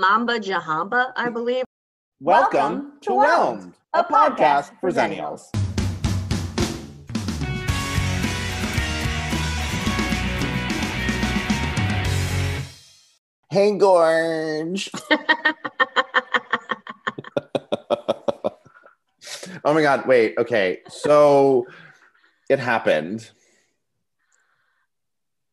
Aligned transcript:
Mamba 0.00 0.40
Jahamba, 0.40 1.12
I 1.14 1.28
believe. 1.28 1.64
Welcome, 2.20 2.58
Welcome 2.58 2.92
to 3.02 3.12
Whelmed, 3.12 3.74
a 3.92 4.02
podcast 4.02 4.72
for 4.80 4.90
Zennials. 4.90 5.50
Hey, 13.50 13.76
Gorge. 13.76 14.90
oh 19.66 19.74
my 19.74 19.82
God. 19.82 20.06
Wait. 20.06 20.38
Okay. 20.38 20.78
So 20.88 21.66
it 22.48 22.58
happened. 22.58 23.30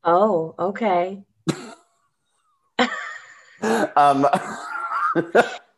oh, 0.05 0.55
okay. 0.57 1.26
Um, 3.61 4.27
I'm 5.15 5.33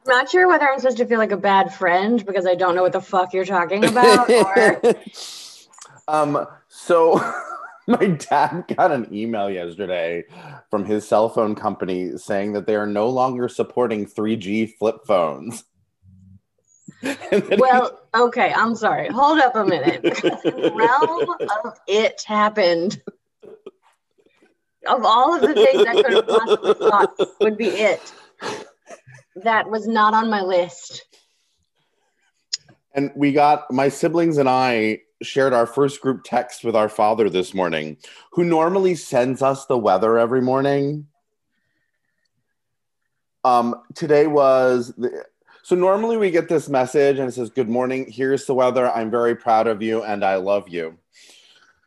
not 0.05 0.29
sure 0.29 0.47
whether 0.47 0.67
I'm 0.67 0.79
supposed 0.79 0.97
to 0.97 1.05
feel 1.05 1.19
like 1.19 1.31
a 1.31 1.37
bad 1.37 1.73
friend 1.73 2.25
because 2.25 2.45
I 2.45 2.55
don't 2.55 2.75
know 2.75 2.81
what 2.83 2.93
the 2.93 3.01
fuck 3.01 3.33
you're 3.33 3.45
talking 3.45 3.85
about. 3.85 4.29
Or 4.39 4.81
um, 6.07 6.47
so 6.67 7.19
my 7.87 8.07
dad 8.07 8.65
got 8.75 8.91
an 8.91 9.13
email 9.13 9.49
yesterday 9.49 10.23
from 10.71 10.85
his 10.85 11.07
cell 11.07 11.29
phone 11.29 11.55
company 11.55 12.17
saying 12.17 12.53
that 12.53 12.65
they 12.65 12.75
are 12.75 12.87
no 12.87 13.09
longer 13.09 13.47
supporting 13.47 14.05
3G 14.05 14.73
flip 14.77 14.97
phones. 15.05 15.63
And 17.01 17.17
then 17.43 17.43
he- 17.49 17.55
well, 17.57 17.99
okay, 18.13 18.51
I'm 18.51 18.75
sorry. 18.75 19.07
Hold 19.09 19.39
up 19.39 19.55
a 19.55 19.63
minute. 19.63 20.03
Realm 20.73 21.29
of 21.65 21.73
it 21.87 22.21
happened. 22.25 23.01
Of 24.89 25.05
all 25.05 25.35
of 25.35 25.41
the 25.41 25.53
things 25.53 25.85
I 25.85 25.95
could 26.01 26.13
have 26.13 26.27
possibly 26.27 26.73
thought 26.79 27.13
would 27.41 27.57
be 27.57 27.67
it, 27.67 28.13
that 29.43 29.69
was 29.69 29.87
not 29.87 30.13
on 30.13 30.29
my 30.29 30.41
list. 30.41 31.05
and 32.93 33.11
we 33.15 33.31
got 33.31 33.71
my 33.71 33.87
siblings 33.89 34.37
and 34.37 34.49
I 34.49 35.01
shared 35.21 35.53
our 35.53 35.67
first 35.67 36.01
group 36.01 36.23
text 36.23 36.63
with 36.63 36.75
our 36.75 36.89
father 36.89 37.29
this 37.29 37.53
morning, 37.53 37.97
who 38.31 38.43
normally 38.43 38.95
sends 38.95 39.41
us 39.41 39.65
the 39.65 39.77
weather 39.77 40.17
every 40.17 40.41
morning. 40.41 41.07
Um, 43.43 43.75
today 43.95 44.27
was 44.27 44.93
the, 44.97 45.23
so 45.63 45.75
normally 45.75 46.17
we 46.17 46.31
get 46.31 46.49
this 46.49 46.67
message 46.67 47.19
and 47.19 47.29
it 47.29 47.33
says, 47.33 47.49
Good 47.49 47.69
morning, 47.69 48.09
here's 48.09 48.45
the 48.45 48.53
weather. 48.53 48.89
I'm 48.91 49.11
very 49.11 49.35
proud 49.35 49.67
of 49.67 49.81
you 49.81 50.03
and 50.03 50.25
I 50.25 50.37
love 50.37 50.67
you. 50.67 50.97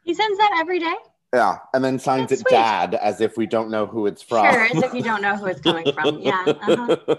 He 0.05 0.15
sends 0.15 0.39
that 0.39 0.57
every 0.61 0.79
day? 0.79 0.95
Yeah, 1.33 1.59
and 1.73 1.83
then 1.83 1.99
signs 1.99 2.29
That's 2.29 2.43
it 2.43 2.49
sweet. 2.49 2.57
dad 2.57 2.95
as 2.95 3.21
if 3.21 3.37
we 3.39 3.47
don't 3.47 3.71
know 3.71 3.87
who 3.87 4.07
it's 4.07 4.23
from. 4.23 4.45
Sure, 4.53 4.65
as 4.65 4.83
if 4.83 4.93
you 4.95 5.03
don't 5.03 5.23
know 5.23 5.37
who 5.37 5.47
it's 5.47 5.61
coming 5.61 5.91
from. 5.93 6.19
Yeah. 6.21 6.45
Uh-huh. 6.47 7.17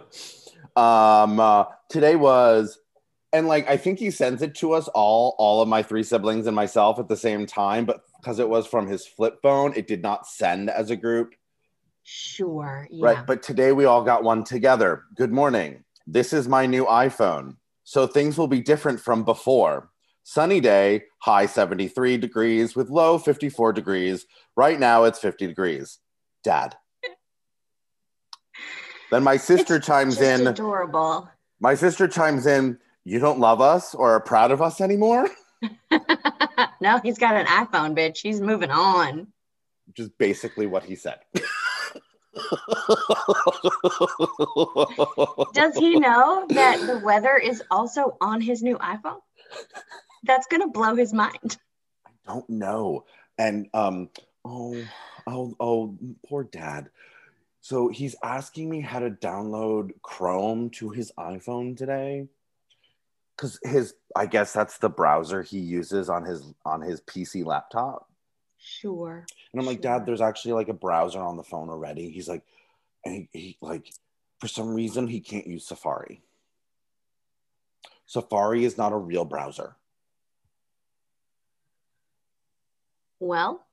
um 0.80 1.40
uh, 1.40 1.66
today 1.90 2.16
was 2.16 2.80
and 3.32 3.48
like 3.48 3.68
i 3.70 3.78
think 3.78 4.00
he 4.00 4.10
sends 4.10 4.42
it 4.42 4.56
to 4.56 4.72
us 4.74 4.88
all 4.90 5.36
all 5.38 5.62
of 5.62 5.68
my 5.68 5.84
three 5.84 6.02
siblings 6.04 6.48
and 6.48 6.56
myself 6.56 6.98
at 7.00 7.08
the 7.08 7.16
same 7.18 7.46
time 7.46 7.86
but 7.86 8.02
because 8.20 8.40
it 8.40 8.50
was 8.50 8.66
from 8.66 8.88
his 8.88 9.06
flip 9.06 9.38
phone 9.44 9.72
it 9.76 9.88
did 9.88 10.02
not 10.02 10.26
send 10.28 10.70
as 10.70 10.90
a 10.90 10.96
group 10.96 11.36
Sure. 12.04 12.88
Yeah. 12.90 13.06
right 13.06 13.28
but 13.28 13.44
today 13.44 13.72
we 13.72 13.86
all 13.86 14.04
got 14.04 14.24
one 14.24 14.44
together 14.44 15.04
good 15.16 15.32
morning 15.32 15.84
this 16.08 16.34
is 16.34 16.48
my 16.48 16.66
new 16.66 16.86
iphone 16.86 17.56
so 17.84 18.08
things 18.08 18.36
will 18.38 18.48
be 18.48 18.60
different 18.62 19.00
from 19.00 19.24
before 19.24 19.90
sunny 20.24 20.60
day 20.60 21.04
high 21.20 21.46
73 21.46 22.18
degrees 22.18 22.76
with 22.76 22.90
low 22.90 23.18
54 23.18 23.74
degrees 23.74 24.26
right 24.56 24.80
now 24.80 25.04
it's 25.04 25.20
50 25.20 25.48
degrees 25.48 26.00
dad 26.44 26.76
then 29.12 29.24
my 29.24 29.38
sister 29.38 29.76
It's 29.76 29.86
chimes 29.86 30.20
in 30.20 30.48
adorable. 30.48 31.30
my 31.60 31.76
sister 31.76 32.08
chimes 32.08 32.48
in, 32.48 32.80
You 33.04 33.20
don't 33.20 33.40
love 33.40 33.62
us 33.62 33.94
or 33.94 34.14
are 34.14 34.20
proud 34.20 34.50
of 34.50 34.60
us 34.60 34.82
anymore? 34.82 35.30
no, 36.82 36.98
he's 37.04 37.20
got 37.20 37.36
an 37.36 37.46
iPhone, 37.46 37.96
bitch. 37.96 38.18
He's 38.24 38.42
moving 38.42 38.72
on. 38.72 39.28
Which 39.86 40.00
is 40.00 40.10
basically 40.18 40.66
what 40.66 40.84
he 40.84 40.96
said. 40.96 41.20
Does 45.54 45.76
he 45.76 46.00
know 46.00 46.48
that 46.50 46.84
the 46.88 47.00
weather 47.04 47.38
is 47.38 47.62
also 47.70 48.18
on 48.20 48.42
his 48.42 48.64
new 48.64 48.78
iPhone? 48.80 49.20
That's 50.24 50.48
gonna 50.48 50.70
blow 50.70 50.96
his 50.96 51.14
mind. 51.14 51.58
I 52.06 52.12
don't 52.26 52.50
know. 52.50 53.06
And 53.38 53.68
um, 53.74 54.10
oh, 54.46 54.78
oh, 55.28 55.56
oh, 55.60 55.98
poor 56.28 56.44
dad. 56.44 56.90
So 57.62 57.88
he's 57.88 58.16
asking 58.24 58.70
me 58.70 58.82
how 58.82 59.00
to 59.00 59.10
download 59.10 59.92
Chrome 60.02 60.70
to 60.72 60.90
his 60.90 61.12
iPhone 61.18 61.78
today. 61.78 62.28
Cause 63.38 63.60
his 63.64 63.96
I 64.16 64.28
guess 64.28 64.54
that's 64.54 64.78
the 64.78 64.90
browser 64.90 65.42
he 65.42 65.58
uses 65.58 66.10
on 66.10 66.24
his 66.24 66.54
on 66.66 66.82
his 66.82 67.02
PC 67.02 67.46
laptop. 67.46 68.08
Sure. 68.60 69.26
And 69.52 69.60
I'm 69.60 69.66
like, 69.66 69.82
Sure. 69.82 70.00
Dad, 70.00 70.06
there's 70.06 70.22
actually 70.22 70.54
like 70.54 70.70
a 70.70 70.74
browser 70.74 71.20
on 71.20 71.36
the 71.36 71.44
phone 71.44 71.70
already. 71.70 72.10
He's 72.10 72.30
like, 72.30 72.44
and 73.04 73.28
he, 73.34 73.40
he 73.40 73.58
like, 73.60 73.92
for 74.40 74.48
some 74.48 74.74
reason, 74.74 75.08
he 75.08 75.20
can't 75.20 75.48
use 75.48 75.66
Safari. 75.66 76.22
Safari 78.06 78.66
is 78.66 78.78
not 78.78 78.94
a 78.94 78.98
real 78.98 79.26
browser. 79.26 79.76
Well, 83.24 83.66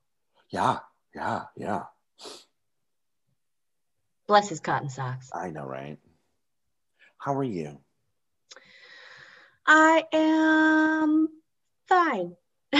Yeah, 0.49 0.79
yeah, 1.13 1.43
yeah. 1.57 1.83
bless 4.27 4.47
his 4.47 4.61
cotton 4.61 4.89
socks. 4.89 5.29
I 5.33 5.49
know, 5.49 5.65
right? 5.65 5.97
How 7.17 7.35
are 7.35 7.43
you? 7.43 7.77
I 9.67 10.05
am 10.13 11.27
fine. 11.87 12.35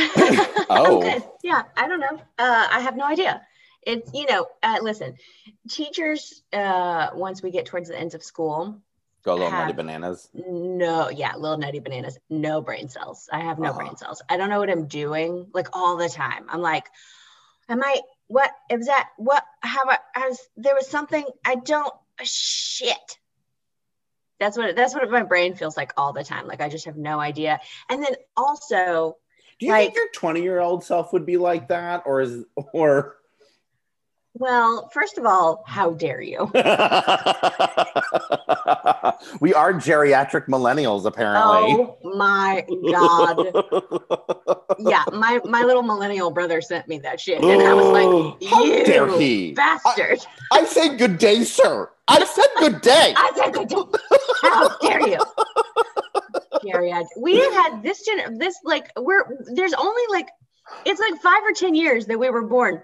Oh. 0.73 1.29
Yeah, 1.43 1.63
I 1.75 1.89
don't 1.89 1.99
know. 1.99 2.21
Uh, 2.39 2.67
I 2.71 2.79
have 2.79 2.95
no 2.95 3.03
idea. 3.03 3.41
It's 3.81 4.09
you 4.13 4.25
know, 4.27 4.47
uh, 4.63 4.77
listen, 4.81 5.17
teachers. 5.69 6.41
Uh, 6.53 7.09
once 7.13 7.43
we 7.43 7.51
get 7.51 7.65
towards 7.65 7.89
the 7.89 7.99
ends 7.99 8.15
of 8.15 8.23
school, 8.23 8.79
Go 9.23 9.33
little 9.35 9.49
Have- 9.51 9.67
nutty 9.67 9.73
bananas. 9.73 10.29
no, 10.33 11.09
yeah, 11.09 11.35
little 11.35 11.57
nutty 11.57 11.79
bananas, 11.79 12.17
no 12.29 12.59
brain 12.61 12.89
cells. 12.89 13.29
I 13.31 13.39
have 13.41 13.59
no 13.59 13.69
Uh-huh. 13.69 13.77
brain 13.79 13.95
cells. 13.97 14.21
I 14.29 14.37
don't 14.37 14.49
know 14.49 14.59
what 14.59 14.69
I'm 14.69 14.87
doing 14.87 15.47
like 15.53 15.67
all 15.73 15.95
the 15.97 16.09
time. 16.09 16.47
I'm 16.49 16.61
like, 16.61 16.87
am 17.69 17.83
I? 17.83 18.01
What 18.27 18.51
is 18.69 18.87
that? 18.87 19.09
What? 19.17 19.43
How? 19.61 19.81
I, 19.87 19.97
I 20.15 20.29
was, 20.29 20.39
there 20.57 20.73
was 20.75 20.87
something 20.87 21.25
I 21.45 21.55
don't. 21.55 21.93
Shit. 22.23 23.17
That's 24.39 24.57
what 24.57 24.75
that's 24.75 24.95
what 24.95 25.09
my 25.11 25.23
brain 25.23 25.53
feels 25.55 25.77
like 25.77 25.93
all 25.97 26.13
the 26.13 26.23
time. 26.23 26.47
Like 26.47 26.61
I 26.61 26.69
just 26.69 26.85
have 26.85 26.97
no 26.97 27.19
idea. 27.19 27.59
And 27.89 28.01
then 28.03 28.15
also, 28.35 29.17
Do 29.59 29.65
you 29.67 29.71
Like- 29.71 29.87
think 29.93 29.95
your 29.97 30.09
20 30.13 30.41
year 30.41 30.59
old 30.59 30.83
self 30.83 31.13
would 31.13 31.25
be 31.27 31.37
like 31.37 31.67
that? 31.67 32.03
Or 32.07 32.21
is, 32.21 32.43
or, 32.73 33.17
well, 34.33 34.89
first 34.93 35.17
of 35.17 35.25
all, 35.25 35.63
how 35.67 35.91
dare 35.91 36.21
you? 36.21 36.39
we 39.39 39.53
are 39.53 39.73
geriatric 39.73 40.47
millennials, 40.47 41.05
apparently. 41.05 41.75
Oh 41.77 41.97
my 42.03 42.65
god. 42.91 43.37
Yeah, 44.79 45.03
my 45.13 45.39
my 45.45 45.63
little 45.63 45.83
millennial 45.83 46.31
brother 46.31 46.61
sent 46.61 46.87
me 46.87 46.99
that 46.99 47.19
shit, 47.19 47.41
and 47.43 47.61
I 47.61 47.73
was 47.73 47.87
like, 47.87 48.07
How 48.49 48.63
"You 48.63 48.85
dare 48.85 49.07
he? 49.19 49.51
bastard!" 49.51 50.19
I 50.51 50.65
say 50.65 50.95
good 50.97 51.17
day, 51.17 51.43
sir. 51.43 51.89
I 52.07 52.23
said 52.25 52.47
good 52.59 52.81
day. 52.81 53.13
I 53.17 53.31
said, 53.35 53.53
"Good 53.53 53.69
job. 53.69 53.95
"How 54.41 54.77
dare 54.79 55.07
you?" 55.07 55.19
I, 56.91 57.03
we 57.17 57.39
have 57.39 57.53
had 57.53 57.83
this 57.83 58.05
gen, 58.05 58.37
this 58.37 58.55
like 58.63 58.91
we're 58.97 59.25
there's 59.53 59.73
only 59.73 60.03
like 60.09 60.27
it's 60.85 60.99
like 60.99 61.21
five 61.21 61.41
or 61.43 61.53
ten 61.53 61.75
years 61.75 62.05
that 62.07 62.19
we 62.19 62.29
were 62.29 62.43
born, 62.47 62.81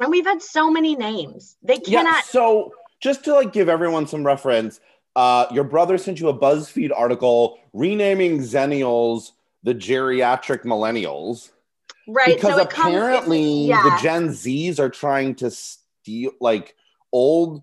and 0.00 0.10
we've 0.10 0.26
had 0.26 0.42
so 0.42 0.70
many 0.70 0.96
names. 0.96 1.56
They 1.62 1.80
Yeah. 1.84 2.02
cannot. 2.02 2.24
So 2.24 2.72
just 3.00 3.24
to 3.24 3.34
like 3.34 3.52
give 3.52 3.68
everyone 3.68 4.06
some 4.06 4.24
reference, 4.24 4.80
uh, 5.16 5.46
your 5.50 5.64
brother 5.64 5.98
sent 5.98 6.20
you 6.20 6.28
a 6.28 6.34
BuzzFeed 6.34 6.90
article 6.94 7.58
renaming 7.72 8.38
Zennials 8.40 9.32
the 9.62 9.74
geriatric 9.74 10.64
millennials 10.64 11.50
right. 12.08 12.34
because 12.34 12.56
so 12.56 12.62
apparently 12.62 13.66
yeah. 13.66 13.82
the 13.82 13.98
Gen 14.02 14.28
Zs 14.28 14.78
are 14.78 14.90
trying 14.90 15.34
to 15.36 15.50
steal 15.50 16.32
like 16.40 16.74
old 17.12 17.62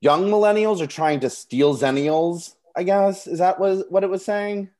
young 0.00 0.26
millennials 0.28 0.80
are 0.80 0.86
trying 0.86 1.20
to 1.20 1.30
steal 1.30 1.76
Zennials. 1.76 2.54
I 2.76 2.82
guess 2.82 3.26
is 3.26 3.38
that 3.38 3.60
was 3.60 3.84
what 3.88 4.04
it 4.04 4.10
was 4.10 4.24
saying. 4.24 4.70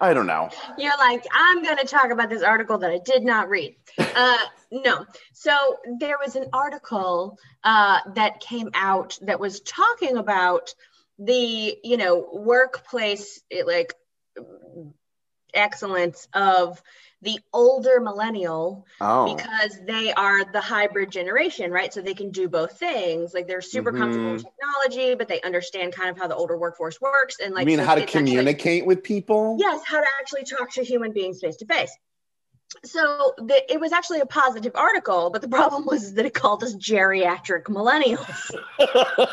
I 0.00 0.14
don't 0.14 0.26
know. 0.26 0.48
You're 0.76 0.96
like, 0.96 1.24
I'm 1.32 1.62
going 1.62 1.78
to 1.78 1.86
talk 1.86 2.10
about 2.10 2.30
this 2.30 2.42
article 2.42 2.78
that 2.78 2.90
I 2.90 3.00
did 3.04 3.24
not 3.24 3.48
read. 3.48 3.74
Uh, 3.98 4.38
no. 4.70 5.04
So 5.32 5.52
there 5.98 6.16
was 6.24 6.36
an 6.36 6.46
article 6.52 7.38
uh, 7.64 7.98
that 8.14 8.40
came 8.40 8.70
out 8.74 9.18
that 9.22 9.40
was 9.40 9.60
talking 9.60 10.16
about 10.16 10.72
the, 11.18 11.76
you 11.82 11.96
know, 11.96 12.28
workplace, 12.32 13.40
like 13.66 13.94
excellence 15.54 16.28
of 16.32 16.82
the 17.22 17.38
older 17.52 18.00
millennial 18.00 18.86
Oh. 19.00 19.34
because 19.34 19.78
they 19.84 20.12
are 20.12 20.44
the 20.52 20.60
hybrid 20.60 21.10
generation, 21.10 21.70
right? 21.72 21.92
So 21.92 22.00
they 22.00 22.14
can 22.14 22.30
do 22.30 22.48
both 22.48 22.78
things. 22.78 23.34
Like 23.34 23.48
they're 23.48 23.60
super 23.60 23.90
mm-hmm. 23.90 24.00
comfortable 24.00 24.32
with 24.34 24.44
technology, 24.44 25.14
but 25.16 25.26
they 25.26 25.40
understand 25.40 25.92
kind 25.92 26.10
of 26.10 26.18
how 26.18 26.28
the 26.28 26.36
older 26.36 26.56
workforce 26.56 27.00
works 27.00 27.38
and 27.40 27.54
like 27.54 27.62
you 27.62 27.66
mean 27.66 27.78
so 27.78 27.84
how 27.84 27.94
to 27.96 28.02
it's 28.02 28.14
actually- 28.14 28.30
communicate 28.30 28.86
with 28.86 29.02
people? 29.02 29.56
yes, 29.58 29.82
how 29.84 30.00
to 30.00 30.06
actually 30.20 30.44
talk 30.44 30.72
to 30.74 30.84
human 30.84 31.12
beings 31.12 31.40
face 31.40 31.56
to 31.56 31.66
face. 31.66 31.96
So 32.84 33.32
the, 33.38 33.72
it 33.72 33.80
was 33.80 33.92
actually 33.92 34.20
a 34.20 34.26
positive 34.26 34.72
article, 34.76 35.30
but 35.30 35.40
the 35.40 35.48
problem 35.48 35.86
was 35.86 36.14
that 36.14 36.26
it 36.26 36.34
called 36.34 36.62
us 36.62 36.74
geriatric 36.74 37.64
millennials. 37.64 38.54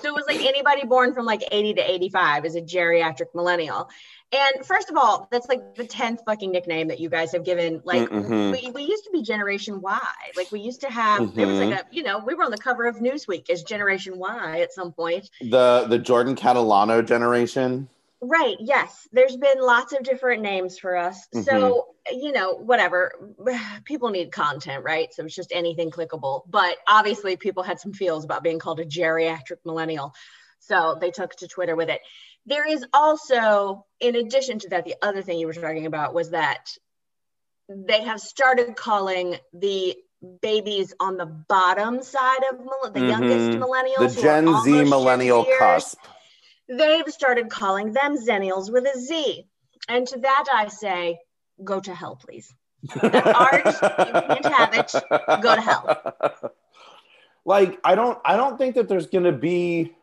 So 0.00 0.08
it 0.08 0.14
was 0.14 0.24
like 0.26 0.40
anybody 0.44 0.84
born 0.84 1.14
from 1.14 1.24
like 1.26 1.42
80 1.50 1.74
to 1.74 1.90
85 1.92 2.44
is 2.44 2.56
a 2.56 2.60
geriatric 2.62 3.34
millennial. 3.34 3.88
And 4.32 4.66
first 4.66 4.90
of 4.90 4.96
all, 4.96 5.28
that's 5.30 5.48
like 5.48 5.76
the 5.76 5.84
10th 5.84 6.24
fucking 6.26 6.50
nickname 6.50 6.88
that 6.88 6.98
you 6.98 7.08
guys 7.08 7.30
have 7.32 7.44
given. 7.44 7.80
Like 7.84 8.08
Mhm. 8.08 8.50
we, 8.52 8.70
we 8.72 8.82
used 8.82 9.04
to 9.04 9.10
be 9.12 9.22
Generation 9.22 9.80
Y. 9.80 10.00
Like 10.36 10.50
we 10.50 10.60
used 10.60 10.80
to 10.80 10.90
have, 10.90 11.34
there 11.36 11.46
was 11.46 11.58
like 11.60 11.80
a, 11.80 11.84
you 11.92 12.02
know, 12.02 12.18
we 12.18 12.34
were 12.34 12.42
on 12.44 12.50
the 12.50 12.58
cover 12.58 12.86
of 12.86 12.96
Newsweek 12.96 13.48
as 13.50 13.62
Generation 13.62 14.18
Y 14.18 14.60
at 14.60 14.72
some 14.72 14.92
point. 14.92 15.30
the 15.40 15.86
the 15.88 15.98
Jordan 15.98 16.34
Catalano 16.34 17.04
generation. 17.06 17.88
Right. 18.28 18.56
Yes. 18.60 19.08
There's 19.12 19.36
been 19.36 19.60
lots 19.60 19.92
of 19.92 20.02
different 20.02 20.42
names 20.42 20.78
for 20.78 20.96
us. 20.96 21.26
So, 21.42 21.86
you 22.10 22.32
know, 22.32 22.54
whatever. 22.54 23.12
People 23.84 24.10
need 24.10 24.32
content, 24.32 24.84
right? 24.84 25.12
So 25.12 25.24
it's 25.24 25.34
just 25.34 25.52
anything 25.52 25.90
clickable. 25.90 26.42
But 26.48 26.76
obviously, 26.88 27.36
people 27.36 27.62
had 27.62 27.80
some 27.80 27.92
feels 27.92 28.24
about 28.24 28.42
being 28.42 28.58
called 28.58 28.80
a 28.80 28.84
geriatric 28.84 29.58
millennial. 29.64 30.14
So 30.58 30.96
they 31.00 31.10
took 31.10 31.34
to 31.36 31.48
Twitter 31.48 31.76
with 31.76 31.88
it. 31.88 32.00
There 32.46 32.66
is 32.66 32.84
also, 32.92 33.84
in 34.00 34.16
addition 34.16 34.58
to 34.60 34.68
that, 34.70 34.84
the 34.84 34.96
other 35.02 35.22
thing 35.22 35.38
you 35.38 35.46
were 35.46 35.52
talking 35.52 35.86
about 35.86 36.14
was 36.14 36.30
that 36.30 36.70
they 37.68 38.02
have 38.02 38.20
started 38.20 38.76
calling 38.76 39.36
the 39.52 39.96
babies 40.40 40.94
on 40.98 41.16
the 41.16 41.26
bottom 41.26 42.02
side 42.02 42.42
of 42.50 42.92
the 42.94 43.00
youngest 43.00 43.50
Mhm. 43.50 43.58
millennials, 43.58 44.14
The 44.14 44.22
Gen 44.22 44.46
Z 44.62 44.84
millennial 44.84 45.44
Zers 45.44 45.58
cusp. 45.58 45.98
They've 46.68 47.08
started 47.08 47.50
calling 47.50 47.92
them 47.92 48.16
zennials 48.16 48.72
with 48.72 48.84
a 48.84 48.98
Z. 48.98 49.46
And 49.88 50.06
to 50.08 50.18
that 50.20 50.44
I 50.52 50.68
say, 50.68 51.18
go 51.62 51.80
to 51.80 51.94
hell, 51.94 52.16
please. 52.16 52.52
ours. 53.02 53.62
You 53.64 54.40
can't 54.42 54.46
have 54.46 54.74
it. 54.74 54.92
Go 55.42 55.54
to 55.54 55.60
hell. 55.60 56.52
Like 57.46 57.78
I 57.84 57.94
don't 57.94 58.18
I 58.24 58.36
don't 58.36 58.58
think 58.58 58.74
that 58.74 58.88
there's 58.88 59.06
gonna 59.06 59.30
be 59.30 59.94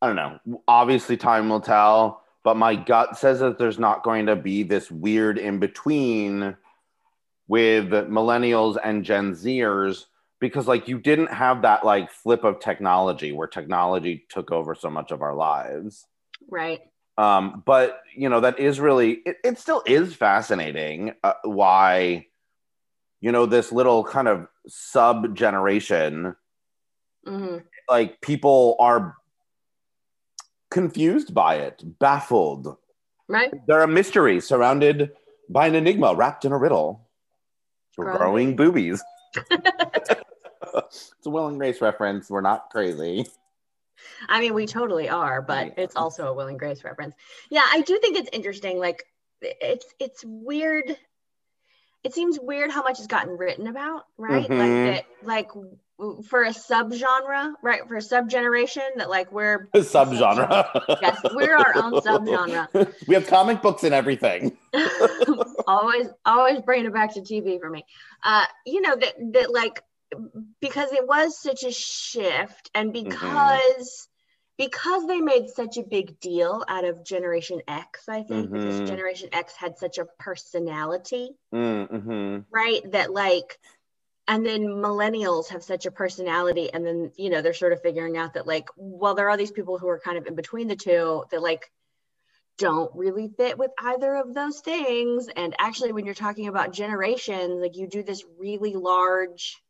I 0.00 0.06
don't 0.06 0.16
know. 0.16 0.60
Obviously 0.68 1.16
time 1.16 1.48
will 1.48 1.60
tell, 1.60 2.22
but 2.44 2.56
my 2.56 2.76
gut 2.76 3.18
says 3.18 3.40
that 3.40 3.58
there's 3.58 3.80
not 3.80 4.04
going 4.04 4.26
to 4.26 4.36
be 4.36 4.62
this 4.62 4.90
weird 4.90 5.38
in 5.38 5.58
between 5.58 6.56
with 7.48 7.90
millennials 7.90 8.76
and 8.82 9.04
Gen 9.04 9.32
Zers 9.32 10.06
because 10.44 10.68
like 10.68 10.88
you 10.88 10.98
didn't 10.98 11.32
have 11.32 11.62
that 11.62 11.86
like 11.86 12.10
flip 12.10 12.44
of 12.44 12.60
technology 12.60 13.32
where 13.32 13.46
technology 13.46 14.26
took 14.28 14.52
over 14.52 14.74
so 14.74 14.90
much 14.90 15.10
of 15.10 15.22
our 15.22 15.34
lives. 15.34 16.06
Right. 16.50 16.82
um, 17.16 17.62
but 17.64 18.02
you 18.14 18.28
know 18.28 18.40
that 18.40 18.58
is 18.58 18.78
really 18.78 19.12
it, 19.24 19.38
it 19.42 19.58
still 19.58 19.82
is 19.86 20.14
fascinating 20.14 21.14
uh, 21.22 21.32
why 21.44 22.26
you 23.22 23.32
know 23.32 23.46
this 23.46 23.72
little 23.72 24.04
kind 24.04 24.28
of 24.28 24.46
sub 24.68 25.34
generation 25.34 26.36
hmm 27.26 27.56
like 27.88 28.20
people 28.20 28.76
are 28.80 29.16
confused 30.70 31.32
by 31.32 31.56
it 31.56 31.82
baffled 31.98 32.76
Right. 33.28 33.50
they're 33.66 33.80
a 33.80 33.88
mystery 33.88 34.40
surrounded 34.40 35.12
by 35.48 35.66
an 35.68 35.74
enigma 35.74 36.14
wrapped 36.14 36.44
in 36.44 36.52
a 36.52 36.58
riddle 36.58 37.08
Growing 37.96 38.18
growing 38.18 38.56
boobies 38.56 39.02
it's 40.90 41.26
a 41.26 41.30
will 41.30 41.46
and 41.46 41.58
grace 41.58 41.80
reference 41.80 42.30
we're 42.30 42.40
not 42.40 42.70
crazy 42.70 43.26
I 44.28 44.40
mean, 44.40 44.54
we 44.54 44.66
totally 44.66 45.08
are, 45.08 45.42
but 45.42 45.74
it's 45.76 45.96
also 45.96 46.26
a 46.26 46.34
Will 46.34 46.48
and 46.48 46.58
Grace 46.58 46.84
reference. 46.84 47.14
Yeah, 47.50 47.62
I 47.70 47.80
do 47.82 47.98
think 48.00 48.16
it's 48.16 48.30
interesting. 48.32 48.78
Like, 48.78 49.04
it's 49.40 49.86
it's 49.98 50.24
weird. 50.26 50.96
It 52.02 52.12
seems 52.12 52.38
weird 52.40 52.70
how 52.70 52.82
much 52.82 52.98
has 52.98 53.06
gotten 53.06 53.36
written 53.36 53.66
about, 53.66 54.04
right? 54.18 54.48
Mhm. 54.48 54.58
Like 54.58 54.96
that, 54.96 55.06
like 55.22 55.50
for 56.26 56.44
a 56.44 56.50
subgenre, 56.50 57.54
right? 57.62 57.86
For 57.88 57.96
a 57.96 58.02
subgeneration, 58.02 58.82
that 58.96 59.08
like 59.08 59.32
we're 59.32 59.68
subgenre 59.74 60.98
Yes, 61.00 61.20
we're 61.32 61.56
our 61.56 61.76
own 61.76 61.92
subgenre. 61.94 62.92
we 63.06 63.14
have 63.14 63.26
comic 63.26 63.62
books 63.62 63.84
and 63.84 63.94
everything 63.94 64.56
always 65.66 66.08
always 66.24 66.60
bringing 66.60 66.86
it 66.86 66.92
back 66.92 67.14
to 67.14 67.20
TV 67.20 67.60
for 67.60 67.70
me. 67.70 67.84
Uh, 68.22 68.44
you 68.66 68.80
know 68.80 68.96
that 68.96 69.14
that 69.32 69.52
like 69.52 69.82
because 70.60 70.92
it 70.92 71.06
was 71.06 71.38
such 71.38 71.64
a 71.64 71.72
shift, 71.72 72.70
and 72.74 72.92
because 72.92 74.08
because 74.56 75.06
they 75.06 75.20
made 75.20 75.48
such 75.50 75.78
a 75.78 75.82
big 75.82 76.20
deal 76.20 76.64
out 76.68 76.84
of 76.84 77.04
Generation 77.04 77.60
X, 77.66 78.08
I 78.08 78.22
think 78.22 78.50
Mhm. 78.50 78.52
because 78.52 78.88
Generation 78.88 79.28
X 79.32 79.54
had 79.56 79.78
such 79.78 79.98
a 79.98 80.04
personality, 80.18 81.30
mm-hmm. 81.52 82.38
right? 82.50 82.90
That 82.92 83.12
like. 83.12 83.58
And 84.26 84.46
then 84.46 84.62
millennials 84.62 85.48
have 85.48 85.62
such 85.62 85.84
a 85.84 85.90
personality, 85.90 86.72
and 86.72 86.86
then 86.86 87.12
you 87.16 87.28
know 87.28 87.42
they're 87.42 87.52
sort 87.52 87.74
of 87.74 87.82
figuring 87.82 88.16
out 88.16 88.32
that 88.32 88.46
like, 88.46 88.70
well, 88.74 89.14
there 89.14 89.28
are 89.28 89.36
these 89.36 89.50
people 89.50 89.76
who 89.76 89.86
are 89.88 89.98
kind 90.00 90.16
of 90.16 90.26
in 90.26 90.34
between 90.34 90.66
the 90.66 90.76
two 90.76 91.24
that 91.30 91.42
like 91.42 91.70
don't 92.56 92.90
really 92.94 93.28
fit 93.28 93.58
with 93.58 93.70
either 93.78 94.14
of 94.14 94.32
those 94.32 94.60
things. 94.60 95.28
And 95.28 95.54
actually, 95.58 95.92
when 95.92 96.06
you're 96.06 96.14
talking 96.14 96.48
about 96.48 96.72
generations, 96.72 97.60
like 97.60 97.76
you 97.76 97.86
do 97.86 98.02
this 98.02 98.24
really 98.38 98.72
large. 98.72 99.62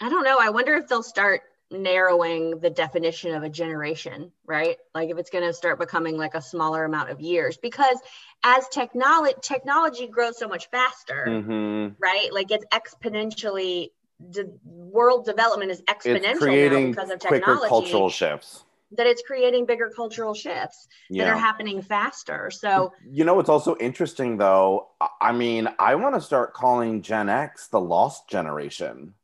I 0.00 0.08
don't 0.08 0.24
know. 0.24 0.38
I 0.40 0.50
wonder 0.50 0.74
if 0.74 0.88
they'll 0.88 1.02
start 1.02 1.42
narrowing 1.70 2.58
the 2.58 2.70
definition 2.70 3.34
of 3.34 3.42
a 3.44 3.48
generation, 3.48 4.32
right? 4.44 4.76
Like 4.94 5.10
if 5.10 5.18
it's 5.18 5.30
going 5.30 5.44
to 5.44 5.52
start 5.52 5.78
becoming 5.78 6.16
like 6.16 6.34
a 6.34 6.42
smaller 6.42 6.84
amount 6.84 7.10
of 7.10 7.20
years, 7.20 7.56
because 7.58 7.96
as 8.42 8.66
technology 8.68 9.34
technology 9.42 10.06
grows 10.08 10.38
so 10.38 10.48
much 10.48 10.68
faster, 10.70 11.26
Mm-hmm. 11.28 11.94
right? 12.02 12.32
Like 12.32 12.50
it's 12.50 12.64
exponentially. 12.72 13.90
The 14.32 14.52
world 14.64 15.24
development 15.24 15.70
is 15.70 15.80
exponential 15.82 16.16
It's 16.16 16.40
now 16.40 16.46
creating 16.46 16.90
because 16.90 17.08
of 17.10 17.20
technology. 17.20 17.42
quicker 17.60 17.68
cultural 17.68 18.10
shifts. 18.10 18.64
that 18.92 19.06
it's 19.06 19.22
creating 19.22 19.64
bigger 19.64 19.90
cultural 19.96 20.34
shifts 20.34 20.88
that 21.10 21.26
are 21.26 21.38
happening 21.38 21.80
faster. 21.80 22.50
So 22.50 22.92
You 23.10 23.24
know 23.24 23.32
what's 23.34 23.48
also 23.48 23.76
interesting 23.76 24.36
though? 24.36 24.88
I 25.22 25.32
mean, 25.32 25.68
I 25.78 25.94
want 25.94 26.16
to 26.16 26.20
start 26.20 26.52
calling 26.52 27.00
Gen 27.00 27.30
X 27.30 27.68
the 27.68 27.80
lost 27.80 28.28
generation 28.28 29.14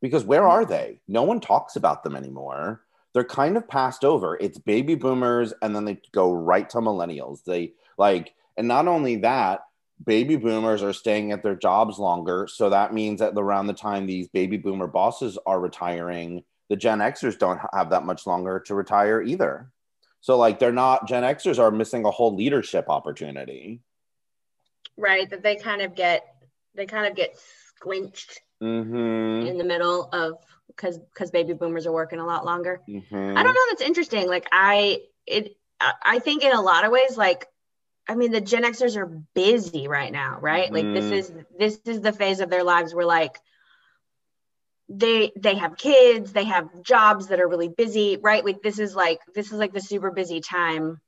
because 0.00 0.24
where 0.24 0.46
are 0.46 0.64
they? 0.64 1.00
No 1.08 1.22
one 1.22 1.40
talks 1.40 1.76
about 1.76 2.02
them 2.02 2.16
anymore. 2.16 2.82
They're 3.12 3.24
kind 3.24 3.56
of 3.56 3.68
passed 3.68 4.04
over. 4.04 4.36
It's 4.40 4.58
baby 4.58 4.94
boomers 4.94 5.52
and 5.62 5.74
then 5.74 5.84
they 5.84 6.00
go 6.12 6.32
right 6.32 6.68
to 6.70 6.78
millennials. 6.78 7.44
They 7.44 7.72
like, 7.98 8.34
and 8.56 8.68
not 8.68 8.88
only 8.88 9.16
that, 9.16 9.60
baby 10.04 10.36
boomers 10.36 10.82
are 10.82 10.92
staying 10.92 11.32
at 11.32 11.42
their 11.42 11.56
jobs 11.56 11.98
longer. 11.98 12.46
So 12.48 12.70
that 12.70 12.94
means 12.94 13.20
that 13.20 13.34
around 13.36 13.66
the 13.66 13.72
time 13.72 14.06
these 14.06 14.28
baby 14.28 14.56
boomer 14.56 14.86
bosses 14.86 15.38
are 15.44 15.60
retiring, 15.60 16.44
the 16.68 16.76
Gen 16.76 17.00
Xers 17.00 17.38
don't 17.38 17.60
have 17.74 17.90
that 17.90 18.06
much 18.06 18.26
longer 18.26 18.60
to 18.66 18.74
retire 18.74 19.20
either. 19.20 19.70
So 20.20 20.36
like 20.36 20.58
they're 20.58 20.72
not 20.72 21.08
Gen 21.08 21.24
Xers 21.24 21.58
are 21.58 21.70
missing 21.70 22.04
a 22.04 22.10
whole 22.10 22.36
leadership 22.36 22.88
opportunity. 22.88 23.80
right 24.96 25.28
that 25.30 25.42
they 25.42 25.56
kind 25.56 25.82
of 25.82 25.94
get 25.94 26.22
they 26.74 26.86
kind 26.86 27.06
of 27.06 27.16
get 27.16 27.36
squinched 27.76 28.40
Mm-hmm. 28.62 29.48
in 29.48 29.58
the 29.58 29.64
middle 29.64 30.08
of 30.12 30.34
because 30.68 30.98
because 30.98 31.30
baby 31.30 31.52
boomers 31.54 31.86
are 31.86 31.92
working 31.92 32.18
a 32.20 32.26
lot 32.26 32.44
longer. 32.44 32.80
mm-hmm. 32.88 33.14
I 33.34 33.42
don't 33.42 33.54
know. 33.54 33.60
That's 33.70 33.82
interesting. 33.82 34.28
Like 34.28 34.46
I 34.52 35.00
it 35.26 35.56
I 35.80 36.18
think 36.18 36.42
in 36.44 36.52
a 36.52 36.60
lot 36.62 36.84
of 36.84 36.92
ways 36.92 37.16
like. 37.16 37.46
I 38.08 38.14
mean, 38.16 38.32
the 38.32 38.40
Gen 38.40 38.64
Xers 38.64 38.96
are 38.96 39.06
busy 39.34 39.86
right 39.86 40.12
now, 40.12 40.38
right? 40.40 40.72
Like 40.72 40.92
this 40.92 41.10
Mhm. 41.10 41.20
is 41.20 41.32
this 41.58 41.76
is 41.76 41.88
the 41.88 42.00
phase 42.00 42.28
of 42.28 42.38
their 42.38 42.52
lives 42.52 42.84
where 42.84 42.94
like 42.94 43.24
they 44.88 45.30
they 45.36 45.54
have 45.54 45.76
kids, 45.76 46.32
they 46.32 46.44
have 46.44 46.68
jobs 46.82 47.28
that 47.28 47.40
are 47.40 47.48
really 47.48 47.68
busy, 47.68 48.16
right? 48.20 48.44
Like 48.44 48.62
this 48.62 48.78
is 48.78 48.94
like 48.94 49.20
this 49.34 49.52
is 49.52 49.58
like 49.58 49.72
the 49.72 49.80
super 49.80 50.10
busy 50.10 50.40
time 50.40 51.00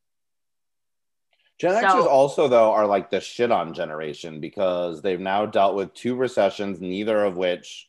Gen 1.63 1.81
So- 1.81 1.87
Xers 2.03 2.07
also 2.07 2.49
though 2.49 2.73
are 2.73 2.89
like 2.89 3.09
the 3.09 3.21
shit 3.21 3.53
on 3.53 3.73
generation 3.73 4.41
because 4.41 5.01
they've 5.01 5.21
now 5.21 5.47
dealt 5.47 5.77
with 5.77 5.95
two 5.95 6.17
recessions, 6.17 6.81
neither 6.81 7.23
of 7.25 7.37
which, 7.37 7.89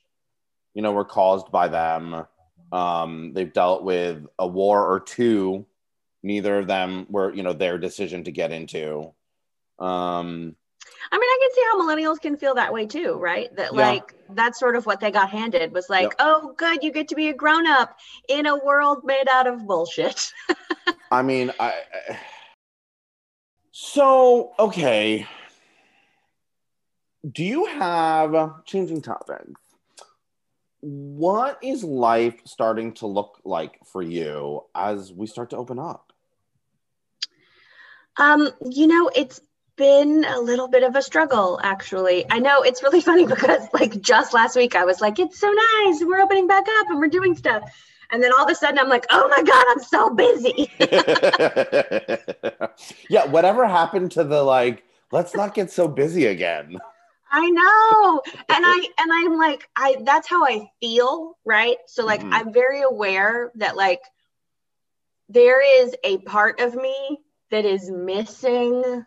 you 0.76 0.84
know, 0.84 0.92
were 0.92 1.04
caused 1.04 1.52
by 1.52 1.70
them. 1.70 2.28
Um, 2.72 3.34
they've 3.34 3.52
dealt 3.52 3.84
with 3.84 4.28
a 4.38 4.46
war 4.46 4.88
or 4.88 5.00
two, 5.00 5.66
neither 6.22 6.60
of 6.60 6.68
them 6.68 7.08
were, 7.10 7.34
you 7.34 7.42
know, 7.42 7.54
their 7.54 7.80
decision 7.80 8.24
to 8.26 8.32
get 8.32 8.52
into. 8.52 9.12
Um, 9.80 10.56
I 11.12 11.18
mean, 11.18 11.30
I 11.30 11.38
can 11.42 11.56
see 11.56 11.64
how 11.72 11.82
millennials 11.82 12.20
can 12.22 12.38
feel 12.38 12.54
that 12.54 12.72
way 12.72 12.86
too, 12.86 13.14
right? 13.16 13.56
That 13.56 13.74
Yeah. 13.74 13.90
like 13.90 14.14
that's 14.30 14.60
sort 14.60 14.76
of 14.76 14.86
what 14.86 15.00
they 15.00 15.10
got 15.10 15.32
handed 15.32 15.74
was 15.74 15.90
like, 15.90 16.04
Yep. 16.04 16.16
oh, 16.20 16.54
good, 16.58 16.84
you 16.84 16.92
get 16.92 17.08
to 17.08 17.16
be 17.16 17.30
a 17.30 17.34
grown 17.34 17.66
up 17.66 17.98
in 18.30 18.46
a 18.46 18.56
world 18.64 19.04
made 19.04 19.28
out 19.32 19.48
of 19.48 19.66
bullshit. 19.66 20.32
I 21.12 21.24
mean, 21.24 21.52
I, 21.60 21.74
I 22.10 22.20
So, 23.76 24.54
okay. 24.60 25.26
Do 27.30 27.44
you 27.44 27.66
have 27.66 28.64
changing 28.66 29.02
topics? 29.02 29.60
What 30.82 31.58
is 31.64 31.84
life 31.84 32.36
starting 32.46 32.94
to 32.96 33.08
look 33.08 33.40
like 33.44 33.80
for 33.92 34.04
you 34.04 34.66
as 34.76 35.12
we 35.12 35.26
start 35.26 35.50
to 35.50 35.58
open 35.58 35.80
up? 35.80 36.14
Um, 38.18 38.52
you 38.70 38.86
know, 38.86 39.10
it's 39.16 39.42
been 39.76 40.24
a 40.24 40.40
little 40.40 40.68
bit 40.68 40.84
of 40.84 40.96
a 40.96 41.02
struggle 41.02 41.60
actually. 41.64 42.30
I 42.30 42.38
know 42.38 42.62
it's 42.62 42.84
really 42.84 43.02
funny 43.10 43.26
because 43.26 43.68
like 43.74 44.00
just 44.02 44.36
last 44.36 44.56
week 44.56 44.76
I 44.76 44.86
was 44.86 45.02
like, 45.02 45.18
it's 45.18 45.40
so 45.40 45.52
nice. 45.52 46.04
We're 46.04 46.22
opening 46.22 46.46
back 46.46 46.66
up 46.78 46.92
and 46.92 47.00
we're 47.00 47.08
doing 47.08 47.36
stuff. 47.36 47.64
And 48.14 48.24
then 48.24 48.32
all 48.38 48.46
of 48.46 48.52
a 48.52 48.54
sudden 48.54 48.78
I'm 48.78 48.90
like, 48.90 49.08
oh 49.10 49.28
my 49.28 49.42
God, 49.42 49.66
I'm 49.70 49.80
so 49.80 50.14
busy. 50.14 50.70
yeah, 53.10 53.26
whatever 53.26 53.68
happened 53.68 54.12
to 54.12 54.24
the 54.24 54.44
like, 54.44 54.84
let's 55.12 55.36
not 55.36 55.56
get 55.56 55.72
so 55.72 55.88
busy 55.88 56.28
again. 56.28 56.78
I 57.32 57.50
know. 57.50 58.22
And 58.50 58.64
I 58.64 58.88
and 59.00 59.12
I'm 59.12 59.40
like, 59.40 59.68
I 59.76 59.96
that's 60.02 60.30
how 60.30 60.46
I 60.46 60.70
feel, 60.80 61.40
right? 61.44 61.78
So 61.88 62.06
like 62.06 62.20
mm-hmm. 62.20 62.34
I'm 62.34 62.54
very 62.54 62.84
aware 62.84 63.52
that 63.56 63.76
like 63.76 64.04
there 65.30 65.64
is 65.84 65.96
a 66.04 66.20
part 66.20 66.60
of 66.60 66.76
me 66.76 67.18
that 67.50 67.66
is 67.66 67.90
missing 67.90 69.04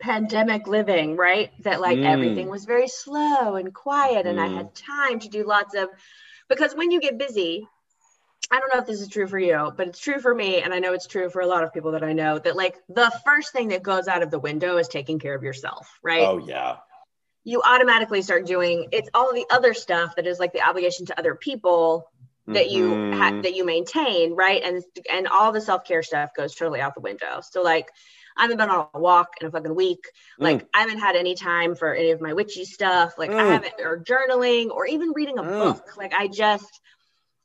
pandemic 0.00 0.66
living, 0.66 1.16
right? 1.16 1.52
That 1.62 1.80
like 1.80 1.98
mm. 1.98 2.04
everything 2.04 2.48
was 2.48 2.64
very 2.64 2.88
slow 2.88 3.54
and 3.54 3.72
quiet, 3.72 4.26
and 4.26 4.38
mm. 4.38 4.42
I 4.42 4.48
had 4.48 4.74
time 4.74 5.20
to 5.20 5.28
do 5.28 5.46
lots 5.46 5.76
of 5.76 5.88
because 6.48 6.74
when 6.74 6.90
you 6.90 7.00
get 7.00 7.16
busy, 7.16 7.68
I 8.50 8.60
don't 8.60 8.72
know 8.74 8.80
if 8.80 8.86
this 8.86 9.00
is 9.00 9.08
true 9.08 9.26
for 9.26 9.38
you, 9.38 9.72
but 9.76 9.88
it's 9.88 9.98
true 9.98 10.20
for 10.20 10.34
me. 10.34 10.60
And 10.60 10.72
I 10.74 10.78
know 10.78 10.92
it's 10.92 11.06
true 11.06 11.30
for 11.30 11.40
a 11.40 11.46
lot 11.46 11.64
of 11.64 11.72
people 11.72 11.92
that 11.92 12.04
I 12.04 12.12
know 12.12 12.38
that 12.38 12.56
like 12.56 12.76
the 12.88 13.10
first 13.24 13.52
thing 13.52 13.68
that 13.68 13.82
goes 13.82 14.06
out 14.06 14.22
of 14.22 14.30
the 14.30 14.38
window 14.38 14.76
is 14.76 14.88
taking 14.88 15.18
care 15.18 15.34
of 15.34 15.42
yourself, 15.42 15.88
right? 16.02 16.22
Oh, 16.22 16.38
yeah. 16.38 16.76
You 17.44 17.62
automatically 17.62 18.22
start 18.22 18.46
doing 18.46 18.88
it's 18.92 19.08
all 19.12 19.32
the 19.32 19.46
other 19.50 19.74
stuff 19.74 20.16
that 20.16 20.26
is 20.26 20.38
like 20.38 20.52
the 20.52 20.66
obligation 20.66 21.06
to 21.06 21.18
other 21.18 21.34
people 21.34 22.10
that 22.46 22.70
you 22.70 22.90
mm-hmm. 22.90 23.18
ha- 23.18 23.40
that 23.42 23.54
you 23.54 23.64
maintain, 23.64 24.34
right? 24.34 24.62
And 24.62 24.82
and 25.10 25.28
all 25.28 25.52
the 25.52 25.60
self 25.60 25.84
care 25.84 26.02
stuff 26.02 26.30
goes 26.36 26.54
totally 26.54 26.80
out 26.80 26.94
the 26.94 27.00
window. 27.00 27.40
So 27.42 27.62
like 27.62 27.88
I 28.36 28.42
haven't 28.42 28.58
been 28.58 28.68
on 28.68 28.88
a 28.92 28.98
walk 28.98 29.34
in 29.40 29.46
a 29.46 29.50
fucking 29.50 29.74
week. 29.74 30.04
Like 30.38 30.62
mm. 30.62 30.68
I 30.74 30.80
haven't 30.80 30.98
had 30.98 31.16
any 31.16 31.34
time 31.34 31.74
for 31.74 31.94
any 31.94 32.10
of 32.10 32.20
my 32.20 32.32
witchy 32.32 32.64
stuff. 32.64 33.14
Like 33.16 33.30
mm. 33.30 33.38
I 33.38 33.46
haven't 33.46 33.74
or 33.80 33.98
journaling 33.98 34.70
or 34.70 34.86
even 34.86 35.12
reading 35.14 35.38
a 35.38 35.42
mm. 35.42 35.48
book. 35.48 35.96
Like 35.96 36.12
I 36.12 36.28
just 36.28 36.80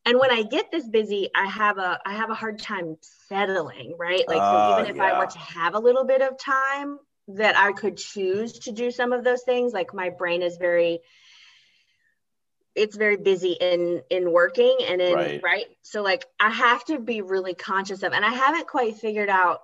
and 0.05 0.19
when 0.19 0.31
I 0.31 0.43
get 0.43 0.71
this 0.71 0.87
busy, 0.87 1.29
I 1.35 1.45
have 1.45 1.77
a 1.77 1.99
I 2.05 2.13
have 2.13 2.29
a 2.29 2.35
hard 2.35 2.59
time 2.59 2.97
settling, 3.01 3.95
right? 3.97 4.27
Like 4.27 4.41
uh, 4.41 4.75
so 4.75 4.79
even 4.79 4.91
if 4.91 4.97
yeah. 4.97 5.03
I 5.03 5.19
were 5.19 5.27
to 5.27 5.39
have 5.39 5.75
a 5.75 5.79
little 5.79 6.05
bit 6.05 6.21
of 6.21 6.37
time 6.37 6.97
that 7.29 7.57
I 7.57 7.71
could 7.73 7.97
choose 7.97 8.53
to 8.59 8.71
do 8.71 8.91
some 8.91 9.13
of 9.13 9.23
those 9.23 9.43
things, 9.43 9.73
like 9.73 9.93
my 9.93 10.09
brain 10.09 10.41
is 10.41 10.57
very 10.57 10.99
it's 12.75 12.95
very 12.95 13.17
busy 13.17 13.53
in 13.59 14.01
in 14.09 14.31
working 14.31 14.77
and 14.87 15.01
in 15.01 15.13
right. 15.15 15.43
right 15.43 15.65
so 15.81 16.03
like 16.03 16.23
i 16.39 16.51
have 16.51 16.85
to 16.85 16.99
be 16.99 17.21
really 17.21 17.55
conscious 17.55 18.03
of 18.03 18.13
and 18.13 18.23
i 18.23 18.29
haven't 18.29 18.67
quite 18.67 18.95
figured 18.95 19.27
out 19.27 19.61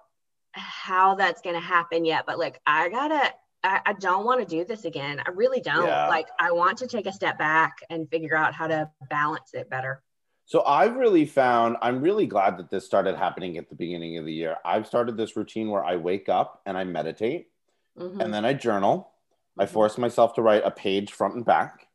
how 0.55 1.15
that's 1.15 1.41
going 1.41 1.55
to 1.55 1.61
happen 1.61 2.05
yet, 2.05 2.25
but 2.25 2.39
like 2.39 2.59
I 2.65 2.89
gotta, 2.89 3.33
I, 3.63 3.81
I 3.85 3.93
don't 3.93 4.25
want 4.25 4.41
to 4.41 4.45
do 4.45 4.63
this 4.65 4.85
again. 4.85 5.21
I 5.25 5.31
really 5.31 5.59
don't. 5.59 5.87
Yeah. 5.87 6.07
Like 6.07 6.27
I 6.39 6.51
want 6.51 6.79
to 6.79 6.87
take 6.87 7.05
a 7.05 7.13
step 7.13 7.37
back 7.37 7.77
and 7.89 8.09
figure 8.09 8.35
out 8.35 8.53
how 8.53 8.67
to 8.67 8.89
balance 9.09 9.53
it 9.53 9.69
better. 9.69 10.01
So 10.45 10.63
I've 10.63 10.95
really 10.95 11.25
found 11.25 11.77
I'm 11.81 12.01
really 12.01 12.27
glad 12.27 12.57
that 12.57 12.69
this 12.69 12.85
started 12.85 13.15
happening 13.15 13.57
at 13.57 13.69
the 13.69 13.75
beginning 13.75 14.17
of 14.17 14.25
the 14.25 14.33
year. 14.33 14.57
I've 14.63 14.85
started 14.85 15.17
this 15.17 15.35
routine 15.35 15.69
where 15.69 15.83
I 15.83 15.95
wake 15.95 16.29
up 16.29 16.61
and 16.65 16.77
I 16.77 16.83
meditate 16.83 17.49
mm-hmm. 17.97 18.21
and 18.21 18.33
then 18.33 18.45
I 18.45 18.53
journal. 18.53 18.97
Mm-hmm. 18.97 19.61
I 19.61 19.65
force 19.65 19.97
myself 19.97 20.35
to 20.35 20.41
write 20.41 20.63
a 20.63 20.71
page 20.71 21.13
front 21.13 21.35
and 21.35 21.45
back. 21.45 21.87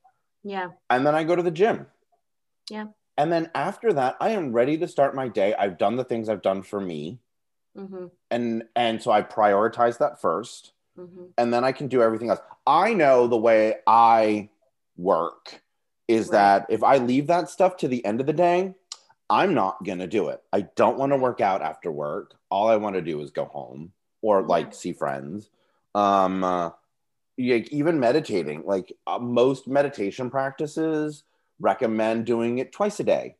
Yeah. 0.43 0.69
And 0.89 1.07
then 1.07 1.15
I 1.15 1.25
go 1.25 1.37
to 1.37 1.43
the 1.43 1.51
gym. 1.51 1.87
Yeah. 2.69 2.87
And 3.17 3.31
then 3.31 3.51
after 3.55 3.93
that, 3.93 4.17
I 4.21 4.31
am 4.31 4.53
ready 4.53 4.79
to 4.79 4.89
start 4.89 5.15
my 5.15 5.29
day. 5.29 5.55
I've 5.55 5.79
done 5.79 5.97
the 5.97 6.05
things 6.05 6.29
I've 6.29 6.43
done 6.43 6.63
for 6.63 6.81
me. 6.81 7.21
Mm-hmm. 7.77 8.07
And 8.33 8.65
and 8.75 9.01
so 9.01 9.13
I 9.13 9.23
prioritize 9.23 9.99
that 9.99 10.21
1st 10.21 10.73
mm-hmm. 10.99 11.25
and 11.39 11.55
then 11.55 11.63
I 11.63 11.71
can 11.71 11.87
do 11.87 12.03
everything 12.03 12.31
else. 12.31 12.41
I 12.67 12.95
know 12.95 13.29
the 13.29 13.37
way 13.37 13.77
I 13.87 14.49
work 14.97 15.60
is 16.11 16.29
right. 16.29 16.33
that 16.33 16.67
if 16.69 16.83
I 16.83 16.99
leave 16.99 17.29
that 17.29 17.49
stuff 17.49 17.77
to 17.79 17.89
the 17.89 18.05
end 18.05 18.21
of 18.21 18.27
the 18.27 18.33
day, 18.33 18.75
I'm 19.29 19.55
not 19.55 19.85
gonna 19.85 20.09
do 20.09 20.29
it. 20.29 20.43
I 20.53 20.63
don't 20.63 20.99
want 20.99 21.13
to 21.13 21.17
work 21.17 21.41
out 21.41 21.63
after 21.63 21.91
work. 21.91 22.35
All 22.51 22.69
I 22.69 22.77
want 22.77 22.97
to 22.97 23.03
do 23.03 23.21
is 23.21 23.31
go 23.31 23.45
home 23.45 23.93
or 24.23 24.43
like 24.43 24.75
see 24.75 24.93
friends. 24.93 25.49
Um, 25.95 26.43
uh, 26.43 26.71
like 27.39 27.69
even 27.69 28.01
meditating, 28.01 28.65
like 28.67 28.93
uh, 29.07 29.19
most 29.19 29.69
meditation 29.69 30.31
practices 30.31 31.23
recommend 31.61 32.27
doing 32.27 32.59
it 32.59 32.73
twice 32.73 32.99
a 33.01 33.05
day 33.05 33.37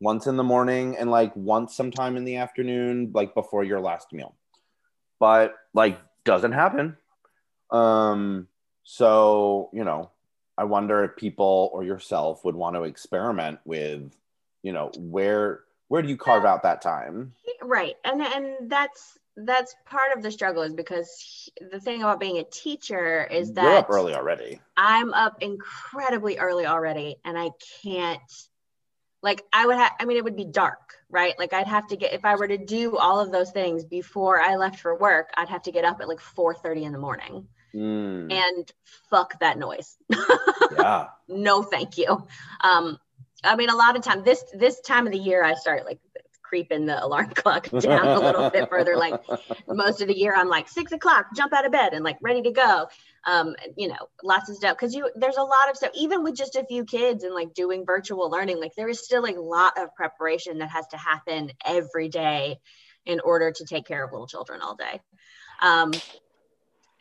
once 0.00 0.26
in 0.26 0.36
the 0.36 0.42
morning 0.42 0.96
and 0.96 1.10
like 1.10 1.34
once 1.36 1.74
sometime 1.74 2.16
in 2.16 2.24
the 2.24 2.36
afternoon, 2.36 3.10
like 3.14 3.34
before 3.34 3.62
your 3.62 3.80
last 3.80 4.12
meal. 4.12 4.34
But 5.20 5.54
like 5.74 6.00
doesn't 6.24 6.52
happen. 6.52 6.96
Um, 7.70 8.48
so 8.84 9.70
you 9.72 9.84
know, 9.84 10.10
I 10.56 10.64
wonder 10.64 11.04
if 11.04 11.16
people 11.16 11.70
or 11.72 11.82
yourself 11.84 12.44
would 12.44 12.54
want 12.54 12.76
to 12.76 12.84
experiment 12.84 13.58
with, 13.64 14.14
you 14.62 14.72
know, 14.72 14.90
where 14.96 15.64
where 15.88 16.02
do 16.02 16.08
you 16.08 16.16
carve 16.16 16.44
out 16.44 16.62
that 16.62 16.82
time? 16.82 17.34
Right. 17.62 17.96
And 18.04 18.22
and 18.22 18.70
that's 18.70 19.18
that's 19.36 19.74
part 19.84 20.16
of 20.16 20.22
the 20.22 20.30
struggle 20.30 20.62
is 20.62 20.74
because 20.74 21.50
the 21.72 21.80
thing 21.80 22.02
about 22.02 22.20
being 22.20 22.38
a 22.38 22.44
teacher 22.44 23.24
is 23.24 23.52
that 23.54 23.64
You're 23.64 23.78
up 23.78 23.90
early 23.90 24.14
already. 24.14 24.60
I'm 24.76 25.12
up 25.12 25.42
incredibly 25.42 26.38
early 26.38 26.66
already 26.66 27.16
and 27.24 27.36
I 27.36 27.50
can't 27.82 28.20
like 29.24 29.42
I 29.52 29.66
would 29.66 29.76
have, 29.76 29.92
I 29.98 30.04
mean, 30.04 30.18
it 30.18 30.24
would 30.24 30.36
be 30.36 30.44
dark, 30.44 30.98
right? 31.08 31.36
Like 31.38 31.54
I'd 31.54 31.66
have 31.66 31.88
to 31.88 31.96
get, 31.96 32.12
if 32.12 32.26
I 32.26 32.36
were 32.36 32.46
to 32.46 32.58
do 32.58 32.98
all 32.98 33.18
of 33.18 33.32
those 33.32 33.50
things 33.50 33.82
before 33.82 34.38
I 34.38 34.56
left 34.56 34.80
for 34.80 34.96
work, 34.96 35.30
I'd 35.34 35.48
have 35.48 35.62
to 35.62 35.72
get 35.72 35.86
up 35.86 36.02
at 36.02 36.08
like 36.08 36.20
4.30 36.20 36.82
in 36.82 36.92
the 36.92 36.98
morning. 36.98 37.48
Mm. 37.74 38.32
And 38.32 38.72
fuck 39.10 39.38
that 39.40 39.58
noise. 39.58 39.96
yeah. 40.76 41.08
No, 41.26 41.62
thank 41.62 41.96
you. 41.96 42.26
Um, 42.60 42.98
I 43.42 43.56
mean, 43.56 43.70
a 43.70 43.74
lot 43.74 43.96
of 43.96 44.02
time 44.02 44.24
this 44.24 44.44
this 44.52 44.80
time 44.80 45.06
of 45.06 45.12
the 45.12 45.18
year, 45.18 45.42
I 45.42 45.54
start 45.54 45.86
like 45.86 45.98
creeping 46.42 46.86
the 46.86 47.04
alarm 47.04 47.30
clock 47.34 47.68
down 47.70 48.06
a 48.06 48.20
little 48.20 48.50
bit 48.50 48.68
further. 48.68 48.96
Like 48.96 49.20
most 49.66 50.00
of 50.02 50.08
the 50.08 50.16
year, 50.16 50.34
I'm 50.36 50.48
like 50.48 50.68
six 50.68 50.92
o'clock, 50.92 51.26
jump 51.34 51.52
out 51.52 51.66
of 51.66 51.72
bed 51.72 51.94
and 51.94 52.04
like 52.04 52.18
ready 52.22 52.42
to 52.42 52.52
go. 52.52 52.88
Um, 53.26 53.56
you 53.76 53.88
know, 53.88 53.96
lots 54.22 54.50
of 54.50 54.56
stuff 54.56 54.76
because 54.76 54.94
you 54.94 55.10
there's 55.16 55.36
a 55.36 55.42
lot 55.42 55.70
of 55.70 55.76
stuff. 55.76 55.90
Even 55.94 56.22
with 56.22 56.36
just 56.36 56.56
a 56.56 56.64
few 56.64 56.84
kids 56.84 57.24
and 57.24 57.34
like 57.34 57.54
doing 57.54 57.84
virtual 57.86 58.30
learning, 58.30 58.60
like 58.60 58.74
there 58.76 58.88
is 58.88 59.02
still 59.02 59.24
a 59.24 59.40
lot 59.40 59.78
of 59.78 59.94
preparation 59.94 60.58
that 60.58 60.70
has 60.70 60.86
to 60.88 60.96
happen 60.96 61.50
every 61.64 62.08
day 62.08 62.58
in 63.06 63.20
order 63.20 63.50
to 63.50 63.64
take 63.64 63.86
care 63.86 64.04
of 64.04 64.12
little 64.12 64.26
children 64.26 64.60
all 64.62 64.76
day. 64.76 65.00
Um, 65.60 65.92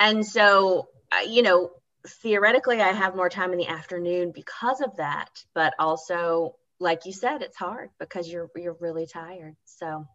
and 0.04 0.26
so, 0.26 0.90
uh, 1.12 1.22
you 1.28 1.42
know, 1.42 1.72
theoretically, 2.06 2.82
I 2.82 2.92
have 2.92 3.16
more 3.16 3.30
time 3.30 3.54
in 3.54 3.58
the 3.58 3.68
afternoon 3.68 4.32
because 4.32 4.82
of 4.82 4.98
that, 4.98 5.30
but 5.54 5.74
also 5.80 6.56
like 6.80 7.06
you 7.06 7.14
said, 7.14 7.42
it's 7.42 7.56
hard 7.56 7.90
because 8.00 8.30
you're 8.30 8.50
you're 8.56 8.78
really 8.80 9.08
tired. 9.08 9.56
So 9.66 10.06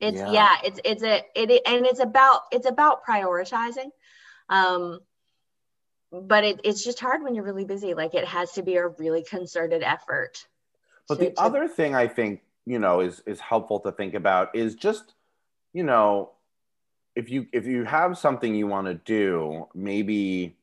it's 0.00 0.18
yeah, 0.18 0.32
yeah 0.32 0.56
it's 0.64 0.80
it's 0.84 1.02
a 1.02 1.22
it 1.34 1.62
and 1.66 1.84
it's 1.86 2.00
about 2.00 2.42
it's 2.50 2.66
about 2.66 3.04
prioritizing. 3.04 3.90
Um 4.48 5.00
but 6.12 6.42
it, 6.42 6.60
it's 6.64 6.82
just 6.82 6.98
hard 6.98 7.22
when 7.22 7.34
you're 7.34 7.44
really 7.44 7.64
busy. 7.64 7.94
Like 7.94 8.14
it 8.14 8.24
has 8.24 8.52
to 8.52 8.62
be 8.62 8.76
a 8.76 8.88
really 8.88 9.22
concerted 9.22 9.82
effort. 9.82 10.44
But 11.08 11.18
to, 11.18 11.24
the 11.26 11.30
to, 11.32 11.40
other 11.40 11.68
thing 11.68 11.94
I 11.94 12.08
think, 12.08 12.40
you 12.66 12.78
know, 12.78 13.00
is 13.00 13.22
is 13.26 13.40
helpful 13.40 13.80
to 13.80 13.92
think 13.92 14.14
about 14.14 14.56
is 14.56 14.74
just, 14.74 15.14
you 15.72 15.84
know, 15.84 16.32
if 17.14 17.30
you 17.30 17.46
if 17.52 17.66
you 17.66 17.84
have 17.84 18.16
something 18.16 18.54
you 18.54 18.66
want 18.66 18.86
to 18.86 18.94
do, 18.94 19.66
maybe 19.74 20.56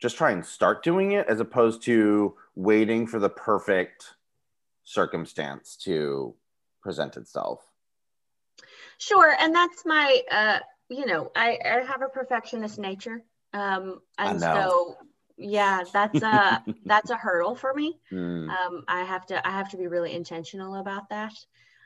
just 0.00 0.16
try 0.16 0.30
and 0.30 0.44
start 0.44 0.82
doing 0.82 1.12
it 1.12 1.26
as 1.28 1.40
opposed 1.40 1.82
to 1.82 2.34
waiting 2.54 3.06
for 3.06 3.18
the 3.18 3.28
perfect 3.28 4.14
circumstance 4.82 5.76
to 5.76 6.34
present 6.82 7.16
itself. 7.16 7.66
Sure, 8.98 9.36
and 9.38 9.54
that's 9.54 9.84
my, 9.86 10.20
uh, 10.30 10.58
you 10.88 11.06
know, 11.06 11.30
I, 11.36 11.58
I 11.64 11.80
have 11.86 12.02
a 12.02 12.08
perfectionist 12.08 12.78
nature, 12.78 13.22
um, 13.52 14.00
and 14.18 14.40
so 14.40 14.96
yeah, 15.36 15.84
that's 15.92 16.22
a 16.22 16.62
that's 16.84 17.10
a 17.10 17.16
hurdle 17.16 17.54
for 17.54 17.72
me. 17.74 17.98
Mm. 18.10 18.48
Um, 18.48 18.84
I 18.88 19.04
have 19.04 19.26
to 19.26 19.46
I 19.46 19.50
have 19.50 19.70
to 19.70 19.76
be 19.76 19.86
really 19.86 20.14
intentional 20.14 20.76
about 20.76 21.08
that, 21.10 21.32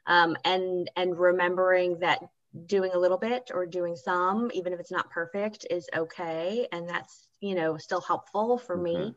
um, 0.07 0.37
and 0.45 0.91
and 0.97 1.19
remembering 1.19 1.99
that 2.01 2.21
doing 2.67 2.93
a 2.95 2.99
little 2.99 3.19
bit 3.19 3.51
or 3.53 3.67
doing 3.67 3.97
some, 3.97 4.51
even 4.55 4.73
if 4.73 4.81
it's 4.81 4.93
not 4.93 5.11
perfect, 5.11 5.67
is 5.71 5.89
okay, 5.97 6.69
and 6.73 6.89
that's 6.89 7.29
you 7.41 7.55
know 7.55 7.77
still 7.77 8.01
helpful 8.01 8.59
for 8.59 8.77
mm-hmm. 8.77 9.07
me. 9.07 9.15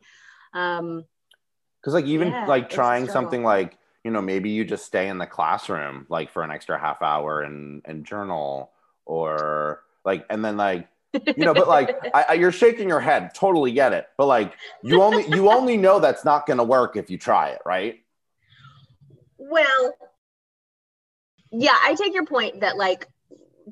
Um, 0.54 1.04
because 1.80 1.94
like 1.94 2.06
even 2.06 2.28
yeah, 2.28 2.46
like 2.46 2.68
trying 2.68 3.08
something 3.08 3.44
like 3.44 3.78
you 4.04 4.10
know 4.10 4.20
maybe 4.20 4.50
you 4.50 4.64
just 4.64 4.84
stay 4.84 5.08
in 5.08 5.18
the 5.18 5.26
classroom 5.26 6.06
like 6.08 6.30
for 6.30 6.42
an 6.42 6.50
extra 6.50 6.78
half 6.78 7.02
hour 7.02 7.42
and 7.42 7.82
and 7.84 8.04
journal 8.04 8.72
or 9.08 9.82
Like, 10.04 10.24
and 10.30 10.44
then 10.44 10.56
like, 10.56 10.86
you 11.12 11.44
know, 11.44 11.54
but 11.54 11.66
like, 11.66 11.96
I, 12.14 12.26
I, 12.28 12.32
you're 12.34 12.52
shaking 12.52 12.88
your 12.88 13.00
head. 13.00 13.34
Totally 13.34 13.72
get 13.72 13.92
it. 13.92 14.06
But 14.16 14.26
like, 14.26 14.52
you 14.82 15.02
only 15.02 15.26
you 15.28 15.50
only 15.50 15.76
know 15.76 15.98
that's 15.98 16.24
not 16.24 16.46
going 16.46 16.58
to 16.58 16.64
work 16.64 16.96
if 16.96 17.10
you 17.10 17.18
try 17.18 17.48
it, 17.48 17.60
right? 17.66 17.98
Well, 19.38 19.94
yeah, 21.50 21.76
I 21.82 21.94
take 21.94 22.14
your 22.14 22.26
point 22.26 22.60
that 22.60 22.76
like 22.76 23.08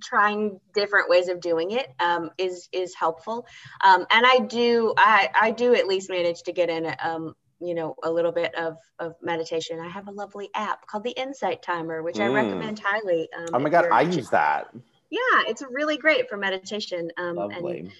trying 0.03 0.61
different 0.75 1.09
ways 1.09 1.29
of 1.29 1.41
doing 1.41 1.71
it 1.73 1.88
um, 2.00 2.31
is 2.38 2.69
is 2.73 2.95
helpful 2.95 3.47
um, 3.85 4.07
and 4.11 4.26
i 4.26 4.38
do 4.38 4.95
i 4.97 5.29
i 5.41 5.50
do 5.50 5.75
at 5.75 5.87
least 5.87 6.11
manage 6.11 6.43
to 6.43 6.53
get 6.53 6.69
in 6.69 6.95
um, 7.03 7.35
you 7.61 7.75
know 7.75 7.95
a 8.03 8.11
little 8.11 8.33
bit 8.33 8.55
of 8.55 8.76
of 8.99 9.15
meditation 9.23 9.81
i 9.81 9.88
have 9.88 10.09
a 10.09 10.11
lovely 10.11 10.50
app 10.55 10.87
called 10.87 11.05
the 11.05 11.11
insight 11.11 11.62
timer 11.62 12.03
which 12.03 12.17
mm. 12.17 12.23
i 12.23 12.26
recommend 12.26 12.79
highly 12.79 13.29
um, 13.37 13.47
oh 13.55 13.59
my 13.59 13.71
god 13.71 13.87
i 13.91 14.03
use 14.03 14.31
that 14.31 14.69
yeah 15.11 15.43
it's 15.47 15.62
really 15.71 15.97
great 15.97 16.29
for 16.29 16.37
meditation 16.37 17.11
um, 17.17 17.37
lovely. 17.37 17.81
And, 17.81 17.93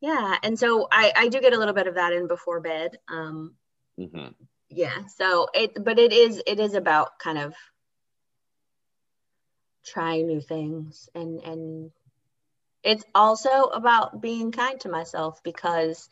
yeah 0.00 0.36
and 0.42 0.58
so 0.58 0.88
i 0.90 1.12
i 1.16 1.28
do 1.28 1.40
get 1.40 1.52
a 1.52 1.58
little 1.58 1.74
bit 1.74 1.86
of 1.86 1.94
that 1.94 2.12
in 2.12 2.26
before 2.26 2.60
bed 2.60 2.98
um 3.08 3.54
mm-hmm. 3.98 4.28
yeah 4.68 5.06
so 5.16 5.48
it 5.54 5.82
but 5.84 5.98
it 5.98 6.12
is 6.12 6.42
it 6.46 6.58
is 6.58 6.74
about 6.74 7.18
kind 7.18 7.38
of 7.38 7.54
trying 9.88 10.26
new 10.26 10.40
things 10.40 11.08
and 11.14 11.40
and 11.40 11.90
it's 12.84 13.04
also 13.14 13.64
about 13.64 14.20
being 14.20 14.52
kind 14.52 14.80
to 14.80 14.88
myself 14.88 15.42
because 15.42 16.08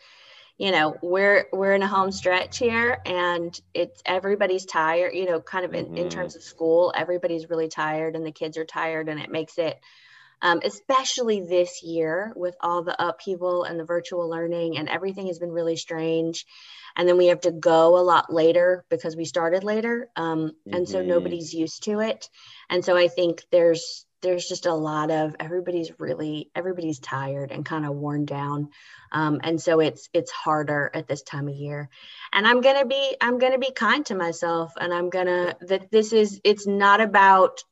you 0.59 0.71
know 0.71 0.97
we're 1.03 1.47
we're 1.53 1.75
in 1.75 1.83
a 1.83 1.87
home 1.87 2.11
stretch 2.11 2.59
here 2.59 2.99
and 3.05 3.61
it's 3.75 4.03
everybody's 4.07 4.65
tired 4.65 5.15
you 5.15 5.27
know 5.27 5.41
kind 5.41 5.65
of 5.65 5.75
in, 5.75 5.87
mm-hmm. 5.87 5.97
in 5.97 6.09
terms 6.09 6.37
of 6.37 6.43
school 6.43 6.93
everybody's 6.97 7.51
really 7.51 7.69
tired 7.69 8.17
and 8.17 8.25
the 8.25 8.33
kids 8.33 8.57
are 8.57 8.65
tired 8.65 9.09
and 9.09 9.21
it 9.21 9.31
makes 9.31 9.59
it 9.59 9.79
um, 10.43 10.61
especially 10.65 11.41
this 11.41 11.83
year 11.83 12.33
with 12.37 12.55
all 12.61 12.83
the 12.83 12.97
upheaval 13.09 13.65
and 13.65 13.79
the 13.79 13.85
virtual 13.85 14.29
learning 14.29 14.77
and 14.77 14.89
everything 14.89 15.27
has 15.29 15.39
been 15.39 15.53
really 15.53 15.77
strange. 15.77 16.45
And 16.97 17.09
then 17.09 17.17
we 17.17 17.27
have 17.27 17.41
to 17.43 17.53
go 17.53 17.99
a 17.99 18.03
lot 18.03 18.33
later 18.33 18.85
because 18.89 19.17
we 19.17 19.25
started 19.25 19.65
later 19.65 20.09
um, 20.17 20.53
and 20.65 20.85
mm-hmm. 20.87 20.93
so 20.93 21.03
nobody's 21.03 21.53
used 21.53 21.85
to 21.85 22.01
it. 22.01 22.29
And 22.71 22.85
so 22.85 22.97
i 22.97 23.09
think 23.09 23.43
there's 23.51 24.07
there's 24.23 24.49
just 24.49 24.67
a 24.67 24.75
lot 24.75 25.11
of 25.11 25.37
everybody's 25.39 25.93
really 26.01 26.51
everybody's 26.55 26.99
tired 26.99 27.53
and 27.53 27.65
kind 27.65 27.87
of 27.87 27.95
worn 27.95 28.25
down. 28.25 28.71
Um, 29.13 29.41
and 29.43 29.61
so 29.61 29.81
it's 29.81 30.09
it's 30.13 30.31
harder 30.31 30.91
at 30.93 31.07
this 31.07 31.23
time 31.23 31.49
of 31.49 31.55
year. 31.55 31.89
And 32.33 32.47
i'm 32.47 32.61
gonna 32.61 32.87
be 32.87 33.17
i'm 33.21 33.39
gonna 33.39 33.59
be 33.59 33.73
kind 33.73 34.05
to 34.07 34.15
myself 34.15 34.73
and 34.79 34.93
i'm 34.93 35.11
gonna 35.11 35.57
that 35.63 35.91
this 35.91 36.13
is 36.13 36.41
it's 36.45 36.67
not 36.67 37.01
about 37.01 37.63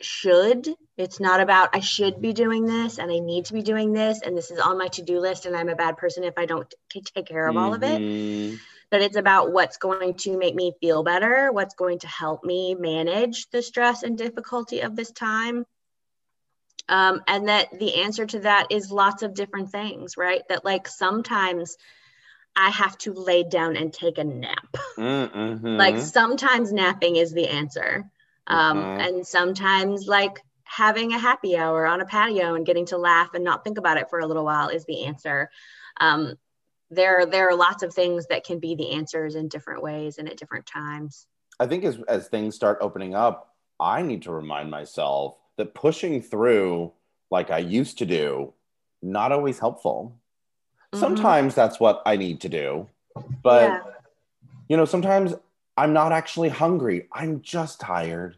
should 0.00 0.68
it's 0.96 1.20
not 1.20 1.40
about 1.40 1.70
i 1.74 1.80
should 1.80 2.20
be 2.20 2.32
doing 2.32 2.64
this 2.64 2.98
and 2.98 3.10
i 3.10 3.18
need 3.18 3.44
to 3.44 3.52
be 3.52 3.62
doing 3.62 3.92
this 3.92 4.20
and 4.22 4.36
this 4.36 4.50
is 4.50 4.58
on 4.58 4.78
my 4.78 4.88
to-do 4.88 5.20
list 5.20 5.46
and 5.46 5.56
i'm 5.56 5.68
a 5.68 5.76
bad 5.76 5.96
person 5.96 6.24
if 6.24 6.34
i 6.36 6.46
don't 6.46 6.72
t- 6.90 7.00
take 7.00 7.26
care 7.26 7.46
of 7.46 7.54
mm-hmm. 7.54 7.64
all 7.64 7.74
of 7.74 7.82
it 7.82 8.00
mm-hmm. 8.00 8.56
but 8.90 9.02
it's 9.02 9.16
about 9.16 9.52
what's 9.52 9.76
going 9.76 10.14
to 10.14 10.38
make 10.38 10.54
me 10.54 10.72
feel 10.80 11.02
better 11.02 11.52
what's 11.52 11.74
going 11.74 11.98
to 11.98 12.08
help 12.08 12.44
me 12.44 12.74
manage 12.74 13.48
the 13.50 13.62
stress 13.62 14.02
and 14.02 14.18
difficulty 14.18 14.80
of 14.80 14.96
this 14.96 15.10
time 15.10 15.64
um, 16.88 17.22
and 17.26 17.48
that 17.48 17.66
the 17.76 18.02
answer 18.02 18.26
to 18.26 18.40
that 18.40 18.68
is 18.70 18.92
lots 18.92 19.22
of 19.22 19.34
different 19.34 19.70
things 19.70 20.16
right 20.16 20.42
that 20.48 20.64
like 20.64 20.88
sometimes 20.88 21.76
I 22.58 22.70
have 22.70 22.96
to 22.98 23.12
lay 23.12 23.42
down 23.42 23.76
and 23.76 23.92
take 23.92 24.16
a 24.16 24.24
nap. 24.24 24.66
Mm-hmm. 24.96 25.76
like 25.76 25.98
sometimes 25.98 26.72
napping 26.72 27.16
is 27.16 27.30
the 27.32 27.48
answer. 27.48 28.06
Um, 28.46 28.78
mm-hmm. 28.78 29.00
And 29.00 29.26
sometimes, 29.26 30.06
like 30.06 30.42
having 30.66 31.12
a 31.12 31.18
happy 31.18 31.56
hour 31.56 31.86
on 31.86 32.00
a 32.00 32.04
patio 32.04 32.54
and 32.54 32.66
getting 32.66 32.84
to 32.86 32.98
laugh 32.98 33.30
and 33.34 33.44
not 33.44 33.62
think 33.62 33.78
about 33.78 33.96
it 33.96 34.10
for 34.10 34.18
a 34.18 34.26
little 34.26 34.44
while 34.44 34.68
is 34.68 34.84
the 34.84 35.04
answer. 35.04 35.48
Um, 36.00 36.34
there, 36.90 37.24
there 37.24 37.48
are 37.48 37.56
lots 37.56 37.82
of 37.82 37.94
things 37.94 38.26
that 38.26 38.44
can 38.44 38.58
be 38.58 38.74
the 38.74 38.92
answers 38.92 39.36
in 39.36 39.48
different 39.48 39.82
ways 39.82 40.18
and 40.18 40.28
at 40.28 40.36
different 40.36 40.66
times. 40.66 41.28
I 41.60 41.66
think 41.66 41.84
as, 41.84 41.98
as 42.08 42.28
things 42.28 42.54
start 42.54 42.78
opening 42.80 43.14
up, 43.14 43.54
I 43.78 44.02
need 44.02 44.22
to 44.22 44.32
remind 44.32 44.70
myself 44.70 45.36
that 45.56 45.74
pushing 45.74 46.20
through 46.20 46.92
like 47.30 47.50
I 47.50 47.58
used 47.58 47.98
to 47.98 48.06
do, 48.06 48.52
not 49.02 49.32
always 49.32 49.58
helpful. 49.58 50.18
Mm-hmm. 50.92 51.00
Sometimes 51.00 51.54
that's 51.54 51.80
what 51.80 52.02
I 52.04 52.16
need 52.16 52.40
to 52.42 52.48
do. 52.48 52.88
But, 53.42 53.70
yeah. 53.70 53.80
you 54.68 54.76
know, 54.76 54.84
sometimes 54.84 55.34
I'm 55.76 55.92
not 55.92 56.12
actually 56.12 56.48
hungry. 56.48 57.08
I'm 57.12 57.40
just 57.40 57.80
tired. 57.80 58.36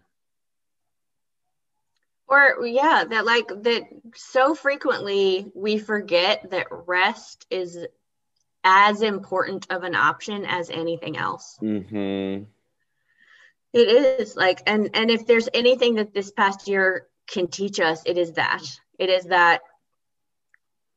Or, 2.28 2.66
yeah, 2.66 3.04
that 3.08 3.24
like 3.24 3.48
that 3.48 3.84
so 4.14 4.54
frequently 4.54 5.50
we 5.54 5.78
forget 5.78 6.50
that 6.50 6.66
rest 6.70 7.46
is 7.48 7.78
as 8.64 9.00
important 9.00 9.66
of 9.70 9.82
an 9.82 9.94
option 9.94 10.44
as 10.44 10.68
anything 10.68 11.16
else. 11.16 11.58
Mm-hmm. 11.62 12.44
It 13.72 13.88
is 14.20 14.36
like, 14.36 14.62
and 14.66 14.90
and 14.94 15.10
if 15.10 15.26
there's 15.26 15.48
anything 15.54 15.94
that 15.96 16.12
this 16.12 16.30
past 16.30 16.68
year 16.68 17.06
can 17.26 17.48
teach 17.48 17.80
us, 17.80 18.02
it 18.04 18.18
is 18.18 18.32
that. 18.32 18.62
It 18.98 19.10
is 19.10 19.24
that 19.26 19.60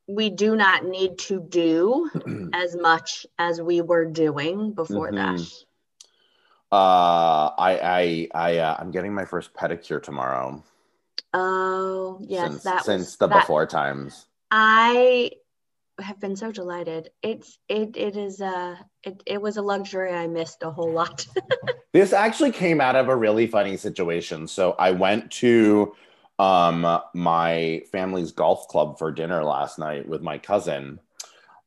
we 0.06 0.30
do 0.30 0.56
not 0.56 0.84
need 0.84 1.18
to 1.18 1.40
do 1.40 2.10
as 2.52 2.76
much 2.76 3.26
as 3.38 3.60
we 3.60 3.80
were 3.80 4.04
doing 4.04 4.72
before 4.72 5.12
mm-hmm. 5.12 5.36
that. 5.36 5.48
Uh, 6.70 7.52
I 7.58 7.78
I 7.82 8.28
I 8.34 8.58
uh, 8.58 8.76
I'm 8.78 8.90
getting 8.90 9.14
my 9.14 9.26
first 9.26 9.52
pedicure 9.54 10.02
tomorrow. 10.02 10.64
Oh 11.32 12.18
yes, 12.20 12.50
since, 12.50 12.62
that 12.64 12.84
since 12.84 13.00
was, 13.00 13.16
the 13.16 13.28
that, 13.28 13.40
before 13.40 13.66
times. 13.66 14.26
I 14.50 15.30
have 16.00 16.20
been 16.20 16.36
so 16.36 16.52
delighted. 16.52 17.10
It's 17.22 17.58
it 17.68 17.96
it 17.96 18.16
is 18.16 18.40
uh 18.40 18.76
it, 19.02 19.22
it 19.26 19.40
was 19.40 19.56
a 19.56 19.62
luxury 19.62 20.12
I 20.12 20.26
missed 20.26 20.62
a 20.62 20.70
whole 20.70 20.92
lot. 20.92 21.26
this 21.92 22.12
actually 22.12 22.52
came 22.52 22.80
out 22.80 22.96
of 22.96 23.08
a 23.08 23.16
really 23.16 23.46
funny 23.46 23.76
situation. 23.76 24.46
So 24.46 24.74
I 24.78 24.90
went 24.92 25.30
to 25.32 25.94
um 26.38 27.00
my 27.14 27.82
family's 27.92 28.32
golf 28.32 28.68
club 28.68 28.98
for 28.98 29.12
dinner 29.12 29.44
last 29.44 29.78
night 29.78 30.08
with 30.08 30.22
my 30.22 30.38
cousin 30.38 30.98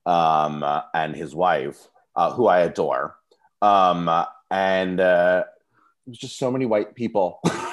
um 0.06 0.64
and 0.94 1.16
his 1.16 1.34
wife, 1.34 1.88
uh, 2.16 2.32
who 2.34 2.48
I 2.48 2.60
adore. 2.60 3.16
Um 3.62 4.10
and 4.52 5.00
uh, 5.00 5.44
just 6.12 6.38
so 6.38 6.52
many 6.52 6.66
white 6.66 6.96
people. 6.96 7.40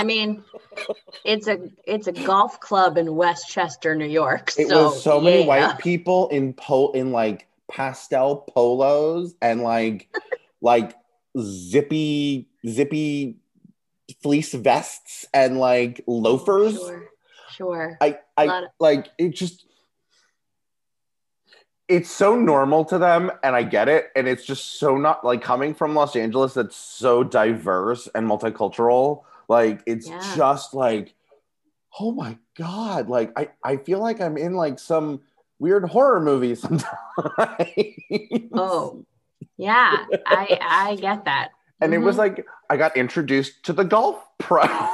I 0.00 0.02
mean, 0.02 0.42
it's 1.26 1.46
a 1.46 1.70
it's 1.84 2.06
a 2.06 2.12
golf 2.12 2.58
club 2.58 2.96
in 2.96 3.16
Westchester, 3.16 3.94
New 3.94 4.06
York. 4.08 4.50
It 4.56 4.68
so, 4.68 4.84
was 4.84 5.02
so 5.02 5.20
many 5.20 5.44
white 5.44 5.78
people 5.78 6.28
in 6.28 6.54
po 6.54 6.90
in 6.92 7.12
like 7.12 7.46
pastel 7.70 8.36
polos 8.36 9.34
and 9.42 9.60
like 9.60 10.08
like 10.62 10.96
zippy 11.38 12.48
zippy 12.66 13.36
fleece 14.22 14.54
vests 14.54 15.26
and 15.34 15.58
like 15.58 16.02
loafers. 16.06 16.78
Sure, 16.78 17.08
sure. 17.50 17.98
I 18.00 18.20
I 18.38 18.68
like 18.78 19.10
it 19.18 19.34
just 19.34 19.66
it's 21.88 22.10
so 22.10 22.36
normal 22.36 22.86
to 22.86 22.96
them 22.96 23.30
and 23.42 23.54
I 23.54 23.64
get 23.64 23.90
it. 23.90 24.12
And 24.16 24.26
it's 24.26 24.46
just 24.46 24.78
so 24.78 24.96
not 24.96 25.26
like 25.26 25.42
coming 25.42 25.74
from 25.74 25.94
Los 25.94 26.16
Angeles 26.16 26.54
that's 26.54 26.76
so 26.76 27.22
diverse 27.22 28.08
and 28.14 28.26
multicultural. 28.26 29.24
Like 29.50 29.82
it's 29.84 30.08
yeah. 30.08 30.34
just 30.36 30.74
like, 30.74 31.12
oh 31.98 32.12
my 32.12 32.38
God. 32.56 33.08
Like 33.08 33.32
I, 33.36 33.48
I 33.64 33.78
feel 33.78 33.98
like 33.98 34.20
I'm 34.20 34.36
in 34.36 34.54
like 34.54 34.78
some 34.78 35.22
weird 35.58 35.86
horror 35.86 36.20
movie 36.20 36.54
sometimes. 36.54 36.86
oh, 38.52 39.04
yeah. 39.56 40.06
I 40.24 40.56
I 40.60 40.98
get 41.00 41.24
that. 41.24 41.50
And 41.80 41.92
mm-hmm. 41.92 42.00
it 42.00 42.06
was 42.06 42.14
mm-hmm. 42.14 42.36
like 42.36 42.46
I 42.70 42.76
got 42.76 42.96
introduced 42.96 43.64
to 43.64 43.72
the 43.72 43.82
golf 43.82 44.24
pro 44.38 44.62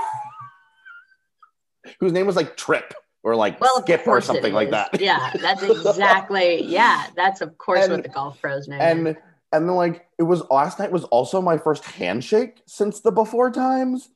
whose 2.00 2.12
name 2.12 2.26
was 2.26 2.36
like 2.36 2.56
Trip 2.56 2.94
or 3.22 3.36
like 3.36 3.60
well, 3.60 3.82
skip 3.82 4.06
or 4.06 4.22
something 4.22 4.54
like 4.54 4.70
that. 4.70 4.98
Yeah, 4.98 5.34
that's 5.38 5.64
exactly. 5.64 6.64
yeah, 6.64 7.08
that's 7.14 7.42
of 7.42 7.58
course 7.58 7.84
and, 7.84 7.92
what 7.92 8.04
the 8.04 8.08
golf 8.08 8.40
pros 8.40 8.68
name. 8.68 8.80
And 8.80 9.08
is. 9.08 9.16
and 9.52 9.68
then 9.68 9.76
like 9.76 10.06
it 10.18 10.22
was 10.22 10.48
last 10.50 10.78
night 10.78 10.90
was 10.90 11.04
also 11.04 11.42
my 11.42 11.58
first 11.58 11.84
handshake 11.84 12.62
since 12.64 13.00
the 13.00 13.12
before 13.12 13.50
times. 13.50 14.08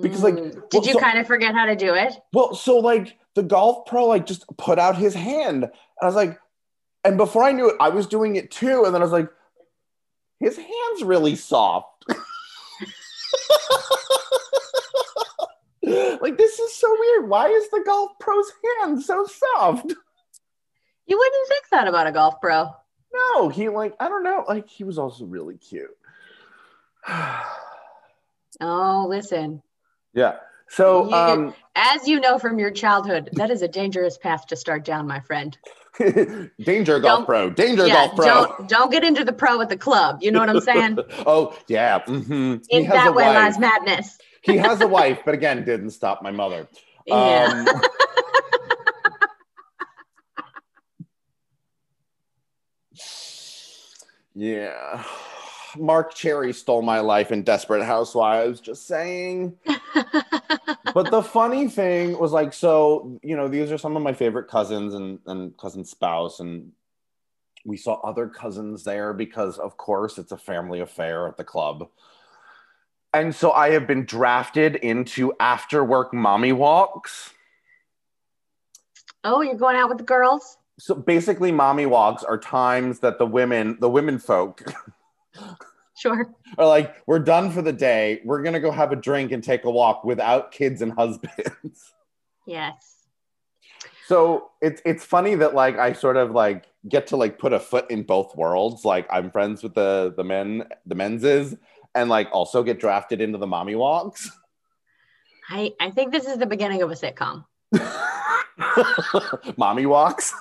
Because 0.00 0.22
like, 0.22 0.34
mm. 0.34 0.52
did 0.52 0.62
well, 0.72 0.86
you 0.86 0.92
so, 0.92 1.00
kind 1.00 1.18
of 1.18 1.26
forget 1.26 1.54
how 1.54 1.66
to 1.66 1.74
do 1.74 1.94
it? 1.94 2.14
Well, 2.32 2.54
so 2.54 2.78
like 2.78 3.16
the 3.34 3.42
golf 3.42 3.86
pro 3.86 4.06
like 4.06 4.26
just 4.26 4.44
put 4.56 4.78
out 4.78 4.96
his 4.96 5.14
hand, 5.14 5.64
and 5.64 5.72
I 6.00 6.06
was 6.06 6.14
like, 6.14 6.38
and 7.04 7.16
before 7.16 7.42
I 7.42 7.52
knew 7.52 7.70
it, 7.70 7.76
I 7.80 7.88
was 7.88 8.06
doing 8.06 8.36
it 8.36 8.50
too, 8.50 8.84
and 8.84 8.94
then 8.94 9.02
I 9.02 9.04
was 9.04 9.12
like, 9.12 9.28
his 10.38 10.56
hand's 10.56 11.02
really 11.02 11.34
soft. 11.34 12.04
like 15.82 16.38
this 16.38 16.58
is 16.58 16.76
so 16.76 16.96
weird. 16.98 17.28
Why 17.28 17.48
is 17.48 17.68
the 17.70 17.82
golf 17.84 18.12
pro's 18.20 18.52
hand 18.80 19.02
so 19.02 19.24
soft? 19.24 19.92
You 21.06 21.18
wouldn't 21.18 21.48
think 21.48 21.64
that 21.72 21.88
about 21.88 22.06
a 22.06 22.12
golf 22.12 22.40
pro. 22.40 22.70
No, 23.12 23.48
he 23.48 23.68
like 23.68 23.94
I 23.98 24.08
don't 24.08 24.22
know. 24.22 24.44
Like 24.46 24.68
he 24.68 24.84
was 24.84 24.98
also 24.98 25.24
really 25.24 25.56
cute. 25.56 25.90
oh, 28.60 29.06
listen. 29.08 29.62
Yeah. 30.14 30.36
So, 30.68 31.08
You- 31.08 31.14
um, 31.14 31.54
As 31.74 32.06
you 32.06 32.20
know 32.20 32.38
from 32.38 32.58
your 32.58 32.70
childhood, 32.70 33.30
that 33.32 33.50
is 33.50 33.62
a 33.62 33.68
dangerous 33.68 34.18
path 34.18 34.46
to 34.48 34.56
start 34.56 34.84
down, 34.84 35.06
my 35.06 35.20
friend. 35.20 35.56
danger 36.60 36.98
golf 37.00 37.18
Don't- 37.20 37.26
pro, 37.26 37.50
danger 37.50 37.86
yeah, 37.86 38.06
golf 38.06 38.16
pro. 38.16 38.24
don't 38.26 38.68
don't 38.68 38.90
get 38.90 39.04
into 39.04 39.24
the 39.24 39.32
pro 39.32 39.60
at 39.60 39.68
the 39.68 39.76
club. 39.76 40.18
You 40.22 40.30
know 40.30 40.40
what 40.40 40.48
I'm 40.48 40.60
saying? 40.60 40.98
oh 41.26 41.54
yeah, 41.68 41.98
mhm. 42.00 42.64
he 42.68 42.78
In 42.78 42.84
has 42.86 42.94
that 42.94 43.14
way 43.14 43.24
wife. 43.24 43.34
lies 43.36 43.58
madness. 43.58 44.16
he 44.42 44.56
has 44.56 44.80
a 44.80 44.86
wife, 44.86 45.20
but 45.24 45.34
again, 45.34 45.64
didn't 45.64 45.90
stop 45.90 46.22
my 46.22 46.30
mother. 46.30 46.66
Yeah. 47.06 47.64
Um, 47.66 47.80
yeah. 54.34 55.04
Marc 55.76 56.14
Cherry 56.14 56.52
stole 56.52 56.82
my 56.82 57.00
life 57.00 57.32
in 57.32 57.42
Desperate 57.42 57.84
Housewives, 57.84 58.60
just 58.60 58.86
saying. 58.86 59.56
But 60.94 61.10
the 61.10 61.22
funny 61.22 61.68
thing 61.68 62.18
was 62.18 62.32
like, 62.32 62.52
so, 62.52 63.18
you 63.22 63.36
know, 63.36 63.48
these 63.48 63.70
are 63.72 63.78
some 63.78 63.96
of 63.96 64.02
my 64.02 64.12
favorite 64.12 64.48
cousins 64.48 64.94
and, 64.94 65.18
and 65.26 65.56
cousin 65.56 65.84
spouse. 65.84 66.40
And 66.40 66.72
we 67.64 67.76
saw 67.76 68.00
other 68.00 68.28
cousins 68.28 68.84
there 68.84 69.12
because, 69.12 69.58
of 69.58 69.76
course, 69.76 70.18
it's 70.18 70.32
a 70.32 70.36
family 70.36 70.80
affair 70.80 71.28
at 71.28 71.36
the 71.36 71.44
club. 71.44 71.88
And 73.14 73.34
so 73.34 73.52
I 73.52 73.70
have 73.70 73.86
been 73.86 74.04
drafted 74.04 74.76
into 74.76 75.32
after 75.38 75.84
work 75.84 76.14
mommy 76.14 76.52
walks. 76.52 77.32
oh, 79.24 79.42
you're 79.42 79.54
going 79.54 79.76
out 79.76 79.90
with 79.90 79.98
the 79.98 80.04
girls? 80.04 80.56
So 80.78 80.94
basically, 80.94 81.52
mommy 81.52 81.86
walks 81.86 82.24
are 82.24 82.38
times 82.38 83.00
that 83.00 83.18
the 83.18 83.26
women, 83.26 83.76
the 83.80 83.90
women 83.90 84.18
folk, 84.18 84.64
Sure. 85.98 86.32
Or 86.58 86.66
like, 86.66 86.94
we're 87.06 87.18
done 87.18 87.50
for 87.50 87.62
the 87.62 87.72
day. 87.72 88.20
We're 88.24 88.42
gonna 88.42 88.60
go 88.60 88.70
have 88.70 88.92
a 88.92 88.96
drink 88.96 89.32
and 89.32 89.42
take 89.42 89.64
a 89.64 89.70
walk 89.70 90.04
without 90.04 90.52
kids 90.52 90.82
and 90.82 90.92
husbands. 90.92 91.92
Yes. 92.44 93.06
so 94.08 94.50
it's 94.60 94.82
it's 94.84 95.04
funny 95.04 95.36
that 95.36 95.54
like 95.54 95.78
I 95.78 95.92
sort 95.92 96.16
of 96.16 96.32
like 96.32 96.64
get 96.88 97.06
to 97.08 97.16
like 97.16 97.38
put 97.38 97.52
a 97.52 97.60
foot 97.60 97.88
in 97.88 98.02
both 98.02 98.34
worlds. 98.36 98.84
Like 98.84 99.06
I'm 99.10 99.30
friends 99.30 99.62
with 99.62 99.74
the 99.74 100.12
the 100.16 100.24
men, 100.24 100.64
the 100.84 100.96
menses, 100.96 101.54
and 101.94 102.10
like 102.10 102.28
also 102.32 102.64
get 102.64 102.80
drafted 102.80 103.20
into 103.20 103.38
the 103.38 103.46
mommy 103.46 103.76
walks. 103.76 104.28
I, 105.50 105.72
I 105.78 105.90
think 105.90 106.12
this 106.12 106.26
is 106.26 106.38
the 106.38 106.46
beginning 106.46 106.82
of 106.82 106.90
a 106.90 106.94
sitcom. 106.94 107.44
mommy 109.56 109.86
walks. 109.86 110.34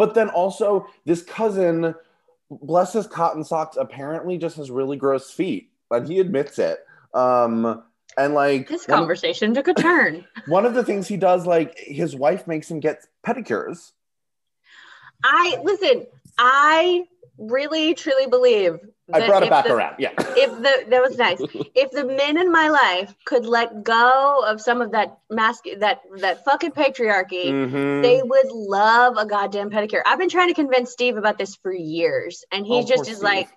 But 0.00 0.14
then 0.14 0.30
also, 0.30 0.86
this 1.04 1.22
cousin, 1.22 1.94
bless 2.48 2.94
his 2.94 3.06
cotton 3.06 3.44
socks, 3.44 3.76
apparently 3.78 4.38
just 4.38 4.56
has 4.56 4.70
really 4.70 4.96
gross 4.96 5.30
feet, 5.30 5.68
and 5.90 6.08
he 6.08 6.20
admits 6.20 6.58
it. 6.58 6.78
Um, 7.12 7.82
and 8.16 8.32
like 8.32 8.66
This 8.66 8.86
conversation 8.86 9.52
took 9.52 9.68
a 9.68 9.74
turn. 9.74 10.24
one 10.46 10.64
of 10.64 10.72
the 10.72 10.82
things 10.82 11.06
he 11.06 11.18
does, 11.18 11.46
like 11.46 11.78
his 11.78 12.16
wife 12.16 12.46
makes 12.46 12.70
him 12.70 12.80
get 12.80 13.06
pedicures. 13.26 13.92
I 15.22 15.58
listen, 15.62 16.06
I 16.38 17.04
really 17.36 17.92
truly 17.92 18.26
believe 18.26 18.78
I 19.12 19.26
brought 19.26 19.42
it 19.42 19.50
back 19.50 19.64
the- 19.66 19.74
around. 19.74 19.96
Yeah. 19.98 20.10
If 20.18 20.50
the 20.62 20.84
that 20.90 21.02
was 21.02 21.16
nice. 21.16 21.40
If 21.74 21.90
the 21.90 22.04
men 22.04 22.36
in 22.38 22.50
my 22.52 22.68
life 22.68 23.14
could 23.24 23.46
let 23.46 23.82
go 23.84 24.42
of 24.46 24.60
some 24.60 24.80
of 24.82 24.92
that 24.92 25.18
mask 25.30 25.64
that 25.78 26.00
that 26.18 26.44
fucking 26.44 26.72
patriarchy, 26.72 27.46
Mhm. 27.46 28.02
they 28.02 28.22
would 28.22 28.50
love 28.52 29.16
a 29.16 29.26
goddamn 29.26 29.70
pedicure. 29.70 30.02
I've 30.04 30.18
been 30.18 30.28
trying 30.28 30.48
to 30.48 30.54
convince 30.54 30.90
Steve 30.92 31.16
about 31.16 31.38
this 31.38 31.56
for 31.56 31.72
years, 31.72 32.44
and 32.52 32.66
he 32.66 32.78
Oh, 32.78 32.86
just 32.86 33.08
is 33.08 33.16
Steve. 33.18 33.22
like, 33.24 33.48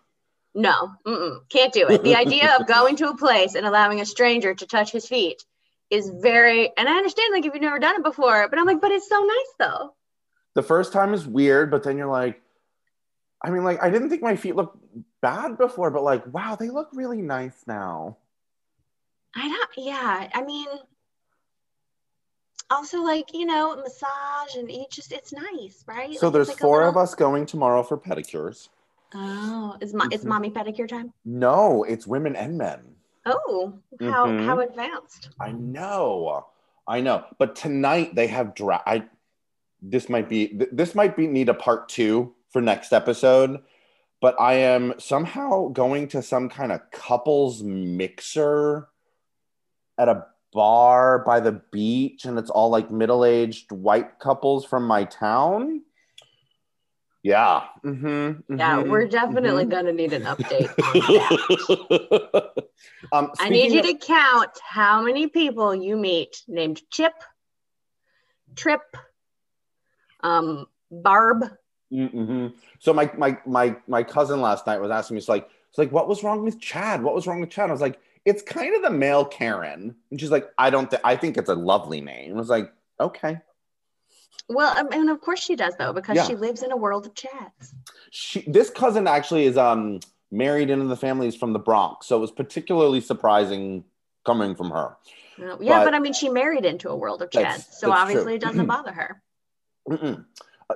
no, 0.55 0.91
mm-mm, 1.05 1.39
can't 1.49 1.73
do 1.73 1.87
it. 1.87 2.03
The 2.03 2.15
idea 2.25 2.55
of 2.59 2.67
going 2.67 2.95
to 2.97 3.09
a 3.09 3.17
place 3.17 3.55
and 3.55 3.65
allowing 3.65 3.99
a 4.01 4.05
stranger 4.05 4.53
to 4.53 4.65
touch 4.67 4.91
his 4.91 5.07
feet 5.07 5.43
is 5.89 6.09
very, 6.09 6.71
and 6.77 6.87
I 6.89 6.93
understand 6.97 7.33
like 7.33 7.45
if 7.45 7.53
you've 7.53 7.61
never 7.61 7.79
done 7.79 7.95
it 7.95 8.03
before, 8.03 8.47
but 8.49 8.59
I'm 8.59 8.65
like, 8.65 8.81
but 8.81 8.91
it's 8.91 9.07
so 9.09 9.19
nice 9.23 9.53
though. 9.59 9.93
the 10.55 10.61
first 10.61 10.93
time 10.93 11.15
is 11.15 11.25
weird, 11.25 11.71
but 11.71 11.81
then 11.83 11.97
you're 11.97 12.05
like, 12.11 12.39
I 13.43 13.49
mean, 13.49 13.63
like, 13.63 13.81
I 13.83 13.89
didn't 13.89 14.09
think 14.09 14.21
my 14.21 14.35
feet 14.35 14.55
looked 14.55 14.77
bad 15.21 15.57
before, 15.57 15.91
but 15.91 16.03
like, 16.03 16.25
wow, 16.33 16.55
they 16.55 16.69
look 16.69 16.89
really 16.93 17.21
nice 17.21 17.63
now. 17.67 18.17
I 19.35 19.47
don't, 19.49 19.69
yeah, 19.77 20.29
I 20.33 20.43
mean, 20.43 20.67
also 22.69 23.01
like 23.01 23.33
you 23.33 23.45
know, 23.45 23.75
massage 23.75 24.55
and 24.55 24.71
you 24.71 24.85
just 24.91 25.11
it's 25.11 25.33
nice, 25.33 25.83
right? 25.87 26.13
So 26.15 26.27
Like, 26.27 26.33
there's 26.33 26.47
like 26.49 26.59
four 26.59 26.83
of 26.83 26.97
us 26.97 27.15
going 27.15 27.45
tomorrow 27.45 27.83
for 27.83 27.97
pedicures. 27.97 28.69
Oh, 29.13 29.75
is 29.81 29.93
my 29.93 30.07
it's 30.11 30.23
Mhm. 30.23 30.29
mommy 30.29 30.49
pedicure 30.49 30.87
time? 30.87 31.13
No, 31.25 31.83
it's 31.83 32.07
women 32.07 32.35
and 32.35 32.57
men. 32.57 32.95
Oh, 33.25 33.79
how 34.01 34.27
Mhm. 34.27 34.45
how 34.45 34.59
advanced? 34.59 35.29
I 35.39 35.51
know, 35.51 36.47
I 36.87 37.01
know. 37.01 37.25
But 37.37 37.55
tonight 37.55 38.15
they 38.15 38.27
have 38.27 38.55
dra- 38.55 38.83
I. 38.85 39.07
This 39.81 40.09
might 40.09 40.29
be 40.29 40.47
th- 40.47 40.69
this 40.71 40.95
might 40.95 41.15
be 41.17 41.27
need 41.27 41.49
a 41.49 41.53
part 41.53 41.89
two 41.89 42.33
for 42.53 42.61
next 42.61 42.93
episode. 42.93 43.61
But 44.21 44.39
I 44.39 44.53
am 44.53 44.93
somehow 44.99 45.67
going 45.67 46.07
to 46.09 46.21
some 46.21 46.47
kind 46.47 46.71
of 46.71 46.79
couples 46.91 47.61
mixer 47.61 48.87
at 49.97 50.07
a 50.07 50.25
bar 50.53 51.19
by 51.25 51.41
the 51.41 51.51
beach, 51.71 52.23
and 52.23 52.39
it's 52.39 52.49
all 52.49 52.69
like 52.69 52.89
middle 52.89 53.25
aged 53.25 53.71
white 53.73 54.19
couples 54.19 54.63
from 54.65 54.87
my 54.87 55.03
town. 55.03 55.81
Yeah. 57.21 57.63
Mm-hmm, 57.83 58.57
Yeah, 58.59 58.77
mhm, 58.83 58.89
we're 58.89 59.07
definitely 59.07 59.65
mhm. 59.65 59.69
gonna 59.69 59.93
need 59.93 60.13
an 60.13 60.23
update 60.23 60.69
on 60.83 60.93
that. 62.53 62.65
um, 63.11 63.31
I 63.39 63.49
need 63.49 63.71
you 63.71 63.79
of- 63.79 63.85
to 63.87 63.93
count 63.95 64.51
how 64.61 65.01
many 65.01 65.27
people 65.27 65.73
you 65.75 65.95
meet 65.97 66.43
named 66.47 66.81
Chip, 66.91 67.13
Trip, 68.55 68.81
um, 70.21 70.67
Barb. 70.91 71.45
Hmm 71.93 72.47
So 72.79 72.93
my 72.93 73.11
my 73.17 73.37
my 73.45 73.75
my 73.87 74.03
cousin 74.03 74.41
last 74.41 74.65
night 74.67 74.81
was 74.81 74.91
asking 74.91 75.15
me, 75.15 75.19
it's 75.19 75.29
like, 75.29 75.47
it's 75.69 75.77
like, 75.77 75.91
what 75.91 76.07
was 76.07 76.23
wrong 76.23 76.43
with 76.43 76.59
Chad? 76.59 77.03
What 77.03 77.13
was 77.15 77.27
wrong 77.27 77.39
with 77.41 77.49
Chad? 77.49 77.69
I 77.69 77.73
was 77.73 77.81
like, 77.81 77.99
it's 78.25 78.41
kind 78.41 78.75
of 78.75 78.81
the 78.81 78.89
male 78.89 79.25
Karen, 79.25 79.95
and 80.09 80.19
she's 80.19 80.31
like, 80.31 80.49
I 80.57 80.69
don't, 80.69 80.89
th- 80.89 81.01
I 81.03 81.15
think 81.15 81.37
it's 81.37 81.49
a 81.49 81.55
lovely 81.55 82.01
name. 82.01 82.33
I 82.35 82.37
was 82.37 82.49
like, 82.49 82.71
okay. 82.99 83.39
Well, 84.49 84.77
um, 84.77 84.89
and 84.91 85.09
of 85.09 85.21
course 85.21 85.41
she 85.41 85.55
does 85.55 85.75
though, 85.77 85.93
because 85.93 86.15
Yeah. 86.15 86.27
she 86.27 86.35
lives 86.35 86.63
in 86.63 86.71
a 86.71 86.77
world 86.77 87.05
of 87.05 87.13
chads. 87.13 87.73
She, 88.11 88.41
this 88.47 88.69
cousin 88.69 89.07
actually 89.07 89.45
is 89.45 89.57
um 89.57 89.99
married 90.31 90.69
into 90.71 90.85
the 90.85 90.95
families 90.97 91.35
from 91.35 91.53
the 91.53 91.59
Bronx, 91.59 92.07
so 92.07 92.17
it 92.17 92.19
was 92.21 92.31
particularly 92.31 93.01
surprising 93.01 93.83
coming 94.25 94.55
from 94.55 94.71
her. 94.71 94.97
Yeah, 95.37 95.55
But- 95.59 95.83
but, 95.85 95.93
I 95.95 95.99
mean, 95.99 96.13
she 96.13 96.29
married 96.29 96.65
into 96.65 96.89
a 96.89 96.95
world 96.95 97.21
of 97.21 97.29
chads, 97.29 97.71
so 97.73 97.91
obviously 97.91 98.23
true. 98.25 98.33
it 98.35 98.41
doesn't 98.41 98.65
bother 98.67 98.91
her. 98.91 99.21
Mm-mm. 99.89 100.25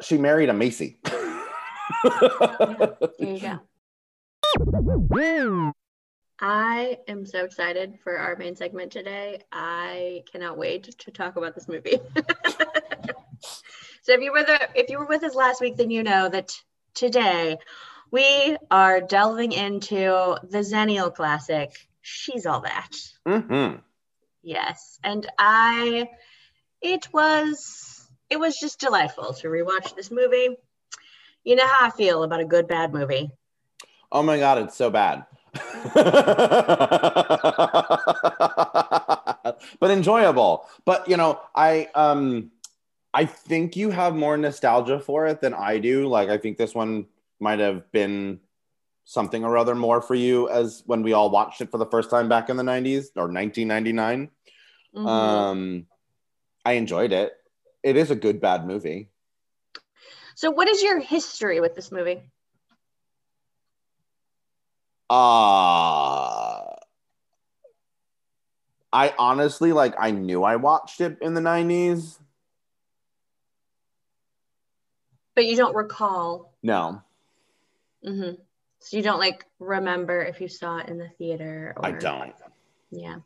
She 0.02 0.18
married 0.18 0.50
a 0.50 0.54
Macy. 0.54 1.00
There 2.04 3.34
you 3.34 3.40
go. 3.40 3.60
I 6.40 7.00
am 7.08 7.26
so 7.26 7.44
excited 7.44 7.98
for 8.04 8.18
our 8.18 8.36
main 8.36 8.56
segment 8.56 8.92
today. 8.92 9.42
I 9.52 10.24
cannot 10.32 10.58
wait 10.58 10.84
to 11.00 11.12
talk 11.12 11.36
about 11.36 11.56
this 11.56 11.68
movie. 11.68 12.00
so 14.04 14.14
if 14.14 14.22
you 14.22 14.32
were 14.32 14.44
the, 14.44 14.70
if 14.76 14.90
you 14.90 15.00
were 15.00 15.08
with 15.08 15.24
us 15.24 15.34
last 15.34 15.62
week, 15.62 15.78
then 15.78 15.90
you 15.90 16.04
know 16.04 16.30
that 16.30 16.56
today 16.94 17.58
we 18.12 18.58
are 18.70 19.02
delving 19.02 19.52
into 19.52 20.38
the 20.44 20.60
Zennial 20.60 21.14
classic. 21.14 21.88
She's 22.02 22.46
all 22.46 22.62
that. 22.62 22.96
hmm 23.26 23.78
Yes, 24.44 25.00
and 25.04 25.26
I, 25.38 26.08
it 26.82 27.12
was, 27.12 27.97
it 28.30 28.40
was 28.40 28.58
just 28.58 28.80
delightful 28.80 29.34
to 29.34 29.48
rewatch 29.48 29.96
this 29.96 30.12
movie. 30.12 30.58
You 31.44 31.56
know 31.56 31.66
how 31.66 31.88
I 31.88 31.90
feel 31.92 32.24
about 32.24 32.40
a 32.40 32.46
good 32.46 32.68
bad 32.68 32.94
movie. 32.94 33.32
Oh 34.12 34.24
my 34.24 34.38
god, 34.38 34.58
it's 34.60 34.76
so 34.76 34.90
bad. 34.90 35.26
but 39.80 39.92
enjoyable. 39.92 40.68
But 40.86 41.08
you 41.08 41.18
know, 41.18 41.40
I 41.56 41.90
um 41.96 42.52
I 43.14 43.26
think 43.26 43.76
you 43.76 43.90
have 43.90 44.16
more 44.16 44.38
nostalgia 44.38 45.00
for 45.00 45.26
it 45.28 45.42
than 45.42 45.54
I 45.54 45.80
do. 45.80 46.08
Like 46.08 46.30
I 46.30 46.38
think 46.38 46.58
this 46.58 46.76
one 46.76 47.08
might 47.40 47.60
have 47.60 47.92
been 47.92 48.40
something 49.06 49.46
or 49.46 49.58
other 49.58 49.74
more 49.74 50.02
for 50.02 50.16
you 50.16 50.50
as 50.50 50.84
when 50.86 51.02
we 51.02 51.14
all 51.14 51.30
watched 51.30 51.62
it 51.62 51.72
for 51.72 51.78
the 51.78 51.86
first 51.86 52.10
time 52.10 52.28
back 52.28 52.50
in 52.50 52.58
the 52.58 52.64
90s 52.64 53.12
or 53.16 53.30
1999. 53.32 54.30
Mhm. 54.96 55.08
Um 55.08 55.86
I 56.66 56.74
enjoyed 56.74 57.14
it. 57.14 57.37
It 57.88 57.96
is 57.96 58.12
a 58.12 58.16
good 58.16 58.42
bad 58.42 58.68
movie. 58.68 59.08
so, 60.36 60.52
what 60.52 60.68
is 60.68 60.84
your 60.84 61.00
history 61.00 61.62
with 61.62 61.74
this 61.74 61.90
movie? 61.90 62.22
Uh 65.10 66.76
I 68.92 69.14
honestly 69.18 69.72
like 69.72 69.96
I 69.98 70.12
knew 70.12 70.44
I 70.44 70.58
watched 70.58 71.00
it 71.00 71.18
in 71.22 71.34
the 71.34 71.40
90s. 71.40 72.20
But 75.34 75.46
you 75.46 75.56
don't 75.56 75.74
recall. 75.74 76.58
No. 76.62 77.02
hmm 78.04 78.32
So 78.80 78.98
you 78.98 79.04
don't 79.04 79.20
like 79.20 79.46
remember 79.60 80.22
if 80.24 80.42
you 80.42 80.50
saw 80.50 80.80
it 80.80 80.90
in 80.90 80.98
the 80.98 81.08
theater? 81.18 81.74
Or... 81.78 81.86
I 81.86 81.92
don't. 81.94 82.34
Yeah. 82.92 83.20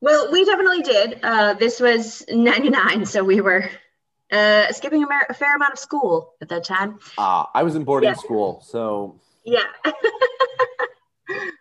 Well, 0.00 0.30
we 0.30 0.44
definitely 0.44 0.82
did. 0.82 1.20
Uh, 1.22 1.54
this 1.54 1.80
was 1.80 2.24
99, 2.28 3.04
so 3.06 3.24
we 3.24 3.40
were 3.40 3.68
uh, 4.30 4.70
skipping 4.72 5.02
a, 5.02 5.06
mar- 5.06 5.26
a 5.28 5.34
fair 5.34 5.56
amount 5.56 5.72
of 5.72 5.78
school 5.78 6.34
at 6.40 6.48
that 6.50 6.64
time. 6.64 6.98
Uh, 7.16 7.44
I 7.52 7.62
was 7.64 7.74
in 7.74 7.84
boarding 7.84 8.10
Yeah. 8.10 8.14
school, 8.14 8.62
so 8.64 9.20
Yeah. 9.44 9.64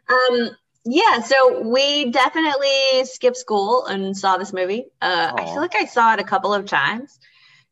um, 0.10 0.50
yeah, 0.86 1.22
so 1.22 1.62
we 1.68 2.12
definitely 2.12 3.06
skipped 3.06 3.38
school 3.38 3.86
and 3.88 4.16
saw 4.16 4.38
this 4.38 4.54
movie. 4.54 4.86
Uh, 5.02 5.32
I 5.36 5.46
feel 5.46 5.58
like 5.58 5.76
I 5.76 5.86
saw 5.86 6.14
it 6.14 6.20
a 6.20 6.24
couple 6.24 6.54
of 6.54 6.66
times 6.66 7.20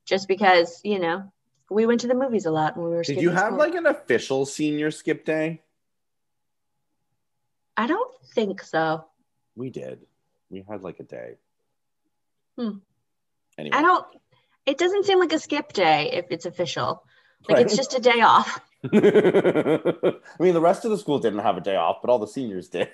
just 0.05 0.27
because, 0.27 0.81
you 0.83 0.99
know, 0.99 1.31
we 1.69 1.85
went 1.85 2.01
to 2.01 2.07
the 2.07 2.15
movies 2.15 2.45
a 2.45 2.51
lot 2.51 2.75
when 2.75 2.89
we 2.89 2.95
were 2.95 3.03
did 3.03 3.21
you 3.21 3.29
have 3.29 3.47
school. 3.47 3.59
like 3.59 3.75
an 3.75 3.85
official 3.85 4.45
senior 4.45 4.91
skip 4.91 5.25
day? 5.25 5.61
I 7.77 7.87
don't 7.87 8.11
think 8.33 8.61
so. 8.63 9.05
We 9.55 9.69
did. 9.69 10.05
We 10.49 10.63
had 10.69 10.81
like 10.81 10.99
a 10.99 11.03
day. 11.03 11.33
Hmm. 12.57 12.77
Anyway, 13.57 13.75
I 13.77 13.81
don't, 13.81 14.05
it 14.65 14.77
doesn't 14.77 15.05
seem 15.05 15.19
like 15.19 15.33
a 15.33 15.39
skip 15.39 15.73
day 15.73 16.11
if 16.13 16.25
it's 16.29 16.45
official. 16.45 17.03
Like 17.47 17.65
it's 17.65 17.75
just 17.75 17.97
a 17.97 18.01
day 18.01 18.21
off. 18.21 18.59
I 18.83 20.13
mean, 20.39 20.53
the 20.53 20.61
rest 20.61 20.85
of 20.85 20.91
the 20.91 20.97
school 20.97 21.19
didn't 21.19 21.39
have 21.39 21.57
a 21.57 21.61
day 21.61 21.75
off, 21.75 21.97
but 22.01 22.09
all 22.09 22.19
the 22.19 22.27
seniors 22.27 22.69
did. 22.69 22.89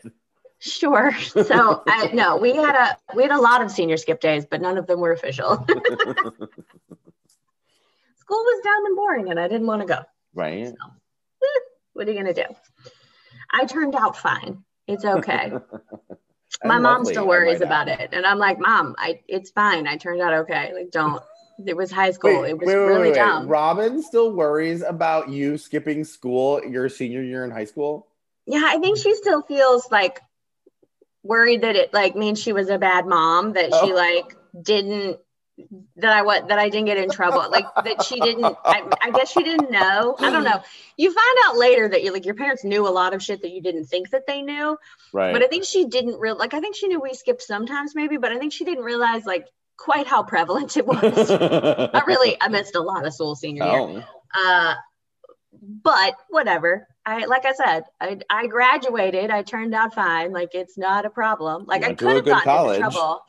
Sure. 0.60 1.12
So 1.22 1.84
I 1.88 2.12
no, 2.14 2.38
we 2.38 2.56
had 2.56 2.76
a 2.76 2.98
we 3.16 3.24
had 3.24 3.32
a 3.32 3.42
lot 3.42 3.62
of 3.64 3.72
senior 3.72 3.98
skip 3.98 4.20
days, 4.22 4.46
but 4.46 4.62
none 4.62 4.78
of 4.78 4.86
them 4.88 5.00
were 5.00 5.12
official. 5.12 5.58
School 5.66 5.68
was 8.30 8.62
dumb 8.64 8.86
and 8.86 8.96
boring, 8.96 9.30
and 9.32 9.40
I 9.40 9.48
didn't 9.48 9.68
want 9.68 9.82
to 9.82 9.88
go. 9.88 10.00
right? 10.34 10.74
What 11.94 12.08
are 12.08 12.12
you 12.12 12.18
gonna 12.18 12.34
do? 12.34 12.46
I 13.52 13.66
turned 13.66 13.96
out 13.96 14.18
fine. 14.18 14.64
It's 14.88 15.04
okay. 15.04 15.52
My 16.64 16.78
mom 16.80 17.06
still 17.06 17.28
worries 17.28 17.62
about 17.62 17.88
it, 17.88 18.10
and 18.14 18.26
I'm 18.26 18.38
like, 18.38 18.60
Mom, 18.60 18.96
I 18.98 19.22
it's 19.28 19.50
fine. 19.50 19.88
I 19.88 19.98
turned 19.98 20.22
out 20.22 20.34
okay. 20.42 20.74
Like, 20.74 20.92
don't. 20.92 21.22
It 21.66 21.76
was 21.78 21.92
high 21.92 22.12
school. 22.12 22.42
Wait, 22.42 22.52
it 22.52 22.58
was 22.58 22.68
wait, 22.68 22.76
really 22.76 23.10
wait, 23.10 23.16
dumb. 23.16 23.48
Robin 23.48 24.02
still 24.02 24.32
worries 24.32 24.82
about 24.82 25.30
you 25.30 25.58
skipping 25.58 26.04
school 26.04 26.62
your 26.64 26.90
senior 26.90 27.22
year 27.22 27.46
in 27.46 27.52
high 27.52 27.66
school. 27.66 28.08
Yeah, 28.48 28.64
I 28.66 28.80
think 28.80 28.98
she 28.98 29.14
still 29.16 29.42
feels 29.44 29.92
like 29.92 30.22
worried 31.24 31.62
that 31.62 31.76
it 31.76 31.94
like 31.94 32.16
means 32.16 32.42
she 32.42 32.54
was 32.54 32.70
a 32.70 32.78
bad 32.78 33.06
mom. 33.06 33.54
That 33.54 33.74
she 33.74 33.92
Oh. 33.92 33.96
like 33.96 34.36
didn't 34.60 35.20
that 35.98 36.12
I 36.12 36.22
what 36.22 36.48
that 36.48 36.60
I 36.60 36.70
didn't 36.70 36.86
get 36.86 36.98
in 36.98 37.10
trouble. 37.10 37.50
Like 37.50 37.66
that 37.76 38.04
she 38.04 38.20
didn't. 38.20 38.46
I, 38.46 38.84
I 39.02 39.12
guess 39.12 39.32
she 39.32 39.44
didn't 39.44 39.72
know. 39.72 40.16
I 40.20 40.30
don't 40.32 40.44
know. 40.44 40.62
You 40.98 41.12
find 41.12 41.38
out 41.46 41.58
later 41.58 41.88
that 41.90 42.04
you 42.04 42.14
like 42.14 42.26
your 42.26 42.36
parents 42.36 42.64
knew 42.64 42.88
a 42.88 42.90
lot 42.90 43.14
of 43.14 43.22
shit 43.22 43.42
that 43.42 43.52
you 43.52 43.62
didn't 43.62 43.86
think 43.86 44.10
that 44.12 44.28
they 44.28 44.42
knew. 44.42 44.78
Right. 45.14 45.34
But 45.34 45.44
I 45.44 45.48
think 45.48 45.66
she 45.66 45.86
didn't 45.86 46.20
real 46.20 46.38
like. 46.38 46.54
I 46.54 46.60
think 46.60 46.76
she 46.76 46.88
knew 46.88 47.00
we 47.00 47.14
skipped 47.14 47.44
sometimes 47.44 47.96
maybe, 47.96 48.18
but 48.18 48.32
I 48.32 48.40
think 48.40 48.54
she 48.54 48.66
didn't 48.66 48.84
realize 48.84 49.26
like 49.26 49.48
quite 49.78 50.08
how 50.08 50.24
prevalent 50.24 50.78
it 50.78 50.86
was. 50.86 51.32
I 51.32 52.04
really 52.08 52.38
I 52.42 52.48
missed 52.48 52.76
a 52.76 52.82
lot 52.82 53.06
of 53.06 53.14
school 53.14 53.36
senior 53.36 53.64
year. 53.64 53.74
Oh. 53.74 54.04
Uh, 54.34 54.76
but 55.62 56.16
whatever. 56.30 56.88
I 57.06 57.26
like 57.26 57.46
I 57.46 57.54
said, 57.54 57.84
I 58.00 58.20
I 58.30 58.48
graduated. 58.48 59.32
I 59.32 59.42
turned 59.42 59.74
out 59.74 59.96
fine. 59.96 60.32
Like 60.32 60.50
it's 60.54 60.78
not 60.78 61.06
a 61.06 61.10
problem. 61.10 61.66
Like 61.66 61.84
I 61.84 61.94
could 61.94 62.16
have 62.16 62.26
gotten 62.26 62.44
college. 62.44 62.80
into 62.80 62.92
trouble. 62.92 63.22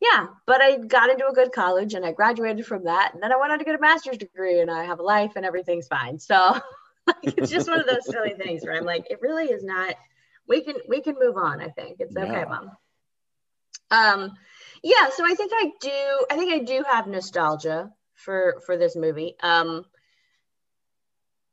Yeah, 0.00 0.28
but 0.46 0.60
I 0.60 0.76
got 0.76 1.10
into 1.10 1.26
a 1.26 1.32
good 1.32 1.52
college 1.52 1.94
and 1.94 2.04
I 2.06 2.12
graduated 2.12 2.66
from 2.66 2.84
that. 2.84 3.14
And 3.14 3.22
then 3.22 3.32
I 3.32 3.36
went 3.36 3.52
on 3.52 3.58
to 3.58 3.64
get 3.64 3.74
a 3.74 3.80
master's 3.80 4.18
degree 4.18 4.60
and 4.60 4.70
I 4.70 4.84
have 4.84 5.00
a 5.00 5.02
life 5.02 5.32
and 5.34 5.44
everything's 5.44 5.88
fine. 5.88 6.18
So 6.20 6.34
like, 7.06 7.16
it's 7.36 7.50
just 7.50 7.68
one 7.68 7.80
of 7.80 7.86
those 7.86 8.08
silly 8.08 8.34
things 8.34 8.62
where 8.64 8.76
I'm 8.76 8.84
like, 8.84 9.10
it 9.10 9.20
really 9.20 9.46
is 9.46 9.64
not. 9.64 9.94
We 10.46 10.62
can 10.62 10.76
we 10.88 11.02
can 11.02 11.16
move 11.18 11.36
on. 11.36 11.60
I 11.60 11.68
think 11.68 11.96
it's 12.00 12.16
okay, 12.16 12.26
Yeah. 12.26 12.44
mom. 12.44 12.70
Um, 13.90 14.32
yeah. 14.82 15.10
So 15.10 15.24
I 15.26 15.34
think 15.34 15.52
I 15.54 15.72
do. 15.80 16.26
I 16.30 16.36
think 16.36 16.52
I 16.52 16.64
do 16.64 16.84
have 16.88 17.06
nostalgia 17.06 17.90
for 18.14 18.62
for 18.66 18.76
this 18.76 18.96
movie. 18.96 19.34
Um, 19.42 19.84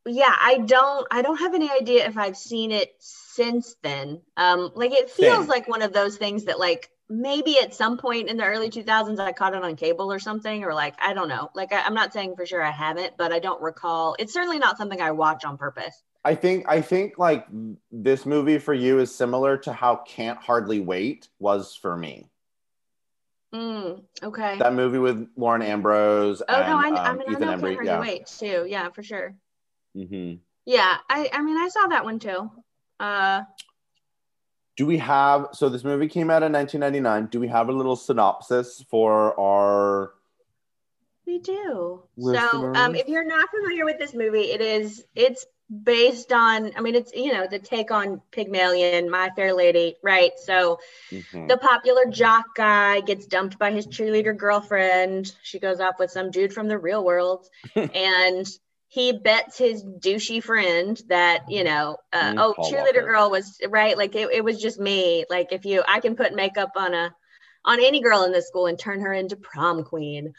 yeah, 0.06 0.34
I 0.40 0.60
don't. 0.60 1.08
I 1.12 1.24
don't 1.24 1.40
have 1.40 1.56
any 1.56 1.72
idea 1.72 2.08
if 2.08 2.18
I've 2.18 2.38
seen 2.38 2.72
it 2.72 2.90
since 3.36 3.76
then. 3.84 4.22
Um, 4.38 4.72
like 4.76 4.92
it 4.92 5.10
feels 5.10 5.48
like 5.48 5.68
one 5.68 5.82
of 5.82 5.94
those 5.94 6.18
things 6.18 6.46
that 6.46 6.60
like 6.60 6.90
maybe 7.10 7.60
at 7.60 7.74
some 7.76 7.98
point 7.98 8.30
in 8.30 8.38
the 8.38 8.46
early 8.46 8.70
2000s 8.70 9.20
I 9.20 9.32
caught 9.32 9.54
it 9.54 9.64
on 9.64 9.76
cable 9.76 10.12
or 10.12 10.20
something, 10.20 10.64
or 10.64 10.74
like 10.74 10.96
I 11.00 11.14
don't 11.14 11.28
know. 11.28 11.52
Like 11.54 11.74
I, 11.74 11.82
I'm 11.82 11.94
not 11.94 12.14
saying 12.14 12.36
for 12.36 12.46
sure 12.46 12.64
I 12.64 12.72
haven't, 12.72 13.18
but 13.18 13.32
I 13.32 13.40
don't 13.40 13.62
recall. 13.62 14.16
It's 14.18 14.34
certainly 14.34 14.60
not 14.60 14.78
something 14.78 15.00
I 15.02 15.12
watch 15.12 15.46
on 15.46 15.58
purpose. 15.58 16.02
I 16.24 16.34
think 16.34 16.66
I 16.68 16.82
think 16.82 17.20
like 17.20 17.46
this 17.92 18.26
movie 18.26 18.58
for 18.58 18.74
you 18.74 19.00
is 19.00 19.14
similar 19.14 19.58
to 19.60 19.74
how 19.74 19.98
Can't 19.98 20.40
Hardly 20.40 20.80
Wait 20.80 21.30
was 21.40 21.76
for 21.76 21.96
me. 21.96 22.30
Mm, 23.54 24.04
okay. 24.24 24.58
That 24.60 24.74
movie 24.74 24.98
with 24.98 25.30
Lauren 25.38 25.62
Ambrose 25.62 26.42
oh 26.50 26.64
no, 26.68 26.78
I, 26.78 26.88
and 26.88 26.98
I 26.98 27.12
um, 27.12 27.18
mean 27.18 27.28
I 27.30 27.32
Ethan 27.32 27.42
know 27.42 27.48
Can't 27.48 27.62
Embry. 27.62 27.76
Hardly 27.76 27.86
Yeah. 27.86 28.00
Wait 28.02 28.26
too. 28.26 28.66
Yeah, 28.68 28.90
for 28.90 29.04
sure. 29.04 29.36
hmm 29.94 30.34
Yeah, 30.66 30.98
I 31.10 31.30
I 31.32 31.42
mean 31.42 31.58
I 31.58 31.70
saw 31.70 31.88
that 31.88 32.04
one 32.06 32.20
too. 32.20 32.50
Uh, 33.00 33.44
Do 34.78 34.86
we 34.86 34.98
have 34.98 35.50
so 35.54 35.70
this 35.70 35.84
movie 35.84 36.08
came 36.08 36.30
out 36.30 36.44
in 36.44 36.52
1999? 36.52 37.28
Do 37.32 37.40
we 37.40 37.48
have 37.48 37.70
a 37.70 37.72
little 37.72 37.96
synopsis 37.96 38.84
for 38.90 39.40
our 39.40 40.14
We 41.26 41.40
do. 41.40 42.04
So, 42.18 42.76
um, 42.76 42.96
if 42.96 43.08
you're 43.08 43.26
not 43.26 43.50
familiar 43.50 43.84
with 43.86 43.98
this 44.00 44.14
movie, 44.14 44.52
it 44.52 44.62
is 44.62 45.04
it's 45.16 45.46
based 45.84 46.32
on. 46.32 46.72
I 46.78 46.82
mean, 46.82 46.96
it's 46.96 47.14
you 47.14 47.34
know 47.34 47.48
the 47.48 47.60
take 47.60 47.92
on 47.92 48.22
Pygmalion, 48.32 49.10
My 49.10 49.32
Fair 49.36 49.54
Lady, 49.54 49.96
right? 50.04 50.32
So 50.38 50.80
Mhm. 51.12 51.48
the 51.48 51.58
popular 51.58 52.06
jock 52.06 52.54
guy 52.56 53.02
gets 53.02 53.26
dumped 53.26 53.58
by 53.58 53.72
his 53.72 53.88
cheerleader 53.88 54.38
girlfriend. 54.38 55.34
She 55.42 55.60
goes 55.60 55.80
off 55.80 56.00
with 56.00 56.12
some 56.12 56.32
dude 56.32 56.54
from 56.54 56.68
the 56.68 56.78
real 56.78 57.04
world, 57.04 57.50
and 57.76 58.48
he 58.88 59.12
bets 59.12 59.58
his 59.58 59.84
douchey 59.84 60.42
friend 60.42 61.02
that 61.10 61.50
you 61.50 61.64
mm-hmm. 61.64 61.74
know, 61.74 61.98
uh, 62.14 62.34
oh, 62.38 62.56
cheerleader 62.60 62.96
Walker. 62.96 63.02
girl 63.02 63.32
was 63.32 63.60
right. 63.68 63.98
Like 63.98 64.16
it, 64.16 64.30
it 64.32 64.44
was 64.44 64.62
just 64.62 64.80
me. 64.80 65.26
Like 65.30 65.52
if 65.52 65.66
you, 65.66 65.84
I 65.88 66.00
can 66.00 66.16
put 66.16 66.34
makeup 66.34 66.72
on 66.76 66.94
a 66.94 67.14
on 67.64 67.84
any 67.84 68.02
girl 68.02 68.24
in 68.24 68.32
this 68.32 68.48
school 68.48 68.68
and 68.68 68.78
turn 68.78 69.02
her 69.02 69.14
into 69.14 69.36
prom 69.36 69.84
queen. 69.84 70.34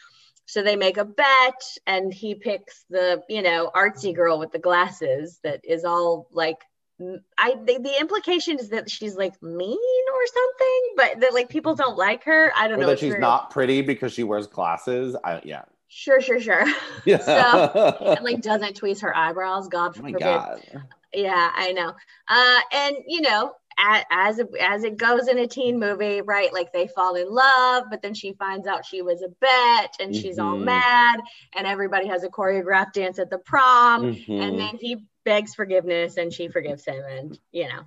So 0.49 0.63
they 0.63 0.77
make 0.77 0.97
a 0.97 1.05
bet, 1.05 1.61
and 1.87 2.15
he 2.15 2.37
picks 2.37 2.85
the 2.89 3.23
you 3.29 3.43
know 3.43 3.71
artsy 3.75 4.11
mm-hmm. 4.11 4.17
girl 4.17 4.39
with 4.39 4.53
the 4.53 4.59
glasses 4.59 5.39
that 5.43 5.61
is 5.65 5.85
all 5.85 6.29
like. 6.33 6.59
i 7.37 7.57
the, 7.67 7.79
the 7.79 8.01
implication 8.01 8.59
is 8.59 8.71
that 8.71 8.89
she's 8.89 9.17
like 9.17 9.43
mean 9.43 10.05
or 10.15 10.27
something, 10.33 10.81
but 10.97 11.21
that 11.21 11.35
like 11.35 11.49
people 11.49 11.73
mm-hmm. 11.73 11.83
don't 11.83 11.99
like 11.99 12.25
her. 12.25 12.53
I 12.57 12.69
don't 12.69 12.79
or 12.79 12.83
know. 12.83 12.87
that 12.87 13.01
she's 13.01 13.11
very- 13.11 13.21
not 13.21 13.51
pretty 13.51 13.83
because 13.83 14.13
she 14.13 14.23
wears 14.23 14.47
glasses. 14.47 15.17
I 15.23 15.41
yeah. 15.45 15.65
Sure, 15.89 16.21
sure, 16.21 16.41
sure. 16.41 16.65
Yeah. 17.05 17.19
so, 17.19 18.01
and 18.17 18.25
like 18.25 18.41
doesn't 18.43 18.81
tweeze 18.81 19.01
her 19.03 19.17
eyebrows. 19.17 19.69
God 19.69 19.95
oh 19.97 20.03
my 20.03 20.11
forbid. 20.11 20.25
god. 20.25 20.63
Yeah, 21.15 21.51
I 21.55 21.73
know. 21.73 21.95
Uh, 22.29 22.61
and 22.73 22.97
you 23.07 23.21
know, 23.21 23.53
as 23.79 24.41
as 24.61 24.85
it 24.85 24.97
goes 24.97 25.29
in 25.29 25.39
a 25.39 25.47
teen 25.47 25.79
movie, 25.79 26.21
right? 26.23 26.53
Like 26.53 26.73
they 26.73 26.89
fall 26.89 27.15
in 27.15 27.31
love, 27.31 27.85
but 27.91 28.03
then 28.03 28.13
she 28.15 28.33
finds 28.33 28.67
out 28.67 28.85
she 28.85 29.03
was 29.03 29.23
a 29.23 29.29
bet, 29.41 29.95
and 30.01 30.15
she's 30.15 30.39
all 30.39 30.57
Mhm. 30.57 30.65
mad, 30.65 31.21
and 31.55 31.67
everybody 31.67 32.09
has 32.09 32.25
a 32.25 32.29
choreographed 32.29 32.95
dance 32.95 33.19
at 33.19 33.31
the 33.31 33.39
prom, 33.39 34.15
Mhm. 34.15 34.41
and 34.43 34.59
then 34.59 34.77
he 34.79 34.97
begs 35.25 35.55
forgiveness, 35.55 36.17
and 36.17 36.33
she 36.33 36.49
forgives 36.49 36.85
him, 36.85 37.05
and 37.05 37.39
you 37.53 37.69
know, 37.69 37.83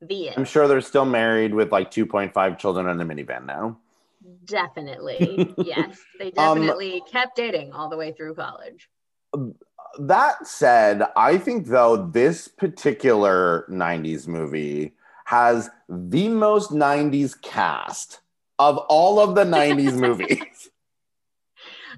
the 0.00 0.28
end. 0.28 0.38
I'm 0.38 0.44
sure 0.44 0.66
they're 0.66 0.80
still 0.80 1.04
married 1.04 1.54
with 1.54 1.70
like 1.70 1.90
2.5 1.90 2.58
children 2.58 2.88
in 2.88 3.00
a 3.00 3.04
minivan 3.04 3.44
now. 3.46 3.78
Definitely, 4.44 5.54
yes, 5.58 5.98
they 6.18 6.30
Um, 6.38 6.58
definitely 6.60 7.02
kept 7.10 7.36
dating 7.36 7.72
all 7.72 7.88
the 7.88 7.96
way 7.96 8.12
through 8.12 8.34
college. 8.34 8.88
That 9.98 10.46
said, 10.46 11.02
I 11.16 11.38
think 11.38 11.66
though 11.66 11.96
this 11.96 12.48
particular 12.48 13.66
90s 13.70 14.26
movie 14.26 14.94
has 15.26 15.70
the 15.88 16.28
most 16.28 16.70
90s 16.70 17.40
cast 17.40 18.20
of 18.58 18.78
all 18.88 19.18
of 19.18 19.34
the 19.34 19.44
90s 19.44 19.94
movies. 20.00 20.70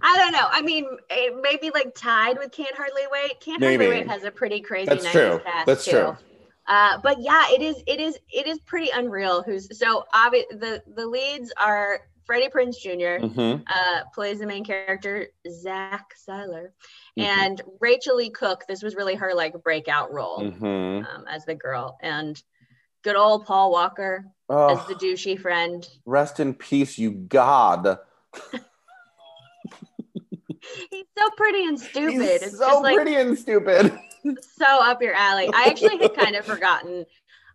I 0.03 0.17
don't 0.19 0.33
know. 0.33 0.47
I 0.51 0.63
mean, 0.63 0.87
it 1.11 1.35
maybe 1.43 1.71
like 1.73 1.95
tied 1.95 2.39
with 2.39 2.53
Can't 2.53 2.75
Hardly 2.75 3.03
Wait. 3.11 3.41
Can't 3.41 3.61
Maybe. 3.61 3.85
Hardly 3.85 4.01
Wait 4.01 4.09
has 4.09 4.25
a 4.25 4.31
pretty 4.31 4.61
crazy 4.61 4.87
That's 4.87 5.07
90s 5.07 5.13
true. 5.13 5.41
cast 5.45 5.67
That's 5.67 5.85
too. 5.85 5.91
true. 5.91 6.17
Uh, 6.67 6.99
but 7.03 7.21
yeah, 7.21 7.45
it 7.51 7.61
is. 7.63 7.83
It 7.87 8.01
is. 8.01 8.19
It 8.31 8.47
is 8.47 8.59
pretty 8.61 8.91
unreal. 8.95 9.43
Who's 9.43 9.77
so 9.79 10.05
obvious? 10.15 10.47
The 10.51 10.83
the 10.95 11.07
leads 11.07 11.53
are 11.59 12.01
Freddie 12.25 12.49
Prinze 12.49 12.79
Jr. 12.79 13.25
Mhm. 13.27 13.63
Uh, 13.67 14.03
plays 14.15 14.39
the 14.39 14.47
main 14.47 14.65
character 14.65 15.29
Zack 15.51 16.07
Siler, 16.27 16.69
Mhm. 17.19 17.25
and 17.25 17.63
Rachael 17.81 18.17
Leigh 18.17 18.31
Cook. 18.31 18.65
This 18.67 18.83
was 18.83 18.95
really 18.97 19.15
her 19.15 19.35
like 19.35 19.63
breakout 19.63 20.13
role 20.13 20.41
Mhm. 20.41 21.07
um, 21.07 21.27
as 21.29 21.45
the 21.45 21.55
girl, 21.55 21.99
and 22.01 22.43
good 23.03 23.17
old 23.17 23.45
Paul 23.45 23.71
Walker 23.71 24.25
as 24.49 24.79
Oh, 24.79 24.85
the 24.89 24.95
douchey 24.95 25.39
friend. 25.39 25.87
rest 26.07 26.41
in 26.41 26.55
peace, 26.55 26.99
you 26.99 27.11
God. 27.11 27.99
He's 30.91 31.05
so 31.19 31.29
pretty 31.37 31.67
and 31.67 31.79
stupid. 31.79 32.13
He's 32.13 32.43
it's 32.43 32.59
so 32.59 32.81
like 32.81 32.95
pretty 32.97 33.15
and 33.17 33.39
stupid. 33.39 33.93
so 34.57 34.65
up 34.67 35.03
your 35.03 35.13
alley. 35.15 35.51
I 35.53 35.65
actually 35.65 35.99
had 35.99 36.15
kind 36.15 36.35
of 36.37 36.47
forgotten. 36.47 37.05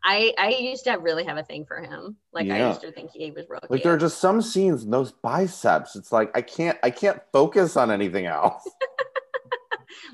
I 0.03 0.33
I 0.37 0.49
used 0.49 0.83
to 0.85 0.93
really 0.93 1.23
have 1.25 1.37
a 1.37 1.43
thing 1.43 1.65
for 1.65 1.77
him. 1.77 2.15
Like 2.31 2.49
I 2.49 2.67
used 2.69 2.81
to 2.81 2.91
think 2.91 3.11
he 3.11 3.31
was 3.31 3.45
real. 3.49 3.59
Like 3.63 3.69
cute. 3.69 3.83
there 3.83 3.93
are 3.93 3.97
just 3.97 4.19
some 4.19 4.41
scenes 4.41 4.83
in 4.83 4.91
those 4.91 5.11
biceps. 5.11 5.95
It's 5.95 6.11
like 6.11 6.31
I 6.35 6.41
can't 6.41 6.77
I 6.83 6.89
can't 6.91 7.21
focus 7.33 7.75
on 7.77 7.91
anything 7.91 8.25
else. 8.25 8.63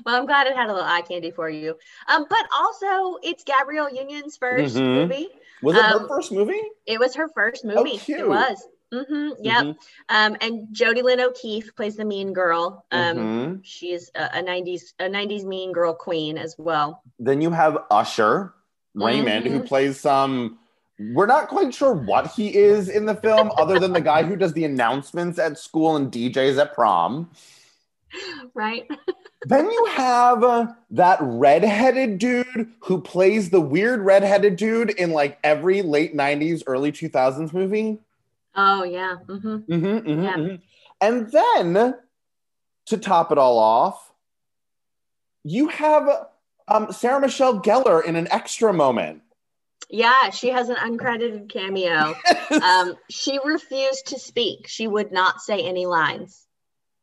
Well, 0.04 0.14
I'm 0.14 0.26
glad 0.26 0.46
it 0.46 0.54
had 0.54 0.68
a 0.68 0.72
little 0.72 0.88
eye 0.88 1.02
candy 1.02 1.30
for 1.30 1.48
you. 1.50 1.76
Um, 2.08 2.26
but 2.30 2.46
also 2.54 3.18
it's 3.22 3.42
Gabrielle 3.44 3.92
Union's 3.92 4.36
1st 4.36 4.76
Mhm. 4.76 4.94
movie. 4.94 5.28
Was 5.62 5.76
it 5.76 5.84
her 5.84 5.96
Um, 6.00 6.08
first 6.08 6.32
movie? 6.32 6.60
It 6.86 6.98
was 7.00 7.14
her 7.16 7.28
first 7.28 7.64
movie. 7.64 7.92
Oh, 7.94 7.98
cute. 7.98 8.20
It 8.20 8.28
was. 8.28 8.68
Mm-hmm. 8.94 9.28
Yep. 9.42 9.64
Mhm. 9.64 9.76
Um, 10.08 10.36
and 10.40 10.68
Jodi 10.72 11.02
Lyn 11.02 11.20
O'Keefe 11.20 11.74
plays 11.74 11.96
the 11.96 12.04
mean 12.04 12.32
girl. 12.32 12.84
Um, 12.92 13.16
Mhm. 13.16 13.60
she's 13.64 14.10
a, 14.14 14.38
a 14.38 14.42
'90s 14.42 14.94
a 15.00 15.08
'90s 15.08 15.44
mean 15.44 15.72
girl 15.72 15.92
queen 15.92 16.38
as 16.38 16.54
well. 16.56 17.02
Then 17.18 17.40
you 17.40 17.50
have 17.50 17.78
Usher 17.90 18.54
Raymond, 18.96 19.46
who 19.46 19.60
Mhm. 19.60 19.66
plays 19.66 20.00
some. 20.00 20.58
We're 20.98 21.26
not 21.26 21.48
quite 21.48 21.74
sure 21.74 21.92
what 21.92 22.28
he 22.28 22.54
is 22.56 22.88
in 22.88 23.04
the 23.04 23.14
film, 23.14 23.52
other 23.58 23.78
than 23.78 23.92
the 23.92 24.00
guy 24.00 24.22
who 24.22 24.34
does 24.34 24.54
the 24.54 24.64
announcements 24.64 25.38
at 25.38 25.58
school 25.58 25.94
and 25.94 26.10
DJs 26.10 26.58
at 26.58 26.74
prom. 26.74 27.30
Right. 28.54 28.86
Then 29.44 29.70
you 29.70 29.84
have 29.90 30.42
uh, 30.42 30.66
that 30.90 31.18
redheaded 31.20 32.18
dude 32.18 32.72
who 32.80 33.00
plays 33.00 33.50
the 33.50 33.60
weird 33.60 34.00
redheaded 34.00 34.56
dude 34.56 34.90
in 34.90 35.12
like 35.12 35.38
every 35.44 35.82
late 35.82 36.16
90s, 36.16 36.64
early 36.66 36.90
2000s 36.90 37.52
movie. 37.52 37.98
Oh 38.56 38.82
yeah. 38.82 39.18
Mm-hmm. 39.26 39.56
Mhm, 39.72 40.00
mhm, 40.04 40.22
Yeah. 40.24 40.34
mhm. 40.34 40.60
And 41.00 41.30
then 41.30 41.94
to 42.86 42.96
top 42.98 43.30
it 43.30 43.38
all 43.38 43.58
off, 43.58 44.10
you 45.44 45.68
have 45.68 46.26
um, 46.68 46.92
Sarah 46.92 47.20
Michelle 47.20 47.60
Gellar 47.60 48.04
in 48.04 48.16
an 48.16 48.28
extra 48.30 48.72
moment. 48.72 49.22
Yeah, 49.88 50.30
she 50.30 50.48
has 50.48 50.68
an 50.68 50.76
uncredited 50.76 51.48
cameo. 51.48 52.14
Um, 52.62 52.94
she 53.10 53.40
refused 53.44 54.06
to 54.08 54.20
speak. 54.20 54.68
She 54.68 54.86
would 54.86 55.10
not 55.10 55.40
say 55.40 55.66
any 55.66 55.84
lines. 55.84 56.45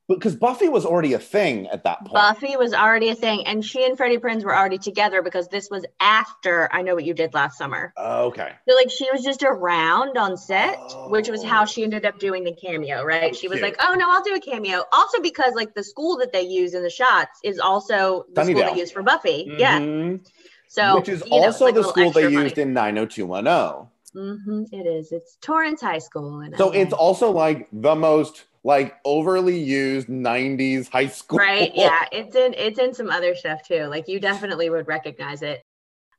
Because 0.09 0.35
Buffy 0.35 0.67
was 0.67 0.85
already 0.85 1.13
a 1.13 1.19
thing 1.19 1.67
at 1.67 1.85
that 1.85 1.99
point. 1.99 2.13
Buffy 2.13 2.57
was 2.57 2.73
already 2.73 3.07
a 3.07 3.15
thing, 3.15 3.47
and 3.47 3.63
she 3.63 3.85
and 3.85 3.95
Freddie 3.97 4.17
Prinze 4.17 4.43
were 4.43 4.53
already 4.55 4.77
together 4.77 5.21
because 5.21 5.47
this 5.47 5.69
was 5.71 5.85
after 6.01 6.67
I 6.73 6.81
Know 6.81 6.95
What 6.95 7.05
You 7.05 7.13
Did 7.13 7.33
Last 7.33 7.57
Summer. 7.57 7.93
okay. 7.97 8.51
So 8.67 8.75
like 8.75 8.91
she 8.91 9.07
was 9.13 9.23
just 9.23 9.43
around 9.43 10.17
on 10.17 10.35
set, 10.35 10.77
which 11.07 11.29
was 11.29 11.41
how 11.41 11.63
Oh. 11.63 11.65
she 11.65 11.83
ended 11.83 12.05
up 12.05 12.19
doing 12.19 12.43
the 12.43 12.53
cameo, 12.53 13.03
right? 13.05 13.33
She 13.33 13.47
was 13.47 13.59
Cute. 13.59 13.69
like, 13.69 13.77
"Oh 13.79 13.93
no, 13.93 14.05
I'll 14.11 14.23
do 14.23 14.35
a 14.35 14.41
cameo." 14.41 14.83
Also 14.91 15.21
because 15.21 15.53
like 15.55 15.73
the 15.73 15.83
school 15.83 16.17
that 16.17 16.33
they 16.33 16.41
use 16.41 16.73
in 16.73 16.83
the 16.83 16.89
shots 16.89 17.39
is 17.43 17.57
also 17.59 18.25
the 18.33 18.43
school 18.43 18.55
they 18.55 18.75
use 18.77 18.91
for 18.91 19.03
Buffy. 19.03 19.53
Yeah. 19.57 19.79
Mhm. 19.79 20.27
So 20.67 20.97
Which 20.99 21.07
is 21.07 21.23
you 21.25 21.29
know, 21.39 21.45
also 21.45 21.63
like 21.65 21.75
the 21.75 21.83
school 21.83 22.11
they 22.11 22.25
extra 22.25 22.43
used 22.43 22.57
in 22.57 22.73
90210. 22.73 23.87
Mm-hmm. 24.15 24.63
It 24.73 24.85
is. 24.85 25.11
It's 25.13 25.37
Torrance 25.41 25.81
High 25.81 25.99
School. 25.99 26.43
So 26.57 26.67
LA. 26.67 26.73
it's 26.81 26.93
also 26.93 27.31
like 27.31 27.67
the 27.71 27.95
most 27.95 28.43
like 28.63 28.95
overly 29.03 29.59
used 29.59 30.07
90s 30.07 30.89
high 30.89 31.07
school. 31.07 31.39
right. 31.39 31.71
Yeah, 31.75 32.05
it's 32.11 32.35
in 32.35 32.53
it's 32.53 32.79
in 32.79 32.93
some 32.93 33.09
other 33.09 33.35
stuff 33.35 33.63
too. 33.63 33.85
Like 33.85 34.07
you 34.07 34.19
definitely 34.19 34.69
would 34.69 34.87
recognize 34.87 35.41
it. 35.41 35.63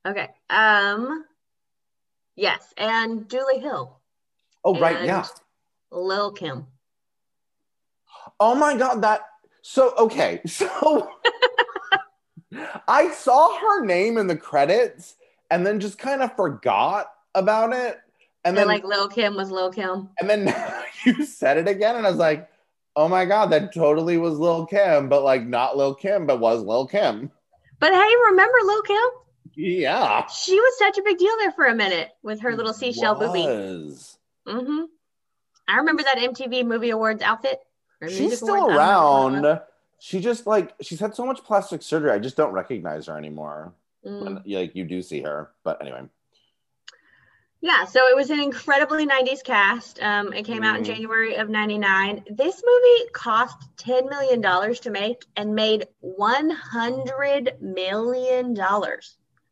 Okay. 0.07 0.28
Um. 0.50 1.24
Yes, 2.37 2.74
and 2.76 3.28
Dulé 3.28 3.61
Hill, 3.61 4.00
Oh, 4.64 4.78
right. 4.78 5.04
Yeah. 5.04 5.26
Lil 5.90 6.33
Kim. 6.33 6.66
Oh 8.40 8.54
my 8.54 8.76
God. 8.76 9.02
That. 9.02 9.20
So, 9.62 9.94
okay. 9.96 10.40
So 10.48 11.11
I 12.87 13.11
saw 13.11 13.59
her 13.59 13.85
name 13.85 14.16
in 14.16 14.26
the 14.26 14.37
credits 14.37 15.16
and 15.50 15.66
then 15.66 15.80
just 15.80 15.98
kind 15.98 16.22
of 16.22 16.37
forgot 16.37 17.07
about 17.35 17.72
it. 17.72 17.98
And 18.44 18.50
And 18.50 18.59
then, 18.59 18.66
like 18.68 18.85
Lil 18.85 19.09
Kim 19.09 19.37
was 19.37 19.50
Lil 19.50 19.70
Kim. 19.70 20.09
and 20.20 20.28
then 20.28 20.54
you 21.07 21.24
said 21.24 21.57
it 21.57 21.68
again. 21.68 21.96
And 21.96 22.07
I 22.07 22.11
was 22.11 22.18
like, 22.18 22.48
oh 22.96 23.09
my 23.09 23.24
God, 23.24 23.46
that 23.50 23.74
totally 23.74 24.18
was 24.18 24.38
Lil 24.38 24.66
Kim, 24.66 25.09
but 25.09 25.22
like 25.22 25.46
not 25.46 25.76
Lil 25.76 25.94
Kim, 25.94 26.26
but 26.26 26.40
was 26.40 26.62
Lil 26.62 26.87
Kim. 26.87 27.30
But 27.80 27.92
hey, 27.92 28.12
remember 28.30 28.57
Lil 28.64 28.83
Kim? 28.83 29.04
Yeah. 29.54 30.26
She 30.26 30.54
was 30.54 30.78
such 30.78 30.98
a 30.98 31.02
big 31.02 31.18
deal 31.18 31.37
there 31.38 31.52
for 31.52 31.66
a 31.66 31.74
minute 31.74 32.11
with 32.22 32.40
her 32.40 32.54
little 32.57 32.72
seashell 32.72 33.16
boobie. 33.16 33.46
Was. 33.46 34.18
hmm 34.46 34.85
I 35.66 35.76
remember 35.78 36.02
that 36.02 36.18
MTV 36.18 36.66
Movie 36.66 36.90
Awards 36.90 37.22
outfit. 37.22 37.61
She's 38.09 38.37
still 38.37 38.54
Awards, 38.54 38.76
I 38.76 38.87
don't 38.92 39.33
know 39.33 39.38
what 39.40 39.44
it 39.44 39.48
around. 39.48 39.61
She 39.98 40.20
just 40.20 40.46
like 40.46 40.74
she's 40.83 41.00
had 41.00 41.14
so 41.14 41.24
much 41.24 41.42
plastic 41.42 41.83
surgery. 41.83 42.11
I 42.11 42.18
just 42.18 42.37
don't 42.37 42.52
recognize 42.52 43.07
her 43.07 43.16
anymore. 43.16 43.72
Mm. 44.07 44.22
When, 44.22 44.42
like 44.46 44.76
you 44.76 44.85
do 44.85 45.00
see 45.00 45.22
her, 45.22 45.50
but 45.62 45.80
anyway. 45.80 46.02
Yeah, 47.66 47.87
so 47.87 48.07
it 48.09 48.14
was 48.14 48.29
an 48.29 48.40
incredibly 48.40 49.07
90s 49.07 49.42
cast. 49.42 49.98
Um, 50.03 50.35
it 50.35 50.44
came 50.44 50.62
out 50.62 50.77
in 50.77 50.83
Mhm. 50.83 50.87
January 50.87 51.37
of 51.37 51.48
99. 51.48 52.22
This 52.31 52.62
movie 52.62 53.09
cost 53.12 53.57
$10 53.79 54.11
million 54.11 54.42
to 54.42 54.90
make 54.90 55.24
and 55.35 55.55
made 55.55 55.87
$100 56.03 57.61
million, 57.62 58.55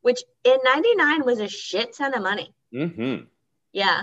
which 0.03 0.21
in 0.45 0.59
99 0.63 1.25
was 1.25 1.41
a 1.41 1.49
shit 1.49 1.95
ton 1.97 2.13
of 2.13 2.23
money. 2.23 2.55
Mm-hmm. 2.75 3.25
Yeah. 3.73 4.03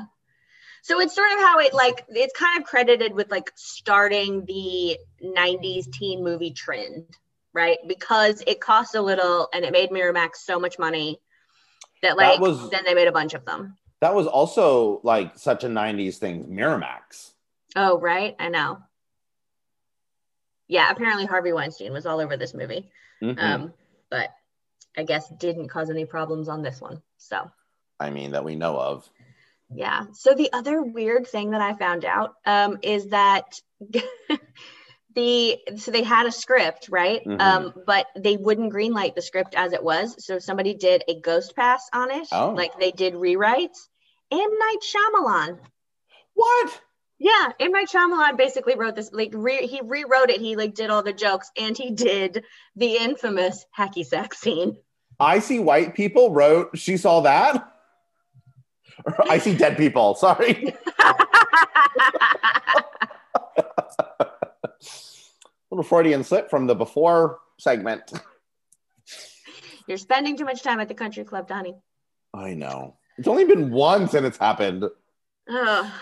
So 0.82 1.00
it's 1.00 1.14
sort 1.14 1.32
of 1.34 1.40
how 1.42 1.60
it 1.60 1.76
like 1.76 2.04
it's 2.10 2.36
kind 2.36 2.60
of 2.60 2.66
credited 2.68 3.14
with 3.14 3.30
like 3.30 3.52
starting 3.56 4.44
the 4.46 4.98
90s 5.24 5.92
teen 5.92 6.24
movie 6.24 6.54
trend, 6.54 7.06
right? 7.54 7.78
Because 7.88 8.42
it 8.48 8.60
cost 8.60 8.96
a 8.96 9.02
little 9.04 9.50
and 9.54 9.64
it 9.66 9.72
made 9.72 9.92
Miramax 9.92 10.38
so 10.38 10.60
much 10.60 10.80
money 10.80 11.20
that 12.02 12.18
like 12.18 12.40
was- 12.40 12.72
then 12.72 12.86
they 12.86 12.96
made 12.96 13.08
a 13.08 13.12
bunch 13.12 13.36
of 13.36 13.46
them. 13.46 13.78
That 14.02 14.16
was 14.16 14.28
also 14.28 15.02
like 15.04 15.38
such 15.38 15.64
a 15.64 15.68
'90s 15.68 16.18
thing. 16.18 16.46
Miramax. 16.46 17.32
Oh, 17.76 18.00
right. 18.00 18.36
I 18.40 18.50
know. 18.50 18.80
Yeah, 20.68 20.90
apparently 20.90 21.26
Harvey 21.26 21.52
Weinstein 21.52 21.92
was 21.92 22.06
all 22.06 22.20
over 22.20 22.38
this 22.38 22.54
movie. 22.54 22.90
Mhm. 23.22 23.42
Um, 23.42 23.74
but 24.10 24.30
I 24.98 25.04
guess 25.04 25.28
didn't 25.30 25.70
cause 25.70 25.90
any 25.90 26.06
problems 26.06 26.48
on 26.48 26.62
this 26.62 26.80
one. 26.80 27.02
So 27.18 27.50
I 28.00 28.10
mean, 28.12 28.32
that 28.32 28.46
we 28.46 28.56
know 28.56 28.78
of. 28.78 29.10
Yeah. 29.74 30.06
So 30.14 30.34
the 30.34 30.52
other 30.54 30.82
weird 30.82 31.28
thing 31.28 31.52
that 31.52 31.62
I 31.62 31.74
found 31.74 32.06
out 32.06 32.36
um, 32.46 32.80
is 32.82 33.08
that 33.08 33.60
the 35.16 35.60
so 35.78 35.92
they 35.92 36.04
had 36.04 36.26
a 36.26 36.32
script, 36.32 36.88
right? 36.90 37.24
Mhm. 37.26 37.42
Um, 37.42 37.74
but 37.86 38.08
they 38.16 38.38
wouldn't 38.38 38.72
greenlight 38.74 39.16
the 39.16 39.22
script 39.22 39.56
as 39.56 39.74
it 39.74 39.84
was. 39.84 40.24
So 40.26 40.40
somebody 40.40 40.74
did 40.74 41.04
a 41.08 41.20
ghost 41.20 41.56
pass 41.56 41.88
on 41.94 42.12
it. 42.12 42.28
Oh. 42.32 42.52
Like 42.52 42.80
they 42.80 42.92
did 42.92 43.14
rewrites. 43.16 43.89
M 44.32 44.40
Night 44.40 44.78
Shyamalan. 44.82 45.60
What? 46.34 46.82
Yeah, 47.18 47.52
M 47.60 47.72
Night 47.72 47.90
Shyamalan 47.90 48.38
basically 48.38 48.76
wrote 48.76 48.96
this. 48.96 49.12
Like 49.12 49.32
re- 49.34 49.68
he 49.68 49.82
rewrote 49.84 50.30
it. 50.30 50.40
He 50.40 50.56
like 50.56 50.74
did 50.74 50.90
all 50.90 51.04
the 51.04 51.14
jokes, 51.14 51.52
and 51.58 51.78
he 51.78 51.92
did 51.92 52.44
the 52.76 52.98
infamous 52.98 53.66
hacky 53.78 54.06
sack 54.06 54.34
scene. 54.34 54.78
I 55.20 55.40
see 55.40 55.60
white 55.60 55.96
people 55.96 56.32
wrote. 56.32 56.78
She 56.78 56.98
saw 56.98 57.22
that. 57.22 57.74
I 59.30 59.40
see 59.40 59.56
dead 59.56 59.78
people. 59.78 60.16
Sorry. 60.16 60.76
Little 65.72 65.84
Freudian 65.84 66.24
slip 66.24 66.50
from 66.50 66.68
the 66.68 66.76
before 66.76 67.40
segment. 67.60 68.12
You're 69.88 69.98
spending 69.98 70.38
too 70.38 70.46
much 70.46 70.64
time 70.64 70.80
at 70.80 70.88
the 70.88 70.94
country 70.94 71.24
club, 71.24 71.48
Donnie. 71.48 71.76
I 72.34 72.54
know. 72.54 72.98
It's 73.20 73.28
only 73.28 73.44
been 73.44 73.70
once 73.70 74.14
and 74.14 74.26
it's 74.26 74.38
happened. 74.38 74.86
Oh, 75.50 76.02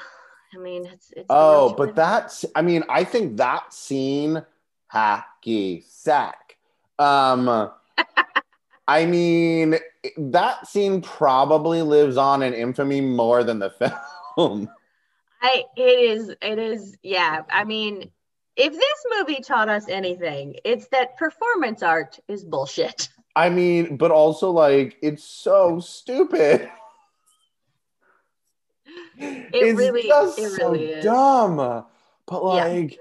I 0.54 0.58
mean, 0.60 0.86
it's 0.86 1.12
it's. 1.18 1.26
Oh, 1.32 1.74
but 1.76 1.96
that's 1.96 2.46
I 2.56 2.62
mean, 2.62 2.84
I 2.90 3.04
think 3.04 3.38
that 3.38 3.74
scene 3.74 4.46
hacky 4.94 5.84
sack. 5.84 6.58
Um 7.00 7.72
I 8.88 9.06
mean, 9.08 9.78
that 10.16 10.68
scene 10.68 11.02
probably 11.02 11.82
lives 11.82 12.18
on 12.18 12.44
in 12.44 12.54
infamy 12.54 13.02
more 13.02 13.44
than 13.44 13.58
the 13.58 13.72
film. 14.36 14.70
I 15.42 15.64
it 15.76 15.82
is 15.82 16.36
it 16.40 16.60
is 16.60 16.96
yeah. 17.02 17.42
I 17.50 17.64
mean, 17.64 18.12
if 18.56 18.74
this 18.74 19.06
movie 19.18 19.42
taught 19.42 19.70
us 19.70 19.90
anything, 19.90 20.58
it's 20.64 20.88
that 20.90 21.18
performance 21.18 21.82
art 21.82 22.20
is 22.28 22.44
bullshit. 22.44 23.10
I 23.36 23.50
mean, 23.50 23.98
but 23.98 24.12
also 24.12 24.52
like 24.52 24.98
it's 25.02 25.24
so 25.24 25.80
stupid. 25.80 26.70
It 29.18 29.50
it's 29.54 29.78
really- 29.78 30.04
just 30.08 30.40
it 30.40 30.52
so 30.52 30.72
really 30.72 30.86
is. 30.92 31.04
dumb. 31.04 31.58
But 31.58 32.42
Yeah. 32.44 32.66
like, 32.66 33.00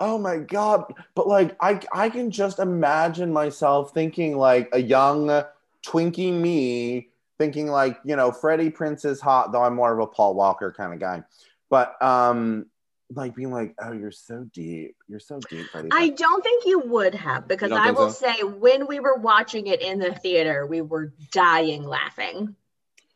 oh 0.00 0.18
my 0.18 0.38
god! 0.38 0.94
But 1.14 1.26
like, 1.26 1.56
I 1.60 1.80
I 1.92 2.08
can 2.10 2.30
just 2.30 2.58
imagine 2.58 3.32
myself 3.32 3.92
thinking 3.92 4.36
like 4.36 4.68
a 4.72 4.80
young 4.80 5.44
Twinkie 5.84 6.32
me 6.32 7.08
thinking 7.38 7.68
like 7.68 7.98
you 8.04 8.16
know 8.16 8.32
Freddie 8.32 8.70
Prinze 8.70 9.04
is 9.04 9.20
hot, 9.20 9.52
though 9.52 9.62
I'm 9.62 9.74
more 9.74 9.92
of 9.92 9.98
a 10.00 10.06
Paul 10.06 10.34
Walker 10.34 10.72
kind 10.76 10.92
of 10.92 11.00
guy. 11.00 11.22
But 11.70 12.00
um, 12.02 12.66
like 13.14 13.34
being 13.34 13.52
like, 13.52 13.74
"Oh, 13.80 13.92
you're 13.92 14.10
so 14.10 14.44
deep. 14.52 14.96
You're 15.08 15.20
so 15.20 15.40
deep." 15.50 15.66
Freddie. 15.70 15.88
I 15.92 16.10
don't 16.10 16.42
think 16.42 16.64
you 16.66 16.78
would 16.80 17.14
have 17.14 17.48
because 17.48 17.72
I 17.72 17.90
will 17.90 18.10
so? 18.10 18.26
say 18.26 18.42
when 18.42 18.86
we 18.86 19.00
were 19.00 19.16
watching 19.16 19.66
it 19.66 19.80
in 19.80 19.98
the 19.98 20.14
theater, 20.14 20.66
we 20.66 20.80
were 20.80 21.12
dying 21.32 21.84
laughing. 21.84 22.54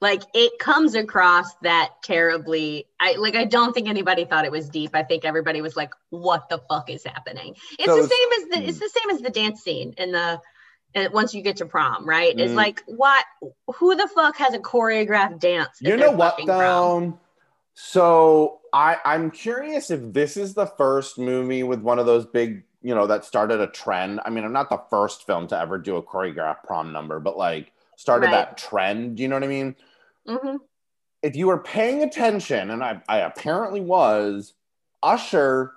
Like 0.03 0.22
it 0.34 0.59
comes 0.59 0.96
across 0.96 1.55
that 1.62 1.90
terribly. 2.03 2.88
I 2.98 3.14
like 3.14 3.36
I 3.36 3.44
don't 3.44 3.72
think 3.72 3.88
anybody 3.88 4.24
thought 4.24 4.44
it 4.44 4.50
was 4.50 4.68
deep. 4.68 4.90
I 4.94 5.05
think 5.05 5.24
everybody 5.24 5.62
was 5.62 5.76
like, 5.76 5.92
what 6.11 6.48
the 6.48 6.59
fuck 6.68 6.90
is 6.90 7.05
happening? 7.05 7.55
It's 7.78 7.86
So 7.86 8.03
the 8.03 8.09
same 8.09 8.28
as 8.36 8.48
the 8.48 8.68
it's 8.68 8.80
the 8.80 9.00
same 9.00 9.14
as 9.14 9.22
the 9.22 9.30
dance 9.30 9.62
scene 9.62 9.94
in 9.96 10.11
the 10.11 10.40
and 10.96 11.12
once 11.12 11.34
you 11.34 11.40
get 11.40 11.59
to 11.59 11.66
prom, 11.66 12.05
right? 12.05 12.36
It's 12.36 12.53
Mm. 12.53 12.57
like 12.57 12.82
what 12.86 13.24
who 13.76 13.94
the 13.94 14.09
fuck 14.09 14.36
has 14.38 14.55
a 14.55 14.59
choreographed 14.59 15.38
dance? 15.38 15.78
you 15.80 15.96
know 15.96 16.11
what 16.11 16.36
though? 16.48 17.16
So 17.74 18.61
I 18.72 18.96
I'm 19.05 19.30
curious 19.30 19.92
if 19.92 20.12
this 20.12 20.36
is 20.36 20.55
the 20.55 20.66
first 20.66 21.16
movie 21.16 21.62
with 21.62 21.80
one 21.80 22.00
of 22.00 22.07
those 22.07 22.26
big, 22.26 22.64
you 22.82 22.96
know, 22.96 23.07
that 23.07 23.24
started 23.24 23.61
a 23.61 23.68
trend. 23.68 24.18
I 24.24 24.30
mean, 24.30 24.42
I'm 24.42 24.53
not 24.53 24.68
the 24.68 24.82
first 24.90 25.26
film 25.26 25.46
to 25.46 25.59
ever 25.61 25.78
do 25.78 25.94
a 25.94 26.03
choreographed 26.03 26.64
prom 26.64 26.90
number, 26.92 27.20
but 27.20 27.38
like 27.38 27.70
started 27.96 28.26
Right. 28.26 28.32
that 28.32 28.59
trend. 28.59 29.20
You 29.20 29.28
know 29.28 29.36
what 29.36 29.44
I 29.44 29.46
mean? 29.46 29.76
Mhm. 30.28 30.58
If 31.22 31.36
you 31.36 31.46
were 31.46 31.58
paying 31.58 32.02
attention, 32.02 32.70
and 32.70 32.82
I, 32.82 33.00
I 33.08 33.18
apparently 33.18 33.80
was, 33.80 34.54
Usher 35.02 35.72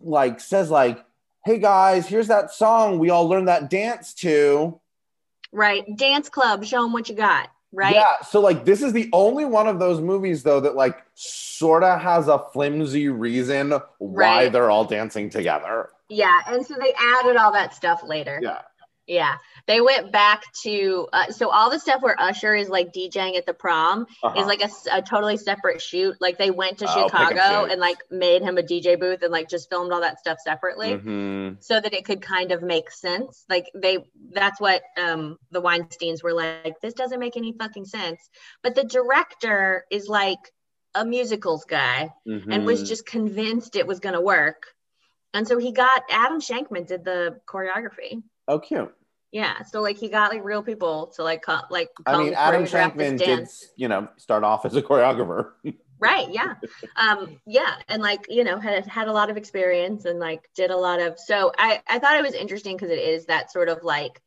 like 0.00 0.40
says 0.40 0.70
like, 0.70 1.04
"Hey 1.44 1.58
guys, 1.58 2.06
here's 2.06 2.28
that 2.28 2.52
song 2.52 2.98
we 2.98 3.10
all 3.10 3.28
learned 3.28 3.48
that 3.48 3.70
dance 3.70 4.14
to." 4.14 4.80
Right. 5.52 5.84
Dance 5.96 6.28
club, 6.28 6.64
show 6.64 6.82
them 6.82 6.92
what 6.92 7.08
you 7.08 7.14
got. 7.14 7.50
Right. 7.72 7.94
Yeah. 7.94 8.20
So 8.22 8.40
like 8.40 8.64
this 8.64 8.82
is 8.82 8.92
the 8.92 9.08
only 9.12 9.44
one 9.44 9.66
of 9.66 9.78
those 9.78 10.00
movies 10.00 10.42
though 10.42 10.60
that 10.60 10.74
like 10.76 11.02
sort 11.14 11.82
of 11.84 12.00
has 12.00 12.28
a 12.28 12.38
flimsy 12.52 13.08
reason 13.08 13.70
why 13.98 14.44
Right. 14.44 14.52
they're 14.52 14.70
all 14.70 14.84
dancing 14.84 15.30
together. 15.30 15.88
Yeah, 16.08 16.40
and 16.46 16.66
so 16.66 16.74
they 16.74 16.92
added 16.98 17.36
all 17.36 17.52
that 17.52 17.74
stuff 17.74 18.02
later. 18.02 18.38
Yeah. 18.42 18.60
Yeah, 19.08 19.34
they 19.66 19.80
went 19.80 20.12
back 20.12 20.42
to 20.62 21.08
uh, 21.12 21.26
so 21.32 21.50
all 21.50 21.70
the 21.70 21.80
stuff 21.80 22.02
where 22.02 22.14
Usher 22.20 22.54
is 22.54 22.68
like 22.68 22.92
DJing 22.92 23.36
at 23.36 23.46
the 23.46 23.52
prom 23.54 24.06
Uh-huh. 24.22 24.40
is 24.40 24.46
like 24.46 24.62
a, 24.62 24.68
a, 24.92 25.02
totally 25.02 25.36
separate 25.36 25.82
shoot. 25.82 26.16
Like 26.20 26.38
they 26.38 26.52
went 26.52 26.78
to 26.78 26.86
Oh, 26.88 27.08
Chicago 27.08 27.64
and 27.64 27.80
like 27.80 27.98
made 28.10 28.42
him 28.42 28.58
a 28.58 28.62
DJ 28.62 28.98
booth 28.98 29.22
and 29.22 29.32
like 29.32 29.48
just 29.48 29.68
filmed 29.68 29.92
all 29.92 30.02
that 30.02 30.20
stuff 30.20 30.38
separately 30.40 30.92
Mhm. 30.92 31.56
so 31.60 31.80
that 31.80 31.92
it 31.92 32.04
could 32.04 32.22
kind 32.22 32.52
of 32.52 32.62
make 32.62 32.90
sense. 32.92 33.44
Like 33.48 33.66
they 33.74 33.98
that's 34.30 34.60
what 34.60 34.82
um 34.96 35.36
the 35.50 35.60
Weinsteins 35.60 36.22
were 36.22 36.32
like 36.32 36.80
this 36.80 36.94
doesn't 36.94 37.18
make 37.20 37.36
any 37.36 37.52
fucking 37.52 37.86
sense. 37.86 38.20
But 38.62 38.76
the 38.76 38.84
director 38.84 39.84
is 39.90 40.06
like 40.06 40.38
a 40.94 41.04
musicals 41.04 41.64
guy 41.64 42.10
and 42.24 42.64
was 42.66 42.84
Mhm. 42.84 42.86
just 42.86 43.04
convinced 43.06 43.74
it 43.74 43.86
was 43.86 43.98
going 43.98 44.14
to 44.14 44.20
work. 44.20 44.62
And 45.34 45.48
so 45.48 45.58
he 45.58 45.72
got 45.72 46.02
Adam 46.10 46.40
Shankman 46.40 46.86
did 46.86 47.04
the 47.04 47.40
choreography. 47.48 48.22
Oh 48.48 48.58
cute. 48.58 48.92
Yeah, 49.30 49.62
so 49.62 49.80
like 49.80 49.96
he 49.96 50.10
got 50.10 50.30
like 50.30 50.44
real 50.44 50.62
people 50.62 51.06
to 51.16 51.22
like 51.22 51.42
co- 51.42 51.62
like 51.70 51.88
I 52.04 52.18
mean, 52.18 52.34
Adam 52.34 52.64
Shankman 52.64 53.18
did 53.18 53.48
you 53.76 53.88
know 53.88 54.08
start 54.18 54.44
off 54.44 54.66
as 54.66 54.76
a 54.76 54.82
choreographer. 54.82 55.52
Right, 55.98 56.28
yeah. 56.30 56.54
Um 56.96 57.40
yeah, 57.46 57.76
and 57.88 58.02
like, 58.02 58.26
you 58.28 58.42
know, 58.42 58.58
had 58.58 58.86
had 58.86 59.06
a 59.06 59.12
lot 59.12 59.30
of 59.30 59.36
experience 59.36 60.04
and 60.04 60.18
like 60.18 60.48
did 60.56 60.72
a 60.72 60.76
lot 60.76 61.00
of 61.00 61.16
so 61.18 61.52
I 61.56 61.80
I 61.88 62.00
thought 62.00 62.18
it 62.18 62.24
was 62.24 62.34
interesting 62.34 62.76
because 62.76 62.90
it 62.90 62.98
is 62.98 63.26
that 63.26 63.52
sort 63.52 63.68
of 63.68 63.84
like 63.84 64.20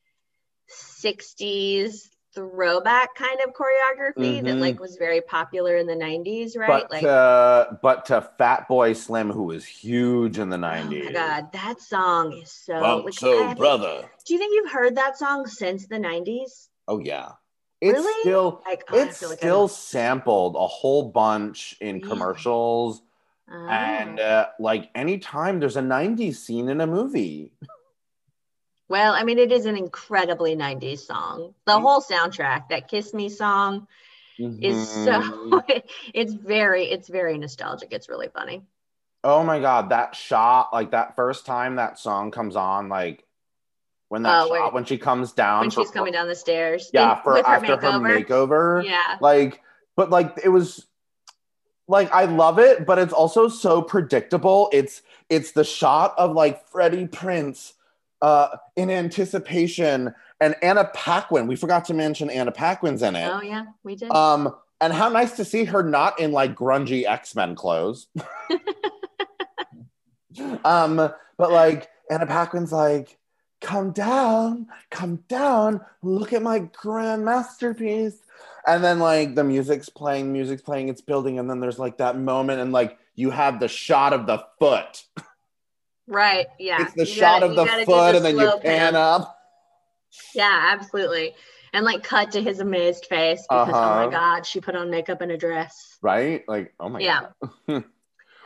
60s 0.70 2.10
throwback 2.36 3.16
kind 3.16 3.40
of 3.46 3.54
choreography 3.54 4.44
that 4.44 4.56
Mhm. 4.56 4.60
like 4.60 4.80
was 4.80 4.98
very 4.98 5.22
popular 5.22 5.78
in 5.78 5.88
the 5.88 5.96
90s, 5.96 6.56
right? 6.56 6.68
but 6.68 6.92
like 6.92 7.04
uh, 7.04 7.68
but 7.82 8.06
to 8.08 8.30
Fatboy 8.40 8.96
Slim, 8.96 9.32
who 9.32 9.44
was 9.44 9.66
huge 9.66 10.38
in 10.38 10.50
the 10.50 10.58
90s 10.58 10.86
Oh 10.86 10.90
'90s. 10.90 11.06
my 11.06 11.12
god, 11.14 11.52
that 11.54 11.82
song 11.82 12.34
is 12.34 12.52
so. 12.52 12.80
Bump 12.80 13.06
like, 13.06 13.14
so, 13.14 13.38
haven't- 13.38 13.58
brother. 13.58 14.10
Do 14.26 14.34
you 14.34 14.40
think 14.40 14.54
you've 14.54 14.72
heard 14.72 14.96
that 14.98 15.18
song 15.18 15.48
since 15.48 15.88
the 15.88 15.98
'90s? 15.98 16.70
Oh 16.88 17.00
yeah, 17.00 17.32
it's 17.82 18.00
Really? 18.00 18.22
still 18.22 18.62
Like, 18.66 18.84
oh, 18.92 18.98
it's 19.00 19.22
like 19.22 19.40
still 19.40 19.68
sampled 19.68 20.56
a 20.56 20.68
whole 20.68 21.10
bunch 21.10 21.76
in 21.82 21.96
Really? 21.96 22.08
commercials 22.08 23.02
Oh. 23.50 23.68
and 23.70 24.20
uh, 24.20 24.48
like 24.60 24.90
anytime 24.96 25.60
there's 25.60 25.78
a 25.78 25.82
90s 25.82 26.40
scene 26.44 26.68
in 26.70 26.82
a 26.82 26.88
movie 26.88 27.54
well, 28.88 29.14
I 29.14 29.24
mean, 29.24 29.40
it 29.40 29.52
is 29.52 29.66
an 29.66 29.78
incredibly 29.78 30.56
'90s 30.56 31.06
song. 31.06 31.54
The 31.66 31.74
Mm. 31.74 31.82
whole 31.82 32.02
soundtrack, 32.02 32.70
that 32.70 32.88
"Kiss 32.88 33.14
Me" 33.14 33.30
song, 33.30 33.88
is 34.40 34.78
Mhm. 34.78 35.04
so. 35.06 35.64
it's 36.14 36.34
very, 36.34 36.86
it's 36.86 37.08
very 37.10 37.38
nostalgic. 37.38 37.92
It's 37.94 38.10
really 38.10 38.30
funny. 38.30 38.64
oh 39.28 39.42
my 39.44 39.60
god 39.60 39.90
that 39.90 40.16
shot 40.16 40.72
like 40.72 40.92
that 40.92 41.16
first 41.16 41.48
time 41.48 41.78
that 41.78 41.98
song 41.98 42.30
comes 42.30 42.56
on 42.56 42.90
like 42.90 43.26
when 44.10 44.22
that 44.22 44.44
Oh, 44.44 44.48
shot 44.50 44.52
wait. 44.66 44.74
when 44.76 44.86
she 44.86 45.00
comes 45.00 45.32
down 45.32 45.62
When 45.62 45.72
for- 45.72 45.82
she's 45.82 45.90
coming 45.90 46.14
down 46.14 46.28
the 46.28 46.36
stairs, 46.36 46.92
yeah 46.94 47.16
for 47.16 47.32
her 47.34 47.40
after 47.48 47.76
her 47.76 47.94
makeover. 47.94 48.24
makeover 48.24 48.86
Yeah, 48.86 49.18
like 49.20 49.64
but 49.96 50.12
like 50.12 50.40
it 50.44 50.50
was 50.50 50.86
like 51.88 52.12
i 52.14 52.26
love 52.26 52.60
it 52.60 52.86
but 52.86 53.00
it's 53.00 53.14
also 53.14 53.48
so 53.48 53.82
predictable 53.82 54.70
it's 54.72 55.02
it's 55.30 55.54
the 55.54 55.64
shot 55.64 56.14
of 56.20 56.34
like 56.34 56.68
freddie 56.70 57.08
prinze 57.08 57.74
uh 58.26 58.48
in 58.76 58.90
anticipation 58.90 60.14
and 60.42 60.56
anna 60.64 60.86
paquin 60.96 61.46
we 61.48 61.56
forgot 61.56 61.86
to 61.86 61.94
mention 61.94 62.30
anna 62.30 62.52
paquin's 62.52 63.02
in 63.04 63.16
it. 63.16 63.30
Oh 63.32 63.42
yeah, 63.42 63.66
we 63.84 63.96
did. 63.96 64.10
um 64.12 64.42
and 64.82 64.92
how 64.92 65.10
nice 65.10 65.34
to 65.38 65.46
see 65.46 65.64
her 65.66 65.84
not 65.84 66.20
in 66.20 66.32
like 66.32 66.56
grungy 66.56 67.06
x-men 67.06 67.56
clothes. 67.56 68.08
Um 70.66 70.98
but 71.38 71.52
like 71.52 71.88
anna 72.12 72.26
paquin's 72.26 72.72
like 72.72 73.18
come 73.62 73.92
down 73.92 74.68
come 74.92 75.16
down 75.30 75.80
look 76.04 76.34
at 76.34 76.42
my 76.42 76.60
grand 76.60 77.24
masterpiece. 77.24 78.18
And 78.68 78.84
then 78.84 79.00
like 79.00 79.36
the 79.36 79.44
music's 79.44 79.88
playing 79.90 80.34
music's 80.34 80.62
playing 80.62 80.90
it's 80.90 81.02
building 81.02 81.40
and 81.40 81.50
then 81.50 81.60
there's 81.62 81.80
like 81.80 81.98
that 82.00 82.18
moment 82.18 82.60
and 82.60 82.72
like 82.74 82.98
you 83.16 83.30
have 83.30 83.60
the 83.60 83.70
shot 83.70 84.12
of 84.12 84.26
the 84.28 84.44
foot 84.60 85.04
right. 86.08 86.48
Yeah. 86.60 86.82
it's 86.84 86.94
the 86.94 87.06
You 87.06 87.14
shot 87.14 87.42
gotta- 87.42 87.46
of 87.48 87.56
the 87.56 87.86
foot 87.86 88.16
and 88.16 88.26
then 88.26 88.36
you 88.36 88.42
slow 88.42 88.60
pan 88.60 88.96
up 88.96 89.38
Yeah, 90.34 90.70
absolutely. 90.72 91.36
And 91.74 91.84
like 91.86 92.04
cut 92.04 92.32
to 92.32 92.42
his 92.42 92.60
amazed 92.62 93.06
face 93.08 93.42
because 93.50 93.70
oh 93.74 93.78
Uh-huh. 93.78 94.06
my 94.06 94.12
god, 94.12 94.46
she 94.46 94.62
put 94.62 94.76
on 94.76 94.90
makeup 94.90 95.22
and 95.22 95.32
a 95.32 95.38
dress. 95.38 95.98
right 96.02 96.44
like 96.48 96.74
oh 96.80 96.90
my 96.90 97.00
Yeah. 97.00 97.28
god 97.42 97.66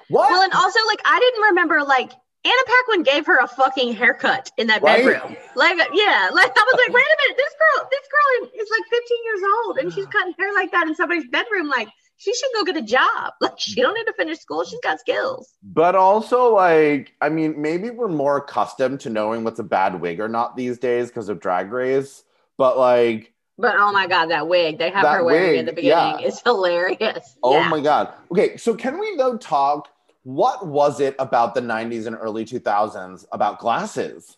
what 0.10 0.32
Well, 0.32 0.42
and 0.42 0.54
also 0.54 0.80
like 0.88 1.02
I 1.06 1.20
didn't 1.20 1.44
remember 1.50 1.84
like 1.84 2.12
Anna 2.46 2.64
Paquin 2.66 3.04
gave 3.04 3.26
her 3.26 3.38
a 3.40 3.48
fucking 3.48 3.94
haircut 3.94 4.50
in 4.58 4.68
that 4.68 4.82
Right? 4.82 5.04
bedroom. 5.06 5.36
Like 5.56 5.78
yeah, 5.94 6.30
like 6.34 6.52
I 6.58 6.64
was 6.64 6.80
like, 6.88 6.94
wait 6.96 7.04
a 7.06 7.18
minute, 7.22 7.38
this 7.38 7.54
girl, 7.60 7.90
this 7.92 8.08
girl 8.10 8.50
is 8.64 8.70
like 8.72 8.86
15 8.90 9.18
years 9.26 9.42
old 9.66 9.78
and 9.80 9.92
she's 9.94 10.06
cutting 10.08 10.34
hair 10.40 10.54
like 10.54 10.72
that 10.72 10.88
in 10.88 10.96
somebody's 10.96 11.28
bedroom. 11.28 11.68
Like 11.68 11.90
she 12.20 12.34
should 12.34 12.50
go 12.54 12.66
get 12.66 12.78
a 12.78 12.82
job. 12.82 13.34
Like 13.42 13.58
she 13.58 13.82
don't 13.82 13.94
need 13.94 14.06
to 14.06 14.14
finish 14.14 14.40
school. 14.40 14.66
She's 14.66 14.80
got 14.82 15.00
skills. 15.00 15.54
But 15.64 15.96
also, 15.96 16.54
like, 16.54 17.14
I 17.22 17.30
mean, 17.30 17.60
maybe 17.60 17.90
we're 17.90 18.10
more 18.10 18.38
accustomed 18.38 19.00
to 19.02 19.10
knowing 19.10 19.44
what's 19.46 19.60
a 19.60 19.64
bad 19.64 20.00
wig 20.02 20.20
or 20.20 20.28
not 20.28 20.58
these 20.58 20.78
days 20.78 21.08
because 21.08 21.30
of 21.30 21.40
Drag 21.40 21.72
Race. 21.72 22.24
But 22.58 22.78
like, 22.78 23.34
But 23.58 23.76
oh 23.78 23.92
my 23.94 24.08
god, 24.08 24.28
that 24.28 24.48
wig 24.50 24.78
they 24.78 24.92
have 24.92 25.08
her 25.08 25.24
wearing 25.24 25.52
wig, 25.52 25.60
in 25.60 25.66
the 25.66 25.74
beginning 25.74 26.20
yeah. 26.20 26.28
is 26.28 26.42
hilarious. 26.42 27.38
oh 27.42 27.54
yeah. 27.54 27.70
my 27.70 27.80
god. 27.80 28.14
Okay, 28.32 28.58
so 28.58 28.76
can 28.76 29.00
we 29.00 29.16
though 29.16 29.38
talk? 29.38 29.88
What 30.24 30.68
was 30.68 31.00
it 31.00 31.16
about 31.18 31.56
the 31.56 31.62
'90s 31.62 32.06
and 32.06 32.16
early 32.20 32.44
2000s 32.44 33.26
about 33.32 33.60
glasses? 33.60 34.38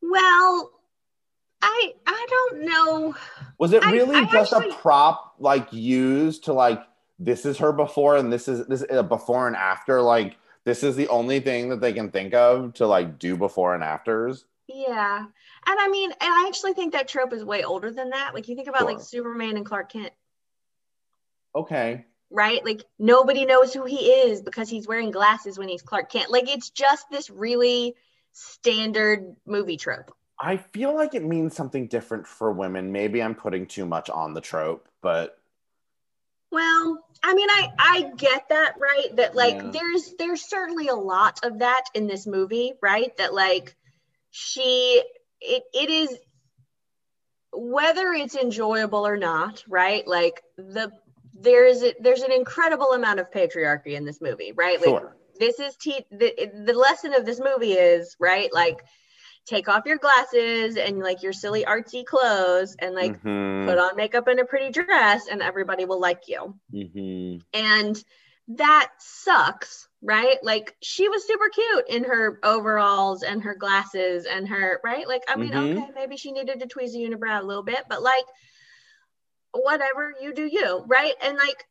Well, 0.00 0.70
I 1.62 1.92
I 2.06 2.26
don't 2.30 2.62
know. 2.64 3.14
Was 3.58 3.72
it 3.72 3.84
really 3.86 4.16
I 4.16 4.24
just 4.26 4.52
actually- 4.52 4.70
a 4.70 4.74
prop 4.74 5.34
like 5.38 5.72
used 5.72 6.44
to 6.44 6.52
like 6.52 6.82
this 7.18 7.44
is 7.44 7.58
her 7.58 7.72
before 7.72 8.16
and 8.16 8.32
this 8.32 8.48
is 8.48 8.66
this 8.66 8.84
uh, 8.90 9.02
before 9.02 9.46
and 9.46 9.56
after? 9.56 10.00
Like 10.00 10.36
this 10.64 10.82
is 10.82 10.96
the 10.96 11.08
only 11.08 11.40
thing 11.40 11.68
that 11.70 11.80
they 11.80 11.92
can 11.92 12.10
think 12.10 12.34
of 12.34 12.74
to 12.74 12.86
like 12.86 13.18
do 13.18 13.36
before 13.36 13.74
and 13.74 13.82
afters. 13.84 14.44
Yeah. 14.68 15.18
And 15.18 15.78
I 15.80 15.88
mean, 15.88 16.10
and 16.12 16.16
I 16.20 16.46
actually 16.48 16.72
think 16.74 16.92
that 16.92 17.08
trope 17.08 17.32
is 17.32 17.44
way 17.44 17.64
older 17.64 17.90
than 17.90 18.10
that. 18.10 18.34
Like 18.34 18.48
you 18.48 18.56
think 18.56 18.68
about 18.68 18.84
like 18.84 19.00
Superman 19.00 19.56
and 19.56 19.66
Clark 19.66 19.92
Kent, 19.92 20.12
Okay. 21.54 22.06
right? 22.30 22.64
Like 22.64 22.84
nobody 22.98 23.44
knows 23.44 23.74
who 23.74 23.84
he 23.84 24.10
is 24.10 24.40
because 24.42 24.68
he's 24.68 24.86
wearing 24.86 25.10
glasses 25.10 25.58
when 25.58 25.68
he's 25.68 25.82
Clark 25.82 26.10
Kent. 26.10 26.30
Like 26.30 26.48
it's 26.48 26.70
just 26.70 27.06
this 27.10 27.28
really 27.30 27.94
standard 28.32 29.34
movie 29.46 29.76
trope. 29.76 30.14
I 30.40 30.56
feel 30.56 30.94
like 30.94 31.14
it 31.14 31.22
means 31.22 31.54
something 31.54 31.86
different 31.86 32.26
for 32.26 32.50
women. 32.50 32.92
Maybe 32.92 33.22
I'm 33.22 33.34
putting 33.34 33.66
too 33.66 33.84
much 33.84 34.08
on 34.08 34.32
the 34.32 34.40
trope, 34.40 34.88
but 35.02 35.38
Well, 36.50 37.04
I 37.22 37.34
mean, 37.34 37.48
I 37.50 37.68
I 37.78 38.10
get 38.16 38.48
that, 38.48 38.74
right? 38.78 39.14
That 39.16 39.36
like 39.36 39.58
Yeah. 39.58 39.70
there's 39.72 40.14
there's 40.18 40.42
certainly 40.42 40.88
a 40.88 40.94
lot 40.94 41.40
of 41.44 41.58
that 41.60 41.84
in 41.94 42.06
this 42.06 42.26
movie, 42.26 42.72
right? 42.82 43.14
That 43.18 43.34
like 43.34 43.76
she 44.30 45.02
it 45.40 45.62
it 45.74 45.90
is 45.90 46.18
whether 47.52 48.12
it's 48.12 48.36
enjoyable 48.36 49.06
or 49.06 49.16
not, 49.16 49.62
right? 49.68 50.06
Like 50.06 50.42
the 50.56 50.90
there's 51.34 51.82
a, 51.82 51.94
there's 52.00 52.22
an 52.22 52.32
incredible 52.32 52.92
amount 52.92 53.20
of 53.20 53.30
patriarchy 53.30 53.92
in 53.92 54.04
this 54.04 54.20
movie, 54.20 54.52
right? 54.52 54.80
Like 54.80 54.88
Sure. 54.88 55.16
this 55.38 55.58
is 55.60 55.76
te- 55.76 56.06
the 56.10 56.50
the 56.64 56.72
lesson 56.74 57.14
of 57.14 57.24
this 57.26 57.40
movie 57.40 57.72
is 57.72 58.16
right 58.18 58.52
like 58.52 58.82
take 59.50 59.68
off 59.68 59.86
your 59.86 59.98
glasses 59.98 60.76
and 60.76 61.00
like 61.00 61.22
your 61.22 61.32
silly 61.34 61.64
artsy 61.64 62.04
clothes 62.04 62.76
and 62.78 62.94
like 62.94 63.18
Mhm, 63.24 63.66
put 63.66 63.78
on 63.78 63.96
makeup 63.96 64.28
and 64.28 64.40
a 64.40 64.44
pretty 64.46 64.70
dress 64.70 65.26
and 65.30 65.42
everybody 65.42 65.84
will 65.84 66.00
like 66.00 66.28
you. 66.28 66.54
Mhm. 66.72 67.42
and 67.52 68.02
that 68.48 68.90
sucks 68.98 69.88
right? 70.02 70.38
Like 70.42 70.74
she 70.82 71.08
was 71.10 71.26
super 71.26 71.48
cute 71.50 71.88
in 71.90 72.04
her 72.04 72.38
overalls 72.42 73.22
and 73.22 73.42
her 73.42 73.54
glasses 73.54 74.24
and 74.26 74.48
her 74.48 74.80
right? 74.82 75.06
Like 75.06 75.22
i 75.28 75.36
mean 75.36 75.52
Mhm. 75.52 75.76
okay 75.76 75.88
maybe 75.94 76.16
she 76.16 76.32
needed 76.32 76.60
to 76.60 76.66
tweeze 76.66 76.92
the 76.92 77.00
unibrow 77.04 77.40
a 77.42 77.44
little 77.44 77.62
bit 77.62 77.84
but 77.88 78.02
like 78.02 78.24
whatever 79.52 80.14
you 80.20 80.32
do 80.32 80.46
you 80.46 80.84
right? 80.86 81.14
And 81.22 81.36
like 81.36 81.64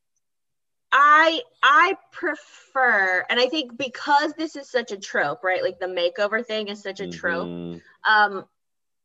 i 0.91 1.41
i 1.61 1.95
prefer 2.11 3.25
and 3.29 3.39
i 3.39 3.47
think 3.47 3.77
because 3.77 4.33
this 4.33 4.55
is 4.55 4.69
such 4.69 4.91
a 4.91 4.97
trope 4.97 5.43
right 5.43 5.63
like 5.63 5.79
the 5.79 5.85
makeover 5.87 6.45
thing 6.45 6.67
is 6.67 6.81
such 6.81 6.99
a 6.99 7.07
trope 7.07 7.47
Mhm. 7.47 7.81
um 8.09 8.45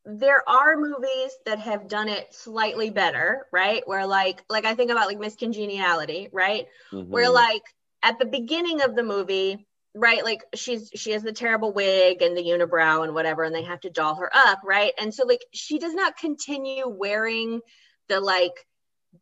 there 0.07 0.47
are 0.49 0.77
movies 0.77 1.33
that 1.47 1.59
have 1.61 1.89
done 1.89 2.09
it 2.09 2.35
slightly 2.35 2.91
better 2.91 3.47
right 3.53 3.87
where 3.87 4.07
like 4.07 4.45
like 4.51 4.65
i 4.67 4.75
think 4.75 4.91
about 4.91 5.07
like 5.09 5.19
miss 5.19 5.37
congeniality 5.37 6.29
right 6.33 6.67
where 7.11 7.29
Mhm. 7.29 7.35
like 7.35 7.63
at 8.03 8.19
the 8.19 8.27
beginning 8.27 8.83
of 8.83 8.95
the 8.95 9.03
movie 9.03 9.67
right 9.95 10.25
like 10.25 10.43
she's 10.55 10.91
she 10.95 11.13
has 11.13 11.23
the 11.23 11.33
terrible 11.33 11.73
wig 11.73 12.21
and 12.23 12.37
the 12.37 12.43
unibrow 12.43 13.05
and 13.05 13.15
whatever 13.15 13.45
and 13.45 13.55
they 13.55 13.63
have 13.63 13.81
to 13.81 13.91
doll 13.91 14.17
her 14.17 14.31
up 14.35 14.61
right 14.65 14.93
and 14.99 15.15
so 15.15 15.25
like 15.25 15.45
she 15.53 15.79
does 15.79 15.95
not 15.95 16.17
continue 16.19 16.87
wearing 16.89 17.61
the 18.09 18.21
like 18.21 18.67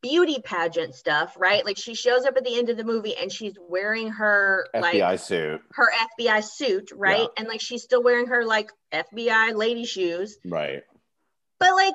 beauty 0.00 0.38
pageant 0.44 0.94
stuff 0.94 1.34
right 1.38 1.64
like 1.64 1.76
she 1.76 1.94
shows 1.94 2.24
up 2.24 2.36
at 2.36 2.44
the 2.44 2.56
end 2.58 2.70
of 2.70 2.76
the 2.76 2.84
movie 2.84 3.14
and 3.16 3.30
she's 3.30 3.54
wearing 3.68 4.08
her 4.08 4.66
like 4.74 4.94
FBI 4.94 5.18
suit. 5.20 5.60
her 5.72 5.90
FBI 6.18 6.42
suit, 6.42 6.90
right? 6.94 7.20
Yeah. 7.20 7.26
And 7.36 7.48
like 7.48 7.60
she's 7.60 7.82
still 7.82 8.02
wearing 8.02 8.26
her 8.26 8.44
like 8.44 8.70
FBI 8.92 9.54
lady 9.54 9.84
shoes, 9.84 10.36
Right. 10.44 10.82
but 11.58 11.74
like 11.74 11.94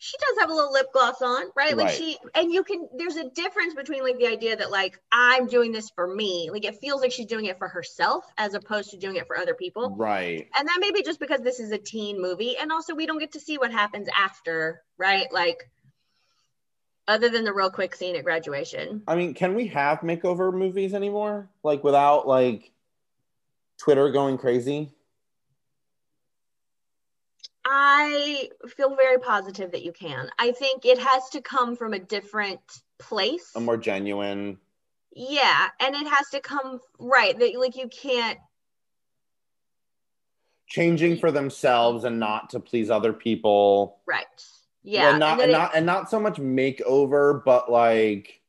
she 0.00 0.16
does 0.18 0.38
have 0.38 0.48
a 0.50 0.54
little 0.54 0.72
lip 0.72 0.86
gloss 0.92 1.20
on, 1.22 1.46
right? 1.56 1.76
Like 1.76 1.86
Right. 1.86 1.96
she 1.96 2.16
and 2.36 2.52
you 2.52 2.62
can 2.62 2.88
there's 2.96 3.16
a 3.16 3.28
difference 3.30 3.74
between 3.74 4.04
like 4.04 4.16
the 4.18 4.28
idea 4.28 4.54
that 4.56 4.70
like 4.70 5.00
I'm 5.10 5.48
doing 5.48 5.72
this 5.72 5.90
for 5.90 6.06
me. 6.14 6.50
Like 6.52 6.64
it 6.64 6.76
feels 6.80 7.00
like 7.00 7.10
she's 7.10 7.26
doing 7.26 7.46
it 7.46 7.58
for 7.58 7.66
herself 7.66 8.24
as 8.36 8.54
opposed 8.54 8.90
to 8.90 8.96
doing 8.96 9.16
it 9.16 9.26
for 9.26 9.36
other 9.36 9.54
people. 9.54 9.96
Right. 9.96 10.46
And 10.56 10.68
that 10.68 10.78
may 10.80 10.92
be 10.92 11.02
just 11.02 11.18
because 11.18 11.40
this 11.40 11.58
is 11.58 11.72
a 11.72 11.78
teen 11.78 12.22
movie 12.22 12.56
and 12.56 12.70
also 12.70 12.94
we 12.94 13.06
don't 13.06 13.18
get 13.18 13.32
to 13.32 13.40
see 13.40 13.58
what 13.58 13.72
happens 13.72 14.06
after, 14.16 14.82
right? 14.98 15.26
Like 15.32 15.68
other 17.08 17.30
than 17.30 17.42
the 17.44 17.52
real 17.52 17.70
quick 17.70 17.94
scene 17.94 18.14
at 18.14 18.22
graduation. 18.22 19.02
I 19.08 19.16
mean, 19.16 19.34
can 19.34 19.54
we 19.54 19.66
have 19.68 20.00
makeover 20.00 20.52
movies 20.52 20.94
anymore? 20.94 21.48
Like 21.64 21.82
without 21.82 22.28
like 22.28 22.70
Twitter 23.78 24.12
going 24.12 24.38
crazy? 24.38 24.92
I 27.64 28.50
feel 28.76 28.94
very 28.94 29.18
positive 29.18 29.72
that 29.72 29.82
you 29.82 29.92
can. 29.92 30.30
I 30.38 30.52
think 30.52 30.84
it 30.84 30.98
has 30.98 31.28
to 31.30 31.40
come 31.40 31.76
from 31.76 31.94
a 31.94 31.98
different 31.98 32.60
place. 32.98 33.50
A 33.56 33.60
more 33.60 33.76
genuine. 33.76 34.58
yeah, 35.12 35.68
and 35.80 35.94
it 35.94 36.06
has 36.06 36.28
to 36.30 36.40
come 36.40 36.80
right 36.98 37.38
that 37.38 37.58
like 37.58 37.76
you 37.76 37.88
can't 37.88 38.38
Changing 40.66 41.16
for 41.16 41.30
themselves 41.30 42.04
and 42.04 42.20
not 42.20 42.50
to 42.50 42.60
please 42.60 42.90
other 42.90 43.14
people. 43.14 43.98
right. 44.06 44.26
Yeah, 44.88 45.10
and 45.10 45.18
not 45.20 45.32
and 45.34 45.42
and, 45.42 45.52
not 45.52 45.70
and 45.74 45.86
not 45.86 46.10
so 46.10 46.18
much 46.18 46.36
makeover, 46.36 47.44
but 47.44 47.70
like 47.70 48.40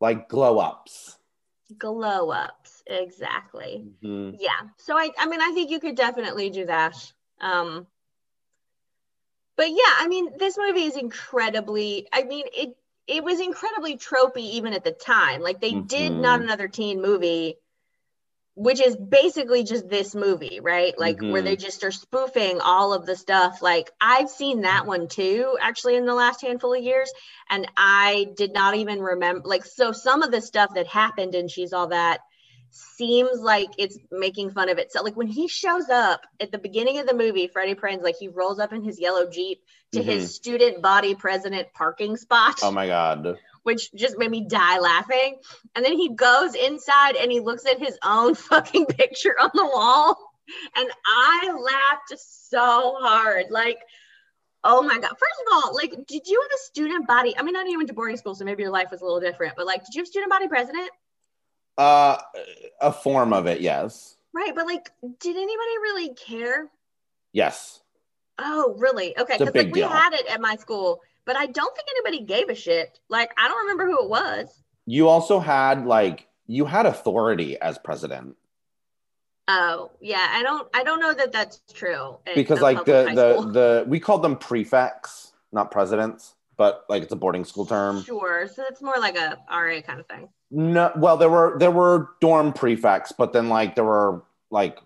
like 0.00 0.28
glow 0.28 0.58
ups. 0.58 1.18
glow 1.78 2.30
ups 2.30 2.84
exactly. 2.86 3.84
Mhm. 4.02 4.36
Yeah. 4.38 4.68
So 4.76 4.96
I 4.96 5.10
I 5.18 5.26
mean 5.26 5.40
I 5.40 5.50
think 5.52 5.70
you 5.70 5.80
could 5.80 5.96
definitely 5.96 6.50
do 6.50 6.66
that. 6.66 6.94
Um 7.40 7.88
but 9.56 9.68
yeah, 9.70 9.94
I 9.98 10.06
mean 10.06 10.38
this 10.38 10.56
movie 10.56 10.84
is 10.84 10.96
incredibly 10.96 12.06
I 12.12 12.22
mean 12.22 12.44
it 12.54 12.76
it 13.08 13.24
was 13.24 13.40
incredibly 13.40 13.96
tropey 13.96 14.52
even 14.52 14.74
at 14.74 14.84
the 14.84 14.92
time. 14.92 15.40
Like 15.40 15.60
they 15.60 15.72
did 15.72 16.12
Mhm. 16.12 16.20
not 16.20 16.40
another 16.40 16.68
teen 16.68 17.02
movie 17.02 17.56
which 18.56 18.80
is 18.80 18.96
basically 18.96 19.64
just 19.64 19.88
this 19.88 20.14
movie, 20.14 20.60
right? 20.60 20.96
Like 20.98 21.20
where 21.20 21.42
Mhm. 21.42 21.44
they 21.44 21.56
just 21.56 21.82
are 21.82 21.90
spoofing 21.90 22.60
all 22.60 22.92
of 22.92 23.04
the 23.04 23.16
stuff. 23.16 23.60
Like 23.62 23.90
I've 24.00 24.30
seen 24.30 24.62
that 24.62 24.86
one 24.86 25.08
too, 25.08 25.56
actually, 25.60 25.96
in 25.96 26.06
the 26.06 26.14
last 26.14 26.40
handful 26.40 26.72
of 26.72 26.82
years, 26.82 27.12
and 27.50 27.66
I 27.76 28.28
did 28.36 28.52
not 28.52 28.76
even 28.76 29.00
remember. 29.00 29.42
Like, 29.44 29.64
so 29.64 29.92
some 29.92 30.22
of 30.22 30.30
the 30.30 30.40
stuff 30.40 30.74
that 30.74 30.86
happened 30.86 31.34
and 31.34 31.50
She's 31.50 31.72
All 31.72 31.88
That 31.88 32.20
seems 32.70 33.40
like 33.40 33.68
it's 33.78 33.98
making 34.10 34.50
fun 34.50 34.68
of 34.68 34.78
itself. 34.78 35.02
So, 35.02 35.04
like 35.04 35.16
when 35.16 35.26
he 35.28 35.48
shows 35.48 35.88
up 35.88 36.26
at 36.40 36.52
the 36.52 36.58
beginning 36.58 36.98
of 36.98 37.06
the 37.06 37.14
movie, 37.14 37.48
Freddie 37.48 37.74
Prinze, 37.74 38.02
like 38.02 38.16
he 38.18 38.28
rolls 38.28 38.58
up 38.58 38.72
in 38.72 38.82
his 38.82 39.00
yellow 39.00 39.28
jeep 39.28 39.62
to 39.92 40.02
his 40.02 40.34
student 40.34 40.82
body 40.82 41.14
president 41.14 41.72
parking 41.72 42.16
spot 42.16 42.58
Oh 42.62 42.70
my 42.72 42.86
god. 42.86 43.38
Which 43.64 43.92
just 43.94 44.16
made 44.16 44.30
me 44.30 44.46
die 44.46 44.78
laughing. 44.78 45.38
And 45.74 45.84
then 45.84 45.94
he 45.94 46.10
goes 46.10 46.54
inside 46.54 47.16
and 47.16 47.32
he 47.32 47.40
looks 47.40 47.66
at 47.66 47.78
his 47.78 47.98
own 48.04 48.34
fucking 48.50 48.86
picture 48.86 49.34
on 49.40 49.50
the 49.52 49.64
wall. 49.64 50.16
And 50.76 50.88
I 51.06 51.50
laughed 51.52 52.14
so 52.18 52.96
hard. 53.00 53.46
Like, 53.50 53.78
oh 54.62 54.82
my 54.82 54.94
God. 54.98 55.08
First 55.08 55.42
of 55.46 55.52
all, 55.52 55.74
like, 55.74 56.06
did 56.06 56.26
you 56.26 56.40
have 56.40 56.50
a 56.54 56.62
student 56.62 57.06
body? 57.06 57.34
I 57.36 57.42
mean, 57.42 57.56
I 57.56 57.62
know 57.62 57.70
you 57.70 57.78
went 57.78 57.88
to 57.88 57.94
boarding 57.94 58.16
school, 58.16 58.34
so 58.34 58.44
maybe 58.44 58.62
your 58.62 58.72
life 58.72 58.90
was 58.90 59.00
a 59.00 59.04
little 59.04 59.20
different, 59.20 59.54
but 59.56 59.66
like, 59.66 59.84
did 59.84 59.94
you 59.94 60.02
have 60.02 60.06
student 60.06 60.30
body 60.30 60.46
president? 60.46 60.90
Uh 61.76 62.18
a 62.80 62.92
form 62.92 63.32
of 63.32 63.46
it, 63.46 63.60
yes. 63.60 64.16
Right. 64.32 64.54
But 64.54 64.66
like, 64.66 64.90
did 65.20 65.36
anybody 65.36 65.78
really 65.82 66.14
care? 66.14 66.68
Yes. 67.32 67.80
Oh, 68.38 68.74
really? 68.78 69.18
Okay. 69.18 69.38
Because 69.38 69.54
like 69.54 69.72
we 69.72 69.80
deal. 69.80 69.88
had 69.88 70.12
it 70.12 70.26
at 70.30 70.40
my 70.40 70.56
school, 70.56 71.00
but 71.24 71.36
I 71.36 71.46
don't 71.46 71.74
think 71.76 71.88
anybody 71.90 72.24
gave 72.24 72.48
a 72.48 72.54
shit. 72.54 72.98
Like, 73.08 73.32
I 73.38 73.48
don't 73.48 73.66
remember 73.66 73.86
who 73.86 74.02
it 74.04 74.08
was. 74.08 74.62
You 74.86 75.08
also 75.08 75.38
had 75.38 75.86
like 75.86 76.28
you 76.46 76.66
had 76.66 76.84
authority 76.86 77.58
as 77.58 77.78
president 77.78 78.36
Oh, 79.46 79.90
yeah. 80.00 80.28
I 80.30 80.42
don't 80.42 80.68
I 80.74 80.84
don't 80.84 81.00
know 81.00 81.12
that 81.12 81.32
that's 81.32 81.60
true. 81.72 82.16
because 82.34 82.60
like 82.60 82.84
the 82.84 83.10
the 83.14 83.50
the 83.50 83.84
we 83.86 84.00
called 84.00 84.22
them 84.22 84.36
prefects, 84.36 85.32
not 85.52 85.70
presidents, 85.70 86.34
but 86.56 86.84
like 86.88 87.02
it's 87.02 87.12
a 87.12 87.16
boarding 87.16 87.44
school 87.44 87.66
term. 87.66 88.02
Sure. 88.02 88.48
So 88.48 88.64
it's 88.68 88.80
more 88.80 88.96
like 88.98 89.16
a 89.16 89.38
RA 89.50 89.80
kind 89.82 90.00
of 90.00 90.06
thing. 90.06 90.28
No, 90.50 90.92
well 90.96 91.16
there 91.16 91.28
were 91.28 91.56
there 91.58 91.70
were 91.70 92.10
dorm 92.20 92.52
prefects, 92.52 93.12
but 93.12 93.32
then 93.32 93.48
like 93.48 93.74
there 93.74 93.84
were 93.84 94.22
like 94.50 94.78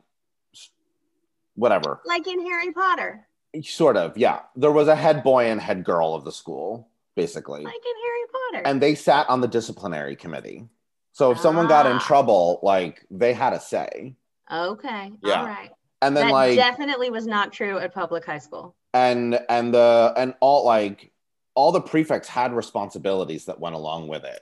whatever. 1.55 2.01
Like 2.05 2.27
in 2.27 2.45
Harry 2.47 2.73
Potter. 2.73 3.28
Sort 3.63 3.97
of, 3.97 4.17
yeah. 4.17 4.41
There 4.57 4.73
was 4.73 4.89
a 4.89 4.95
head 4.97 5.23
boy 5.23 5.47
and 5.51 5.61
head 5.61 5.85
girl 5.85 6.15
of 6.15 6.25
the 6.25 6.33
school, 6.33 6.89
basically. 7.17 7.63
Like 7.65 7.75
in 7.75 8.03
Harry 8.05 8.25
Potter. 8.53 8.63
and 8.69 8.81
they 8.83 8.95
sat 8.95 9.29
on 9.31 9.41
the 9.41 9.49
disciplinary 9.49 10.17
committee. 10.17 10.67
So 11.13 11.31
if 11.33 11.39
someone 11.41 11.67
got 11.67 11.87
in 11.87 11.97
Ah. 11.97 11.99
trouble, 12.07 12.61
like 12.63 13.05
they 13.11 13.33
had 13.33 13.53
a 13.53 13.61
say. 13.61 14.15
okay. 14.53 15.13
Yeah. 15.23 15.41
All 15.41 15.47
right. 15.47 15.71
And 16.01 16.17
then 16.17 16.27
that 16.29 16.33
like 16.33 16.57
definitely 16.57 17.11
was 17.11 17.27
not 17.27 17.53
true 17.53 17.79
at 17.79 17.93
public 17.93 18.25
high 18.25 18.39
school. 18.39 18.77
and 18.95 19.41
and 19.49 19.75
the 19.75 20.13
and 20.17 20.35
all 20.41 20.65
like 20.65 21.11
all 21.55 21.73
the 21.73 21.81
prefects 21.81 22.29
had 22.29 22.53
responsibilities 22.53 23.47
that 23.47 23.59
went 23.59 23.75
along 23.75 24.07
with 24.07 24.25
it. 24.25 24.41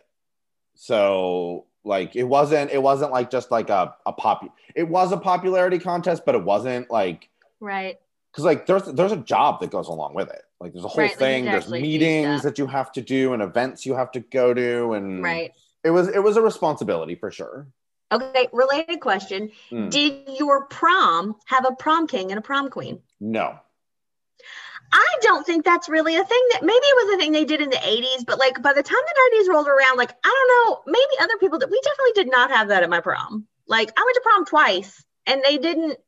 So 0.75 1.65
like 1.85 2.15
it 2.17 2.25
wasn't 2.25 2.71
it 2.73 2.83
wasn't 2.83 3.13
like 3.13 3.31
just 3.31 3.51
like 3.51 3.71
a 3.71 3.95
a 4.05 4.13
pop 4.13 4.45
it 4.75 4.85
was 4.89 5.13
a 5.13 5.17
popularity 5.17 5.79
contest, 5.79 6.25
but 6.27 6.35
it 6.35 6.45
wasn't 6.45 6.91
like 6.91 7.31
Right. 7.61 7.99
Because 8.37 8.45
like 8.45 8.67
there's 8.67 8.83
there's 8.85 9.13
a 9.13 9.17
job 9.17 9.61
that 9.61 9.71
goes 9.71 9.89
along 9.89 10.13
with 10.13 10.29
it. 10.29 10.43
Like 10.61 10.75
there's 10.75 10.85
a 10.85 10.89
whole 10.89 11.01
Right, 11.05 11.17
thing. 11.17 11.47
there's 11.47 11.71
meetings 11.71 12.43
that 12.43 12.59
you 12.59 12.67
have 12.67 12.93
to 12.93 13.01
do 13.01 13.33
and 13.33 13.43
events 13.43 13.87
you 13.87 13.95
have 13.95 14.11
to 14.13 14.21
go 14.21 14.53
to 14.53 14.93
and 14.93 15.23
Right. 15.23 15.53
it 15.83 15.91
was 15.91 16.09
it 16.09 16.19
was 16.23 16.37
a 16.37 16.43
responsibility 16.43 17.15
for 17.15 17.31
sure. 17.31 17.67
Okay. 18.13 18.47
Related 18.53 19.01
question. 19.01 19.51
Mm. 19.73 19.91
Did 19.91 20.29
your 20.39 20.67
prom 20.67 21.37
have 21.47 21.65
a 21.65 21.75
prom 21.75 22.07
king 22.07 22.31
and 22.31 22.39
a 22.39 22.43
prom 22.43 22.69
queen? 22.69 23.01
No. 23.21 23.59
I 24.93 25.15
don't 25.23 25.45
think 25.47 25.65
that's 25.65 25.89
really 25.89 26.15
a 26.15 26.25
thing 26.25 26.43
that 26.53 26.61
maybe 26.63 26.75
it 26.75 27.07
was 27.07 27.15
a 27.15 27.19
thing 27.19 27.33
they 27.33 27.45
did 27.47 27.61
in 27.63 27.71
the 27.71 27.77
80s, 27.77 28.25
but 28.27 28.39
like 28.39 28.61
by 28.63 28.73
the 28.75 28.83
time 28.83 28.99
the 29.01 29.39
90s 29.45 29.49
rolled 29.49 29.67
around, 29.67 29.97
like 29.97 30.13
I 30.23 30.29
don't 30.29 30.71
know, 30.71 30.83
maybe 30.87 31.21
other 31.23 31.39
people 31.41 31.59
that 31.59 31.71
we 31.71 31.81
definitely 31.83 32.13
did 32.23 32.31
not 32.31 32.51
have 32.51 32.69
that 32.69 32.83
at 32.83 32.91
my 32.91 33.01
prom. 33.01 33.47
Like 33.67 33.91
I 33.99 34.03
went 34.05 34.15
to 34.15 34.21
prom 34.23 34.45
twice 34.45 35.03
and 35.27 35.43
they 35.43 35.57
didn't 35.59 35.99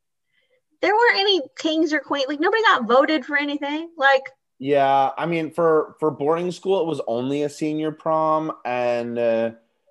there 0.80 0.94
weren't 0.94 1.18
any 1.18 1.40
kings 1.58 1.92
or 1.92 2.00
queens, 2.00 2.26
like 2.28 2.40
nobody 2.40 2.62
got 2.62 2.86
voted 2.86 3.24
for 3.24 3.36
anything. 3.36 3.90
Like 3.96 4.22
Yeah, 4.58 5.10
I 5.16 5.26
mean, 5.26 5.50
for 5.50 5.96
for 6.00 6.10
boarding 6.10 6.50
school, 6.52 6.80
it 6.80 6.86
was 6.86 7.00
only 7.06 7.42
a 7.42 7.48
senior 7.48 7.92
prom, 7.92 8.52
and 8.64 9.18
uh, 9.18 9.50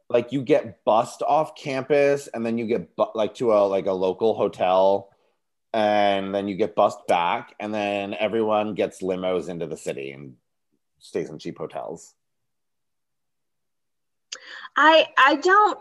like 0.09 0.31
you 0.31 0.41
get 0.41 0.83
bussed 0.85 1.21
off 1.21 1.55
campus, 1.55 2.27
and 2.33 2.45
then 2.45 2.57
you 2.57 2.67
get 2.67 2.95
bu- 2.95 3.13
like 3.15 3.35
to 3.35 3.53
a 3.53 3.67
like 3.67 3.85
a 3.87 3.93
local 3.93 4.33
hotel, 4.35 5.09
and 5.73 6.33
then 6.33 6.47
you 6.47 6.55
get 6.55 6.75
bussed 6.75 7.05
back, 7.07 7.55
and 7.59 7.73
then 7.73 8.13
everyone 8.13 8.73
gets 8.73 9.01
limos 9.01 9.49
into 9.49 9.67
the 9.67 9.77
city 9.77 10.11
and 10.11 10.35
stays 10.99 11.29
in 11.29 11.39
cheap 11.39 11.57
hotels. 11.57 12.13
I 14.75 15.07
I 15.17 15.35
don't 15.35 15.79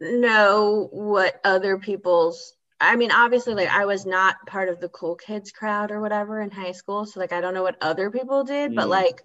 know 0.00 0.88
what 0.92 1.40
other 1.44 1.78
people's 1.78 2.54
I 2.80 2.96
mean, 2.96 3.10
obviously, 3.10 3.54
like 3.54 3.68
I 3.70 3.86
was 3.86 4.04
not 4.04 4.36
part 4.46 4.68
of 4.68 4.80
the 4.80 4.88
cool 4.88 5.14
kids 5.14 5.50
crowd 5.50 5.90
or 5.90 6.00
whatever 6.00 6.40
in 6.40 6.50
high 6.50 6.72
school. 6.72 7.06
So, 7.06 7.20
like, 7.20 7.32
I 7.32 7.40
don't 7.40 7.54
know 7.54 7.62
what 7.62 7.76
other 7.80 8.10
people 8.10 8.44
did, 8.44 8.74
but 8.74 8.86
Mm. 8.86 8.90
like, 8.90 9.22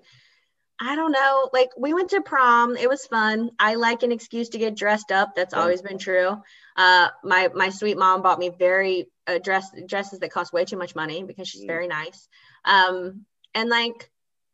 I 0.79 0.95
don't 0.95 1.11
know. 1.11 1.49
Like, 1.53 1.69
we 1.77 1.93
went 1.93 2.09
to 2.11 2.21
prom. 2.21 2.75
It 2.75 2.89
was 2.89 3.05
fun. 3.05 3.51
I 3.59 3.75
like 3.75 4.03
an 4.03 4.11
excuse 4.11 4.49
to 4.49 4.57
get 4.57 4.75
dressed 4.75 5.11
up. 5.11 5.35
That's 5.35 5.53
Yeah. 5.53 5.61
always 5.61 5.81
been 5.81 5.97
true. 5.99 6.41
Uh, 6.75 7.09
my 7.23 7.49
my 7.53 7.69
sweet 7.69 7.97
mom 7.97 8.21
bought 8.21 8.39
me 8.39 8.49
very 8.49 9.09
uh, 9.27 9.37
dress 9.37 9.69
dresses 9.85 10.19
that 10.19 10.31
cost 10.31 10.51
way 10.51 10.65
too 10.65 10.77
much 10.77 10.95
money 10.95 11.23
because 11.23 11.47
she's 11.47 11.63
Mm. 11.63 11.67
very 11.67 11.87
nice. 11.87 12.27
Um, 12.65 13.25
and 13.53 13.69
like, 13.69 14.09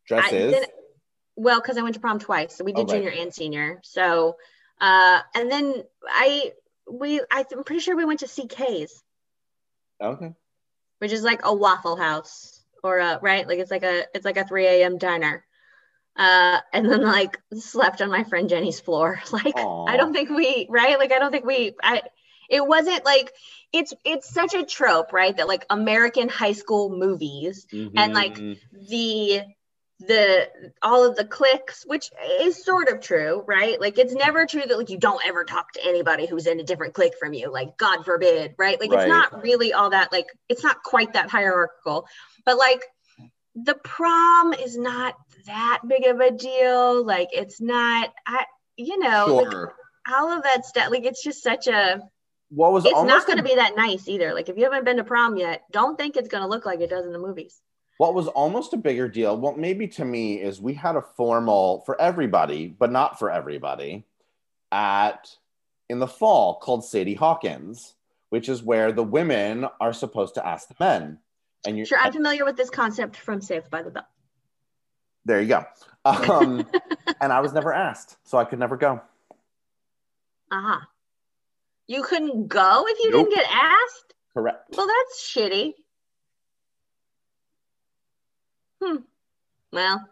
Dresses. 0.06 0.52
then- 0.52 0.68
well, 1.36 1.60
because 1.60 1.78
I 1.78 1.82
went 1.82 1.94
to 1.94 2.00
prom 2.00 2.18
twice, 2.18 2.56
so 2.56 2.64
we 2.64 2.72
did 2.72 2.90
Oh, 2.90 2.92
right. 2.92 3.02
junior 3.04 3.22
and 3.22 3.32
senior. 3.32 3.80
So, 3.84 4.36
uh, 4.80 5.20
and 5.34 5.50
then 5.50 5.84
I 6.08 6.52
we 6.90 7.20
I'm 7.30 7.64
pretty 7.64 7.80
sure 7.80 7.96
we 7.96 8.04
went 8.04 8.20
to 8.20 8.28
CK's 8.28 9.02
okay. 10.00 10.34
which 10.98 11.12
is 11.12 11.22
like 11.22 11.40
a 11.44 11.54
waffle 11.54 11.96
house 11.96 12.62
or 12.82 12.98
a 12.98 13.18
right 13.22 13.46
like 13.46 13.58
it's 13.58 13.70
like 13.70 13.82
a 13.82 14.04
it's 14.14 14.24
like 14.24 14.36
a 14.36 14.44
3 14.44 14.66
a.m 14.66 14.98
diner 14.98 15.44
uh 16.16 16.60
and 16.72 16.88
then 16.90 17.02
like 17.02 17.38
slept 17.54 18.00
on 18.02 18.10
my 18.10 18.24
friend 18.24 18.48
jenny's 18.48 18.80
floor 18.80 19.20
like 19.32 19.56
Aw. 19.56 19.86
i 19.86 19.96
don't 19.96 20.12
think 20.12 20.30
we 20.30 20.66
right 20.70 20.98
like 20.98 21.12
i 21.12 21.18
don't 21.18 21.32
think 21.32 21.44
we 21.44 21.72
i 21.82 22.02
it 22.50 22.66
wasn't 22.66 23.04
like 23.04 23.32
it's 23.72 23.92
it's 24.04 24.32
such 24.32 24.54
a 24.54 24.64
trope 24.64 25.12
right 25.12 25.36
that 25.36 25.48
like 25.48 25.64
american 25.70 26.28
high 26.28 26.52
school 26.52 26.90
movies 26.90 27.66
And, 27.96 28.14
like, 28.14 28.34
Mhm. 28.34 28.58
the 28.72 29.42
the 30.00 30.48
all 30.80 31.08
of 31.08 31.16
the 31.16 31.24
clicks 31.24 31.84
which 31.84 32.10
is 32.40 32.64
sort 32.64 32.88
of 32.88 33.00
true 33.00 33.42
right? 33.48 33.80
Like 33.80 33.98
it's 33.98 34.14
never 34.14 34.46
true 34.46 34.62
that 34.66 34.78
like 34.78 34.90
you 34.90 34.98
don't 34.98 35.24
ever 35.26 35.44
talk 35.44 35.72
to 35.72 35.84
anybody 35.84 36.26
who's 36.26 36.46
in 36.46 36.60
a 36.60 36.64
different 36.64 36.94
clique 36.94 37.14
from 37.18 37.32
you. 37.32 37.50
Like 37.50 37.76
god 37.76 38.04
forbid 38.04 38.54
right? 38.58 38.80
Like 38.80 38.92
Right. 38.92 39.00
it's 39.00 39.08
not 39.08 39.42
really 39.42 39.72
all 39.72 39.90
that 39.90 40.12
like 40.12 40.26
it's 40.48 40.62
not 40.62 40.82
quite 40.84 41.14
that 41.14 41.30
hierarchical. 41.30 42.06
But 42.44 42.58
like 42.58 42.84
the 43.56 43.74
prom 43.74 44.52
is 44.52 44.78
not 44.78 45.16
that 45.46 45.80
big 45.86 46.06
of 46.06 46.20
a 46.20 46.30
deal. 46.30 47.04
Like 47.04 47.30
it's 47.32 47.60
not 47.60 48.10
i 48.26 48.44
you 48.76 49.00
know 49.00 49.26
like, 49.26 49.68
all 50.08 50.32
of 50.32 50.44
that 50.44 50.64
stuff 50.64 50.90
like 50.90 51.04
it's 51.04 51.24
just 51.24 51.42
such 51.42 51.66
a 51.66 52.00
what 52.50 52.72
was 52.72 52.84
it's 52.84 53.02
not 53.02 53.26
going 53.26 53.38
to 53.38 53.44
be 53.44 53.56
that 53.56 53.76
nice 53.76 54.06
either. 54.06 54.32
Like 54.32 54.48
if 54.48 54.56
you 54.56 54.62
haven't 54.62 54.84
been 54.84 54.98
to 54.98 55.04
prom 55.04 55.36
yet 55.36 55.62
don't 55.72 55.98
think 55.98 56.16
it's 56.16 56.28
going 56.28 56.42
to 56.42 56.48
look 56.48 56.64
like 56.64 56.80
it 56.80 56.88
does 56.88 57.04
in 57.04 57.12
the 57.12 57.18
movies 57.18 57.60
what 57.98 58.14
was 58.14 58.26
almost 58.28 58.72
a 58.72 58.76
bigger 58.78 59.08
deal, 59.08 59.36
well, 59.36 59.54
maybe 59.56 59.86
to 59.88 60.04
me, 60.04 60.40
is 60.40 60.60
we 60.60 60.74
had 60.74 60.96
a 60.96 61.02
formal 61.02 61.82
for 61.84 62.00
everybody, 62.00 62.66
but 62.68 62.90
not 62.90 63.18
for 63.18 63.30
everybody, 63.30 64.04
at 64.72 65.28
in 65.88 65.98
the 65.98 66.06
fall 66.06 66.56
called 66.60 66.84
Sadie 66.84 67.14
Hawkins, 67.14 67.94
which 68.30 68.48
is 68.48 68.62
where 68.62 68.92
the 68.92 69.02
women 69.04 69.66
are 69.80 69.92
supposed 69.92 70.34
to 70.34 70.46
ask 70.46 70.68
the 70.68 70.74
men. 70.80 71.18
And 71.66 71.76
you're 71.76 71.86
Sure, 71.86 71.98
I'm 72.00 72.12
familiar 72.12 72.44
with 72.44 72.56
this 72.56 72.70
concept 72.70 73.16
from 73.16 73.40
Saved 73.40 73.68
by 73.70 73.82
the 73.82 73.90
Bell. 73.90 74.06
there 75.24 75.40
you 75.42 75.48
go. 75.48 75.64
Um, 76.04 76.66
and 77.20 77.32
I 77.32 77.40
was 77.40 77.52
never 77.52 77.72
asked, 77.72 78.16
so 78.24 78.38
I 78.38 78.44
could 78.44 78.58
never 78.58 78.76
go. 78.76 79.00
Uh-huh. 80.50 80.80
You 81.88 82.02
couldn't 82.02 82.48
go 82.48 82.84
if 82.86 82.98
you 83.02 83.10
Nope. 83.10 83.28
didn't 83.28 83.34
get 83.42 83.50
asked? 83.52 84.14
Correct. 84.34 84.76
Well, 84.76 84.86
that's 84.86 85.22
shitty. 85.34 85.72
Hmm. 88.82 88.96
Well, 89.72 90.08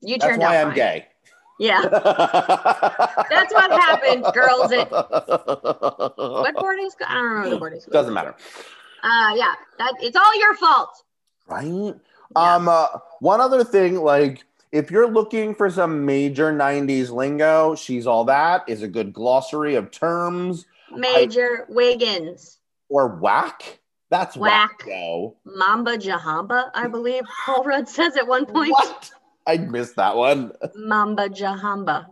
you 0.00 0.16
That's 0.18 0.24
turned 0.30 0.42
why 0.42 0.56
out 0.56 0.66
I'm 0.66 0.68
fine. 0.68 0.76
gay. 0.76 1.06
Yeah. 1.60 1.82
That's 1.88 3.52
what 3.54 3.70
happened, 3.70 4.24
girls 4.34 4.72
at- 4.72 4.90
What 4.90 6.54
boarding 6.56 6.90
school? 6.90 7.06
I 7.08 7.14
don't 7.14 7.24
remember 7.24 7.50
the 7.50 7.58
boarding 7.58 7.80
school. 7.80 7.92
Doesn't 7.92 8.12
matter. 8.14 8.34
Uh, 9.02 9.32
yeah. 9.36 9.54
That 9.78 9.92
it's 10.00 10.16
all 10.16 10.38
your 10.38 10.54
fault. 10.56 11.02
Right? 11.46 11.94
Yeah. 12.36 12.54
Um, 12.54 12.68
uh, 12.68 12.86
one 13.20 13.40
other 13.40 13.62
thing, 13.64 13.96
like 13.96 14.44
if 14.72 14.90
you're 14.90 15.06
looking 15.08 15.54
for 15.54 15.70
some 15.70 16.04
major 16.04 16.52
'90s 16.52 17.10
lingo, 17.10 17.74
"She's 17.76 18.06
All 18.06 18.24
that 18.24 18.64
is 18.66 18.82
a 18.82 18.88
good 18.88 19.12
glossary 19.12 19.74
of 19.76 19.90
terms. 19.90 20.66
Major 20.90 21.66
Wiggins, 21.68 22.58
Or 22.88 23.08
whack. 23.08 23.78
That's 24.10 24.36
Whack. 24.36 24.84
Yo. 24.86 25.36
Mamba 25.44 25.98
Jahamba, 25.98 26.70
I 26.74 26.88
believe 26.88 27.24
Paul 27.44 27.64
Rudd 27.64 27.88
says 27.88 28.16
at 28.16 28.26
one 28.26 28.46
point. 28.46 28.72
What? 28.72 29.10
I 29.46 29.58
missed 29.58 29.96
that 29.96 30.16
one. 30.16 30.52
Mamba 30.74 31.28
Jahamba. 31.28 32.06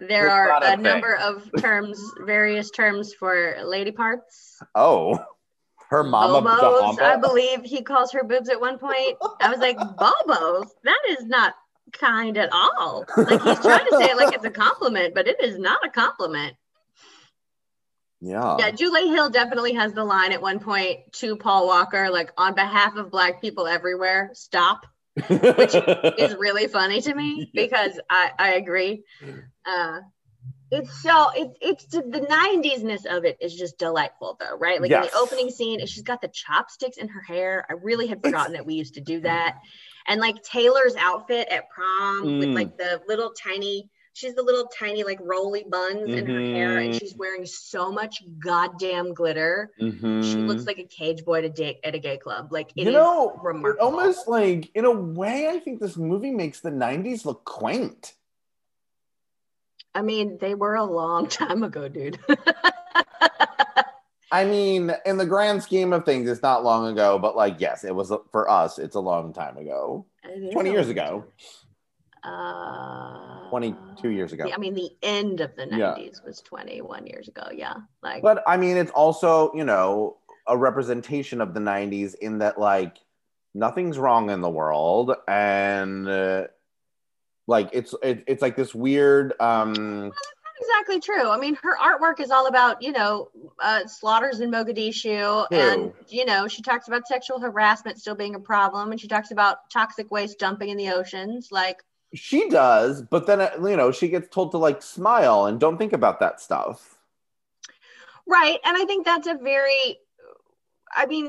There 0.00 0.28
are 0.28 0.50
a 0.62 0.72
a 0.72 0.76
number 0.76 1.16
of 1.16 1.48
terms, 1.60 2.00
various 2.26 2.70
terms 2.70 3.14
for 3.14 3.56
lady 3.64 3.92
parts. 3.92 4.60
Oh, 4.74 5.18
her 5.90 6.02
mama. 6.02 6.42
Bobos, 6.42 6.96
Jahamba. 6.96 7.02
I 7.02 7.16
believe 7.16 7.62
he 7.62 7.82
calls 7.82 8.12
her 8.12 8.24
boobs 8.24 8.48
at 8.48 8.60
one 8.60 8.78
point. 8.78 9.16
I 9.40 9.50
was 9.50 9.60
like, 9.60 9.78
Bobos? 9.78 10.70
That 10.82 11.00
is 11.10 11.24
not 11.26 11.54
kind 11.92 12.36
at 12.36 12.52
all. 12.52 13.04
Like 13.16 13.42
he's 13.42 13.60
trying 13.60 13.86
to 13.86 13.96
say 13.98 14.10
it 14.10 14.16
like 14.16 14.34
it's 14.34 14.44
a 14.44 14.50
compliment, 14.50 15.14
but 15.14 15.28
it 15.28 15.36
is 15.40 15.58
not 15.58 15.78
a 15.86 15.90
compliment. 15.90 16.56
Yeah. 18.24 18.56
Yeah, 18.58 18.70
Dulé 18.70 19.14
Hill 19.14 19.28
definitely 19.30 19.74
has 19.74 19.92
the 19.92 20.02
line 20.04 20.32
at 20.32 20.40
one 20.40 20.58
point 20.58 21.12
to 21.14 21.36
Paul 21.36 21.66
Walker, 21.66 22.10
like 22.10 22.32
on 22.38 22.54
behalf 22.54 22.96
of 22.96 23.10
black 23.10 23.40
people 23.42 23.66
everywhere, 23.66 24.30
stop. 24.32 24.86
Which 25.28 25.74
is 26.18 26.34
really 26.36 26.66
funny 26.66 27.00
to 27.02 27.14
me 27.14 27.50
because 27.54 28.00
I, 28.08 28.30
I 28.38 28.54
agree. 28.54 29.04
Uh 29.66 30.00
it's 30.70 31.02
so 31.02 31.30
it's 31.36 31.56
it's 31.60 31.84
the 31.86 32.00
90s-ness 32.02 33.04
of 33.04 33.24
it 33.24 33.36
is 33.40 33.54
just 33.54 33.78
delightful 33.78 34.36
though, 34.40 34.56
right? 34.58 34.80
Like 34.80 34.90
in 34.90 35.02
the 35.02 35.16
opening 35.16 35.50
scene, 35.50 35.84
she's 35.86 36.02
got 36.02 36.20
the 36.20 36.28
chopsticks 36.28 36.96
in 36.96 37.08
her 37.08 37.20
hair. 37.22 37.64
I 37.68 37.74
really 37.74 38.06
had 38.08 38.22
forgotten 38.22 38.54
that 38.54 38.66
we 38.66 38.74
used 38.74 38.94
to 38.94 39.00
do 39.00 39.20
that. 39.20 39.58
And 40.08 40.20
like 40.20 40.42
Taylor's 40.42 40.96
outfit 40.96 41.48
at 41.48 41.70
prom 41.70 42.38
with 42.38 42.48
Mm. 42.48 42.54
like 42.54 42.76
the 42.76 43.00
little 43.06 43.30
tiny, 43.32 43.88
she's 44.14 44.34
the 44.34 44.42
little 44.42 44.66
tiny 44.66 45.04
like 45.04 45.18
roly 45.20 45.64
buns 45.68 46.14
in 46.14 46.24
her 46.26 46.40
hair, 46.40 46.78
and 46.78 46.94
Mhm. 46.94 46.98
she's 46.98 47.14
wearing 47.16 47.44
so 47.44 47.92
much 47.92 48.22
goddamn 48.38 49.12
glitter. 49.12 49.72
She 49.76 50.36
Mhm. 50.38 50.46
looks 50.46 50.66
like 50.66 50.78
a 50.78 50.84
cage 50.84 51.24
boy 51.24 51.38
at 51.38 51.44
a, 51.44 51.48
day, 51.50 51.78
at 51.84 51.94
a 51.94 51.98
gay 51.98 52.16
club. 52.16 52.50
Like 52.50 52.70
you 52.74 52.90
know, 52.90 53.38
remarkable. 53.42 53.84
almost 53.86 54.26
like 54.28 54.70
in 54.74 54.84
a 54.86 54.90
way, 54.90 55.48
I 55.48 55.58
think 55.58 55.80
this 55.80 55.96
movie 55.96 56.30
makes 56.30 56.60
the 56.60 56.70
'90s 56.70 57.26
look 57.26 57.44
quaint. 57.44 58.14
I 59.94 60.02
mean, 60.02 60.38
they 60.38 60.54
were 60.54 60.74
a 60.74 60.84
long 60.84 61.28
time 61.28 61.62
ago, 61.62 61.88
dude. 61.88 62.18
I 64.32 64.44
mean, 64.44 64.92
in 65.06 65.16
the 65.16 65.26
grand 65.26 65.62
scheme 65.62 65.92
of 65.92 66.04
things, 66.04 66.28
it's 66.28 66.42
not 66.42 66.64
long 66.64 66.88
ago, 66.90 67.20
but 67.20 67.36
like, 67.36 67.60
yes, 67.60 67.84
it 67.84 67.94
was 67.94 68.12
for 68.32 68.50
us. 68.50 68.78
It's 68.80 68.96
a 68.96 69.00
long 69.00 69.32
time 69.32 69.56
ago. 69.56 70.06
20 70.52 70.70
years 70.70 70.88
ago. 70.88 71.24
Uh, 72.24 73.48
22 73.50 74.08
years 74.08 74.32
ago. 74.32 74.48
I 74.52 74.56
mean, 74.56 74.74
the 74.74 74.90
end 75.02 75.40
of 75.40 75.54
the 75.56 75.66
Yeah. 75.70 75.94
90s 75.94 76.24
was 76.24 76.40
21 76.40 77.06
years 77.06 77.28
ago. 77.28 77.48
Yeah. 77.52 77.74
Like, 78.02 78.22
But 78.22 78.42
I 78.46 78.56
mean, 78.56 78.76
it's 78.76 78.90
also, 78.92 79.52
you 79.54 79.64
know, 79.64 80.16
a 80.46 80.56
representation 80.56 81.40
of 81.40 81.54
the 81.54 81.60
90s 81.60 82.14
in 82.14 82.38
that, 82.38 82.58
like, 82.58 82.96
nothing's 83.54 83.98
wrong 83.98 84.30
in 84.30 84.40
the 84.40 84.48
world. 84.48 85.14
And, 85.28 86.08
uh, 86.08 86.46
like, 87.46 87.68
it's, 87.72 87.94
it, 88.02 88.24
it's 88.26 88.40
like 88.42 88.56
this 88.56 88.74
weird, 88.74 89.34
um, 89.38 89.72
not 90.08 90.12
exactly 90.60 91.00
true. 91.00 91.28
I 91.28 91.36
mean, 91.36 91.56
her 91.62 91.76
artwork 91.76 92.20
is 92.20 92.30
all 92.30 92.46
about, 92.46 92.80
you 92.82 92.92
know, 92.92 93.28
uh, 93.62 93.86
slaughters 93.86 94.40
in 94.40 94.50
Mogadishu. 94.50 95.46
And, 95.50 95.92
you 96.08 96.24
know, 96.24 96.48
she 96.48 96.62
talks 96.62 96.88
about 96.88 97.06
sexual 97.06 97.38
harassment 97.38 97.98
still 97.98 98.14
being 98.14 98.34
a 98.34 98.40
problem. 98.40 98.92
And 98.92 99.00
she 99.00 99.08
talks 99.08 99.30
about 99.30 99.70
toxic 99.70 100.10
waste 100.10 100.38
dumping 100.38 100.70
in 100.70 100.76
the 100.78 100.90
oceans. 100.90 101.48
Like, 101.52 101.82
she 102.14 102.48
does, 102.48 103.02
but 103.02 103.26
then, 103.26 103.40
uh, 103.40 103.50
you 103.62 103.76
know, 103.76 103.90
she 103.90 104.08
gets 104.08 104.28
told 104.28 104.52
to, 104.52 104.58
like, 104.58 104.82
smile 104.82 105.46
and 105.46 105.60
don't 105.60 105.78
think 105.78 105.92
about 105.92 106.20
that 106.20 106.40
stuff. 106.40 106.98
right. 108.26 108.58
And 108.64 108.76
I 108.76 108.84
think 108.84 109.04
that's 109.04 109.26
a 109.26 109.34
very, 109.34 109.98
I 110.92 111.06
mean, 111.06 111.28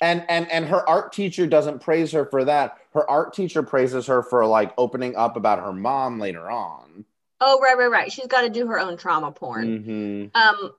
and 0.00 0.24
and 0.28 0.50
and 0.50 0.66
her 0.66 0.86
art 0.88 1.12
teacher 1.12 1.46
doesn't 1.46 1.80
praise 1.80 2.12
her 2.12 2.26
for 2.26 2.44
that 2.44 2.78
her 2.92 3.08
art 3.08 3.32
teacher 3.32 3.62
praises 3.62 4.06
her 4.08 4.22
for 4.22 4.44
like 4.44 4.74
opening 4.76 5.14
up 5.14 5.36
about 5.36 5.60
her 5.60 5.72
mom 5.72 6.18
later 6.18 6.50
on 6.50 7.04
oh, 7.44 7.60
right, 7.60 7.76
right, 7.76 7.90
right. 7.90 8.12
She's 8.12 8.26
got 8.26 8.42
to 8.42 8.50
do 8.50 8.66
her 8.66 8.80
own 8.80 8.96
trauma 8.96 9.30
porn. 9.32 9.84
mm-hmm. 9.84 10.36
Um, 10.36 10.72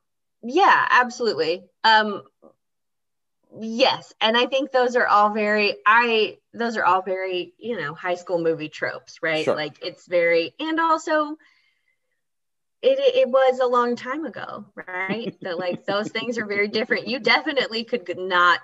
yeah, 0.44 0.88
absolutely. 0.90 1.64
Um, 1.84 2.24
yes, 3.60 4.14
and 4.22 4.38
I 4.38 4.45
think 4.45 4.72
those 4.72 4.95
are 4.95 5.08
all 5.08 5.32
very 5.34 5.76
I 5.86 6.38
those 6.53 6.78
are 6.78 6.86
all 6.86 7.01
very 7.01 7.53
you 7.58 7.78
know 7.78 7.93
high 7.93 8.16
school 8.16 8.39
movie 8.41 8.70
tropes, 8.70 9.20
right? 9.22 9.45
Sure. 9.45 9.56
Like 9.56 9.78
it's 9.82 10.08
very 10.08 10.53
and 10.60 10.80
also. 10.80 11.38
It, 12.82 12.99
it 12.99 13.30
was 13.30 13.60
a 13.60 13.66
long 13.66 13.95
time 13.95 14.26
ago, 14.26 14.64
right? 14.76 15.36
that 15.41 15.58
like 15.58 15.88
those 15.88 16.10
things 16.10 16.38
are 16.38 16.45
very 16.45 16.68
different. 16.68 17.08
You 17.08 17.18
definitely 17.20 17.84
could 17.84 18.16
not 18.16 18.60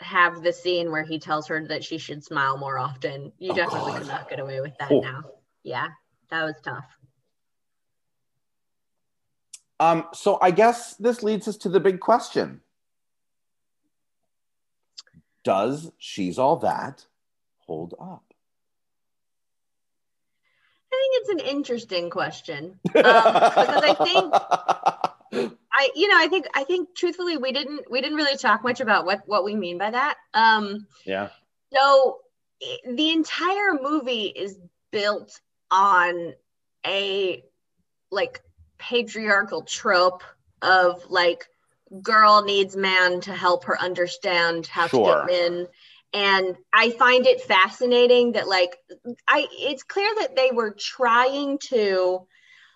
have 0.00 0.42
the 0.42 0.52
scene 0.52 0.90
where 0.90 1.04
he 1.04 1.20
tells 1.20 1.46
her 1.46 1.64
that 1.68 1.84
she 1.84 1.98
should 1.98 2.24
smile 2.24 2.58
more 2.58 2.78
often. 2.78 3.30
You 3.38 3.52
Oh, 3.52 3.54
definitely 3.54 3.92
God. 3.92 3.98
could 4.00 4.08
not 4.08 4.28
get 4.28 4.40
away 4.40 4.60
with 4.60 4.72
that 4.80 4.90
Oh. 4.90 4.98
now. 4.98 5.22
Yeah. 5.62 5.88
that 6.30 6.42
was 6.42 6.56
tough. 6.64 6.84
Um, 9.78 10.08
so 10.12 10.38
I 10.40 10.50
guess 10.50 10.94
this 10.96 11.22
leads 11.22 11.46
us 11.46 11.56
to 11.58 11.68
the 11.68 11.78
big 11.80 12.00
question. 12.00 12.60
Does 15.44 15.92
She's 15.98 16.38
All 16.38 16.56
That 16.56 17.06
hold 17.58 17.94
up? 18.00 18.24
I 20.92 20.96
think 20.96 21.14
it's 21.20 21.28
an 21.30 21.56
interesting 21.56 22.10
question 22.10 22.64
um, 22.86 22.92
because 22.94 23.82
I 23.82 23.94
think 24.02 24.32
I, 25.72 25.90
you 25.94 26.08
know, 26.08 26.16
I 26.16 26.28
think 26.28 26.46
I 26.54 26.64
think 26.64 26.94
truthfully 26.94 27.36
we 27.36 27.52
didn't 27.52 27.90
we 27.90 28.00
didn't 28.00 28.16
really 28.16 28.36
talk 28.36 28.62
much 28.62 28.80
about 28.80 29.04
what 29.04 29.22
what 29.26 29.44
we 29.44 29.54
mean 29.54 29.76
by 29.76 29.90
that. 29.90 30.16
Um, 30.32 30.86
yeah. 31.04 31.30
So 31.72 32.18
the 32.88 33.10
entire 33.10 33.74
movie 33.80 34.26
is 34.26 34.58
built 34.92 35.40
on 35.70 36.34
a 36.86 37.44
like 38.10 38.40
patriarchal 38.78 39.62
trope 39.62 40.22
of 40.62 41.10
like 41.10 41.48
girl 42.02 42.42
needs 42.42 42.76
man 42.76 43.20
to 43.20 43.32
help 43.32 43.64
her 43.64 43.80
understand 43.80 44.66
how 44.66 44.86
sure. 44.86 45.22
to 45.22 45.26
get 45.26 45.42
men 45.42 45.66
and 46.14 46.56
i 46.72 46.90
find 46.90 47.26
it 47.26 47.42
fascinating 47.42 48.32
that 48.32 48.48
like 48.48 48.76
i 49.28 49.46
it's 49.52 49.82
clear 49.82 50.10
that 50.20 50.36
they 50.36 50.50
were 50.52 50.70
trying 50.70 51.58
to 51.58 52.26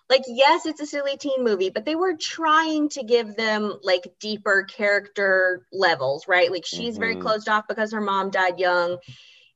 like 0.09 0.23
yes 0.27 0.65
it's 0.65 0.81
a 0.81 0.85
silly 0.85 1.17
teen 1.17 1.43
movie 1.43 1.69
but 1.69 1.85
they 1.85 1.95
were 1.95 2.15
trying 2.15 2.89
to 2.89 3.03
give 3.03 3.35
them 3.35 3.79
like 3.81 4.13
deeper 4.19 4.63
character 4.63 5.65
levels 5.71 6.27
right 6.27 6.51
like 6.51 6.65
she's 6.65 6.93
mm-hmm. 6.93 7.01
very 7.01 7.15
closed 7.15 7.47
off 7.47 7.67
because 7.67 7.93
her 7.93 8.01
mom 8.01 8.29
died 8.29 8.59
young 8.59 8.97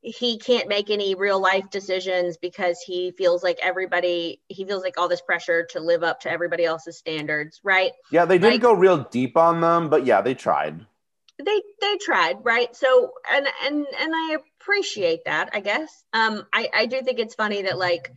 he 0.03 0.37
can't 0.37 0.67
make 0.67 0.89
any 0.89 1.15
real 1.15 1.39
life 1.41 1.69
decisions 1.69 2.35
because 2.37 2.79
he 2.85 3.11
feels 3.11 3.41
like 3.41 3.57
everybody 3.61 4.41
he 4.49 4.65
feels 4.65 4.83
like 4.83 4.97
all 4.97 5.07
this 5.07 5.21
pressure 5.21 5.65
to 5.69 5.79
live 5.79 6.03
up 6.03 6.19
to 6.19 6.29
everybody 6.29 6.65
else's 6.65 6.97
standards 6.97 7.61
right? 7.63 7.93
Yeah 8.11 8.25
they 8.25 8.37
didn't 8.37 8.53
like, 8.53 8.61
go 8.61 8.73
real 8.73 9.07
deep 9.09 9.37
on 9.37 9.61
them 9.61 9.89
but 9.89 10.05
yeah 10.05 10.21
they 10.21 10.35
tried. 10.35 10.85
They 11.43 11.61
they 11.81 11.97
tried 11.97 12.37
right? 12.43 12.75
So 12.75 13.11
and 13.31 13.47
and 13.65 13.85
and 13.99 14.11
i 14.13 14.37
appreciate 14.61 15.25
that 15.25 15.51
i 15.53 15.61
guess. 15.61 16.03
Um 16.11 16.45
i 16.51 16.69
i 16.73 16.85
do 16.85 17.01
think 17.01 17.19
it's 17.19 17.35
funny 17.35 17.63
that 17.63 17.77
like 17.77 18.11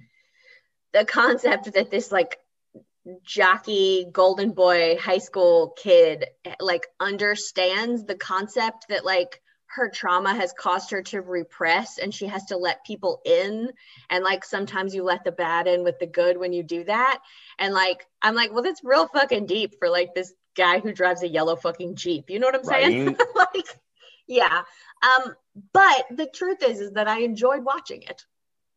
the 0.93 1.05
concept 1.05 1.73
that 1.73 1.91
this 1.91 2.11
like 2.11 2.39
jockey 3.23 4.05
golden 4.11 4.51
boy 4.51 4.97
high 4.99 5.19
school 5.19 5.73
kid 5.77 6.25
like 6.59 6.89
understands 6.99 8.05
the 8.05 8.17
concept 8.17 8.87
that 8.89 9.05
like 9.05 9.41
her 9.67 9.89
trauma 9.89 10.35
has 10.35 10.53
caused 10.53 10.91
her 10.91 11.03
to 11.03 11.21
repress 11.21 11.99
and 11.99 12.15
she 12.15 12.27
has 12.27 12.45
to 12.47 12.57
let 12.57 12.85
people 12.85 13.21
in. 13.25 13.71
And 14.11 14.25
like 14.25 14.45
sometimes 14.45 14.95
you 14.95 15.03
let 15.03 15.25
the 15.25 15.33
bad 15.33 15.67
in 15.67 15.85
with 15.85 15.99
the 15.99 16.07
good 16.07 16.37
when 16.39 16.53
you 16.53 16.63
do 16.63 16.85
that. 16.85 17.21
And 17.59 17.75
like 17.75 18.07
i'm 18.23 18.35
like 18.35 18.53
well 18.53 18.63
that's 18.63 18.85
real 18.85 19.09
fucking 19.09 19.47
deep 19.47 19.75
for 19.79 19.89
like 19.89 20.15
this 20.15 20.33
guy 20.57 20.81
who 20.81 20.93
drives 20.93 21.23
a 21.23 21.29
yellow 21.29 21.57
fucking 21.57 21.97
jeep. 21.97 22.31
You 22.31 22.39
know 22.39 22.47
what 22.47 22.55
i'm 22.55 22.65
saying? 22.65 23.07
Right. 23.07 23.19
like 23.35 23.67
yeah. 24.27 24.63
Um 25.03 25.35
but 25.73 26.07
the 26.11 26.27
truth 26.27 26.63
is 26.63 26.81
is 26.81 26.93
that 26.93 27.09
i 27.09 27.21
enjoyed 27.21 27.65
watching 27.65 28.03
it 28.03 28.25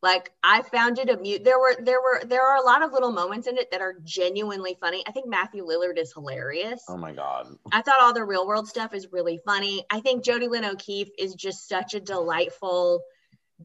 like 0.02 0.32
I 0.42 0.62
found 0.62 0.98
it 0.98 1.10
amusing. 1.10 1.44
There 1.44 1.58
were 1.58 1.76
there 1.78 2.00
were 2.00 2.22
there 2.24 2.46
are 2.46 2.56
a 2.56 2.64
lot 2.64 2.82
of 2.82 2.92
little 2.92 3.12
moments 3.12 3.46
in 3.46 3.58
it 3.58 3.70
that 3.70 3.82
are 3.82 3.96
genuinely 4.02 4.76
funny. 4.80 5.04
I 5.06 5.12
think 5.12 5.28
Matthew 5.28 5.64
Lillard 5.64 5.98
is 5.98 6.12
hilarious. 6.12 6.82
Oh 6.88 6.96
my 6.96 7.12
god! 7.12 7.48
I 7.70 7.82
thought 7.82 8.00
all 8.00 8.14
the 8.14 8.24
real 8.24 8.46
world 8.46 8.66
stuff 8.66 8.94
is 8.94 9.12
really 9.12 9.38
funny. 9.44 9.84
I 9.90 10.00
think 10.00 10.24
Jodi 10.24 10.48
Lyn 10.48 10.64
O'Keefe 10.64 11.10
is 11.18 11.34
just 11.34 11.68
such 11.68 11.94
a 11.94 12.00
delightful 12.00 13.02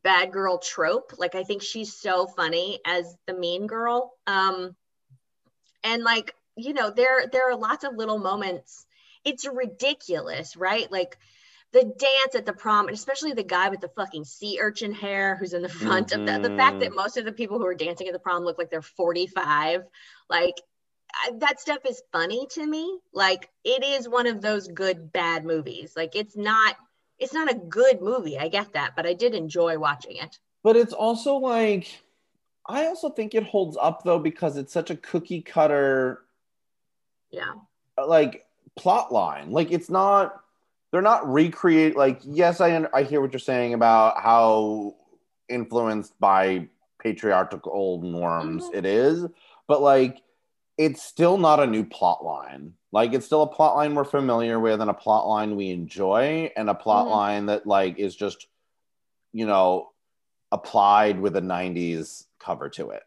bad 0.04 0.32
girl 0.34 0.58
trope. 0.58 1.14
Like 1.18 1.36
I 1.36 1.44
think 1.44 1.62
she's 1.62 1.94
so 1.94 2.28
funny 2.28 2.80
as 2.86 3.16
the 3.28 3.34
mean 3.34 3.66
girl. 3.66 4.12
Um, 4.28 4.76
and 5.86 6.04
like 6.04 6.36
you 6.58 6.74
know 6.74 6.90
there 6.90 7.28
there 7.28 7.50
are 7.50 7.56
lots 7.56 7.86
of 7.86 7.96
little 7.96 8.18
moments. 8.18 8.86
It's 9.24 9.48
ridiculous, 9.48 10.58
right? 10.58 10.92
Like 10.92 11.18
the 11.76 11.84
dance 11.84 12.36
at 12.36 12.46
the 12.46 12.54
prom, 12.54 12.88
and 12.88 12.96
especially 12.96 13.34
the 13.34 13.44
guy 13.44 13.68
with 13.68 13.82
the 13.82 13.90
fucking 13.90 14.24
sea 14.24 14.60
urchin 14.62 14.94
hair 14.94 15.36
who's 15.36 15.52
in 15.52 15.62
the 15.62 15.68
front 15.68 16.08
mm-hmm. 16.08 16.22
of 16.22 16.42
the, 16.42 16.50
the 16.50 16.56
fact 16.56 16.80
that 16.80 16.88
mm-hmm. 16.88 16.96
most 16.96 17.18
of 17.18 17.26
the 17.26 17.34
people 17.34 17.60
who 17.60 17.66
are 17.66 17.76
dancing 17.76 18.08
at 18.08 18.14
the 18.14 18.20
prom 18.20 18.46
look 18.46 18.58
like 18.58 18.70
they're 18.70 18.82
45, 18.82 19.84
like 20.30 20.56
I, 21.14 21.32
that 21.40 21.60
stuff 21.60 21.80
is 21.88 22.02
funny 22.14 22.48
to 22.52 22.66
me. 22.66 23.00
Like 23.14 23.50
it 23.66 23.84
is 23.84 24.08
one 24.08 24.26
of 24.26 24.42
those 24.42 24.70
good 24.70 25.12
bad 25.12 25.44
movies. 25.44 25.92
Like 25.98 26.16
it's 26.16 26.38
not 26.38 26.78
it's 27.20 27.34
not 27.34 27.52
a 27.52 27.56
good 27.56 28.02
movie. 28.02 28.40
I 28.40 28.48
get 28.48 28.72
that, 28.74 28.94
but 28.96 29.06
I 29.06 29.14
did 29.14 29.36
enjoy 29.36 29.78
watching 29.78 30.16
it. 30.16 30.40
But 30.64 30.78
it's 30.78 30.94
also 30.94 31.36
like 31.36 32.02
I 32.66 32.86
also 32.86 33.10
think 33.10 33.36
it 33.36 33.44
holds 33.44 33.76
up 33.76 34.06
though 34.06 34.20
because 34.20 34.56
it's 34.56 34.72
such 34.72 34.92
a 34.92 34.96
cookie 34.96 35.42
cutter 35.42 36.22
yeah. 37.32 37.52
Like 37.98 38.46
plot 38.78 39.12
line. 39.12 39.52
Like 39.52 39.74
it's 39.74 39.90
not 39.90 40.42
they're 40.96 41.02
not 41.02 41.30
recreate 41.30 41.98
like 41.98 42.22
yes 42.24 42.62
I 42.62 42.88
I 42.94 43.04
hear 43.04 43.20
what 43.20 43.34
you're 43.34 43.40
saying 43.42 43.74
about 43.74 44.22
how 44.22 44.96
influenced 45.50 46.18
by 46.22 46.70
patriarchal 47.04 48.02
norms 48.02 48.64
mm-hmm. 48.64 48.78
it 48.78 48.86
is 48.86 49.26
but 49.68 49.82
like 49.82 50.22
it's 50.78 51.04
still 51.04 51.38
not 51.38 51.60
a 51.60 51.68
new 51.68 51.84
plot 51.84 52.24
line 52.24 52.72
like 52.94 53.12
it's 53.12 53.26
still 53.26 53.42
a 53.42 53.48
plot 53.48 53.76
line 53.76 53.94
we're 53.94 54.06
familiar 54.06 54.58
with 54.58 54.80
and 54.80 54.90
a 54.90 54.94
plot 54.94 55.28
line 55.28 55.58
we 55.58 55.70
enjoy 55.70 56.50
and 56.56 56.70
a 56.70 56.74
plot 56.74 57.08
mm-hmm. 57.08 57.14
line 57.14 57.46
that 57.48 57.68
like 57.68 58.00
is 58.00 58.16
just 58.16 58.48
you 59.34 59.46
know 59.46 59.92
applied 60.54 61.20
with 61.20 61.36
a 61.36 61.42
90s 61.42 62.24
cover 62.40 62.70
to 62.70 62.92
it 62.92 63.04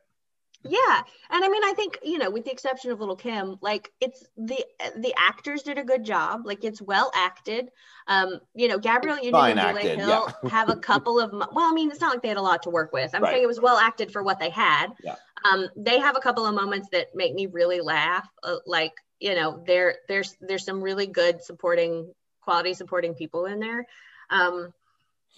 yeah 0.65 1.03
and 1.31 1.45
i 1.45 1.49
mean 1.49 1.63
i 1.65 1.73
think 1.75 1.99
you 2.03 2.19
know 2.19 2.31
with 2.31 2.45
the 2.45 2.51
exception 2.51 2.91
of 2.91 2.99
little 2.99 3.15
kim 3.15 3.57
like 3.61 3.93
it's 4.01 4.25
the 4.37 4.65
the 4.97 5.15
actors 5.17 5.63
did 5.63 5.79
a 5.79 5.85
good 5.85 6.05
job 6.05 6.43
like 6.45 6.65
it's 6.65 6.83
well 6.83 7.13
acted 7.15 7.69
um 8.09 8.41
you 8.55 8.67
know 8.67 8.79
gabrielle 8.79 9.17
union 9.23 9.35
and 9.37 9.61
acted, 9.61 9.99
hill 9.99 10.29
yeah. 10.43 10.51
have 10.51 10.69
a 10.69 10.77
couple 10.91 11.21
of 11.21 11.33
well 11.33 11.71
i 11.71 11.73
mean 11.73 11.91
it's 11.91 12.01
not 12.01 12.13
like 12.13 12.23
they 12.23 12.29
had 12.29 12.37
a 12.37 12.43
lot 12.43 12.63
to 12.63 12.71
work 12.71 12.93
with 12.93 13.15
i'm 13.15 13.23
right. 13.23 13.35
saying 13.35 13.43
it 13.43 13.47
was 13.47 13.61
well 13.61 13.79
acted 13.79 14.11
for 14.11 14.23
what 14.23 14.41
they 14.41 14.51
had 14.51 14.89
yeah. 15.05 15.15
um 15.51 15.69
they 15.77 15.99
have 15.99 16.17
a 16.17 16.21
couple 16.21 16.45
of 16.45 16.55
moments 16.55 16.89
that 16.91 17.07
make 17.15 17.35
me 17.35 17.47
really 17.47 17.81
laugh 17.81 18.29
uh, 18.43 18.57
like 18.67 18.95
you 19.21 19.35
know 19.35 19.63
there 19.65 19.97
there's 20.09 20.37
there's 20.41 20.65
some 20.65 20.83
really 20.83 21.07
good 21.07 21.41
supporting 21.43 22.13
quality 22.41 22.75
supporting 22.75 23.15
people 23.15 23.47
in 23.47 23.61
there 23.61 23.87
um 24.31 24.73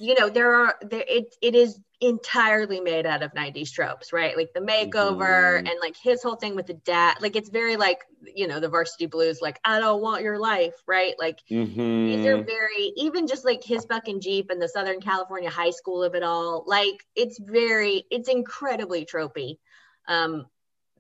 you 0.01 0.15
know 0.19 0.31
there 0.31 0.55
are 0.55 0.77
there 0.83 1.05
it, 1.07 1.35
it 1.43 1.55
is 1.55 1.79
entirely 2.01 2.81
made 2.81 3.05
out 3.05 3.23
of 3.23 3.35
90s 3.35 3.71
tropes 3.71 4.13
right? 4.13 4.35
Like 4.35 4.55
the 4.55 4.61
makeover 4.61 5.59
mm-hmm. 5.59 5.67
and 5.67 5.77
like 5.83 5.97
his 6.03 6.23
whole 6.23 6.37
thing 6.37 6.57
with 6.57 6.67
the 6.67 6.75
dad 6.75 7.19
like 7.21 7.37
it's 7.37 7.51
very 7.51 7.77
like 7.77 8.07
you 8.35 8.49
know 8.49 8.59
the 8.59 8.71
varsity 8.71 9.05
blues 9.05 9.41
like 9.43 9.61
i 9.65 9.79
don't 9.79 10.01
want 10.01 10.23
your 10.23 10.39
life 10.39 10.75
right? 10.87 11.15
Like 11.19 11.41
mm-hmm. 11.51 12.07
these 12.07 12.27
are 12.27 12.43
very 12.43 12.93
even 12.97 13.27
just 13.27 13.45
like 13.45 13.63
his 13.63 13.85
fucking 13.85 14.23
jeep 14.23 14.51
and 14.51 14.61
the 14.61 14.69
southern 14.69 15.01
california 15.01 15.51
high 15.51 15.71
school 15.71 16.03
of 16.03 16.15
it 16.15 16.23
all 16.23 16.65
like 16.67 17.05
it's 17.15 17.39
very 17.39 18.05
it's 18.11 18.29
incredibly 18.29 19.05
tropey. 19.05 19.59
Um 20.09 20.47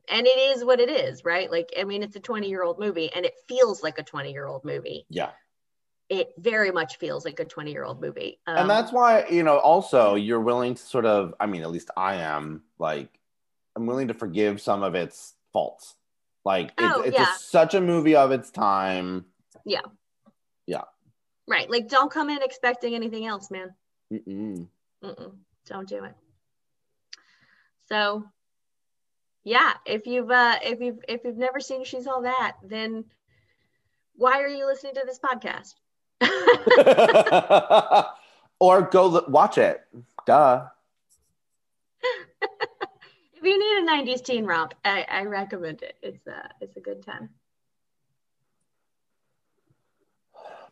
and 0.09 0.26
it 0.26 0.38
is 0.38 0.64
what 0.64 0.80
it 0.80 0.90
is 0.90 1.24
right? 1.24 1.51
Like 1.51 1.72
i 1.78 1.84
mean 1.84 2.03
it's 2.03 2.16
a 2.16 2.20
20 2.20 2.51
year 2.51 2.62
old 2.62 2.78
movie 2.78 3.11
and 3.11 3.24
it 3.24 3.32
feels 3.48 3.82
like 3.82 3.98
a 3.98 4.03
20 4.03 4.32
year 4.32 4.46
old 4.46 4.66
movie. 4.66 5.07
Yeah 5.09 5.30
it 6.11 6.33
very 6.37 6.73
much 6.73 6.99
feels 6.99 7.25
like 7.25 7.39
a 7.39 7.45
20 7.45 7.71
year 7.71 7.85
old 7.85 8.01
movie. 8.01 8.41
Um, 8.49 8.57
and 8.57 8.71
that's 8.71 8.93
why, 8.93 9.27
you 9.31 9.45
know, 9.45 9.59
also 9.59 10.17
you're 10.17 10.41
willing 10.41 10.75
to 10.75 10.83
sort 10.83 11.07
of, 11.07 11.35
I 11.39 11.47
mean, 11.47 11.63
at 11.63 11.71
least 11.71 11.89
I 11.97 12.17
am, 12.17 12.65
like, 12.81 13.09
I'm 13.77 13.87
willing 13.87 14.09
to 14.09 14.15
forgive 14.15 14.61
some 14.61 14.83
of 14.83 14.97
its 14.97 15.35
faults. 15.53 15.95
Like, 16.45 16.73
it's, 16.77 16.97
oh, 16.97 17.03
it's 17.03 17.17
yeah. 17.17 17.33
a, 17.33 17.39
such 17.39 17.75
a 17.75 17.81
movie 17.81 18.17
of 18.17 18.33
its 18.33 18.51
time. 18.51 19.25
Yeah. 19.65 19.83
Yeah. 20.67 20.83
Right. 21.47 21.71
Like, 21.71 21.89
don't 21.89 22.11
come 22.11 22.29
in 22.29 22.43
expecting 22.43 22.97
anything 22.97 23.27
else, 23.27 23.49
man. 23.51 23.73
Mm-mm. 24.13 24.67
Mm-mm. 25.05 25.33
Don't 25.67 25.89
do 25.89 26.05
it. 26.05 26.15
So, 27.89 28.25
yeah, 29.45 29.75
if 29.87 30.07
you've 30.07 30.31
uh, 30.31 30.59
if 30.63 30.81
you've 30.81 30.99
if 31.09 31.23
you've 31.25 31.37
never 31.37 31.61
seen 31.61 31.85
She's 31.85 32.07
All 32.07 32.23
That, 32.23 32.57
then 32.63 33.05
why 34.15 34.43
are 34.43 34.49
you 34.49 34.67
listening 34.67 34.95
to 34.95 35.03
this 35.07 35.19
podcast? 35.19 35.75
or 38.61 38.83
go 38.83 39.25
watch 39.29 39.59
it. 39.59 39.83
Duh. 40.27 40.66
if 42.43 43.43
you 43.43 43.59
need 43.59 43.89
a 43.89 43.91
90s 43.91 44.25
teen 44.25 44.45
romp, 44.45 44.75
I, 44.85 45.07
I 45.09 45.23
recommend 45.23 45.83
it. 45.83 45.97
It's 46.03 46.27
a, 46.27 46.51
it's 46.61 46.77
a 46.77 46.81
good 46.81 47.05
time. 47.05 47.31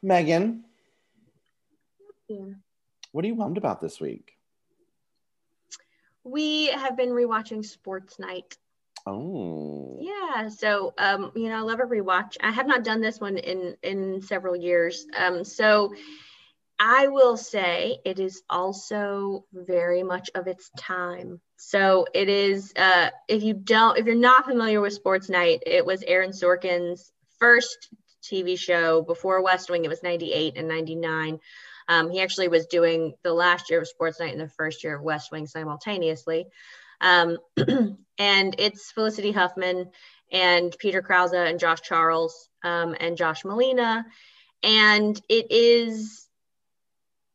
Megan. 0.02 0.64
Yeah. 2.28 2.54
What 3.12 3.24
are 3.24 3.28
you 3.28 3.34
bummed 3.34 3.58
about 3.58 3.80
this 3.80 4.00
week? 4.00 4.32
We 6.24 6.66
have 6.66 6.96
been 6.96 7.08
rewatching 7.10 7.64
Sports 7.64 8.18
Night. 8.18 8.58
Oh. 9.08 9.98
Yeah. 10.00 10.48
So, 10.48 10.94
um, 10.98 11.32
you 11.34 11.48
know, 11.48 11.56
I 11.56 11.60
love 11.60 11.80
a 11.80 11.84
rewatch. 11.84 12.36
I 12.40 12.50
have 12.50 12.66
not 12.66 12.84
done 12.84 13.00
this 13.00 13.20
one 13.20 13.38
in 13.38 13.76
in 13.82 14.22
several 14.22 14.56
years. 14.56 15.06
Um, 15.16 15.44
so 15.44 15.94
I 16.78 17.08
will 17.08 17.36
say 17.36 17.98
it 18.04 18.20
is 18.20 18.42
also 18.48 19.44
very 19.52 20.02
much 20.02 20.30
of 20.34 20.46
its 20.46 20.70
time. 20.78 21.40
So 21.56 22.06
it 22.14 22.28
is, 22.28 22.72
uh, 22.76 23.10
if 23.26 23.42
you 23.42 23.54
don't, 23.54 23.98
if 23.98 24.06
you're 24.06 24.14
not 24.14 24.44
familiar 24.46 24.80
with 24.80 24.92
Sports 24.92 25.28
Night, 25.28 25.62
it 25.66 25.84
was 25.84 26.04
Aaron 26.06 26.30
Sorkin's 26.30 27.10
first 27.40 27.88
TV 28.22 28.56
show 28.56 29.02
before 29.02 29.42
West 29.42 29.70
Wing. 29.70 29.84
It 29.84 29.88
was 29.88 30.04
98 30.04 30.56
and 30.56 30.68
99. 30.68 31.40
Um, 31.88 32.10
he 32.10 32.20
actually 32.20 32.48
was 32.48 32.66
doing 32.66 33.14
the 33.24 33.32
last 33.32 33.70
year 33.70 33.80
of 33.80 33.88
Sports 33.88 34.20
Night 34.20 34.32
and 34.32 34.40
the 34.40 34.48
first 34.48 34.84
year 34.84 34.96
of 34.96 35.02
West 35.02 35.32
Wing 35.32 35.46
simultaneously. 35.46 36.46
Um, 37.00 37.38
and 38.18 38.54
it's 38.58 38.92
Felicity 38.92 39.32
Huffman 39.32 39.90
and 40.32 40.74
Peter 40.78 41.02
Krause 41.02 41.32
and 41.32 41.58
Josh 41.58 41.80
Charles 41.82 42.48
um, 42.62 42.94
and 42.98 43.16
Josh 43.16 43.42
Malina. 43.44 44.04
And 44.62 45.20
it 45.28 45.46
is 45.50 46.26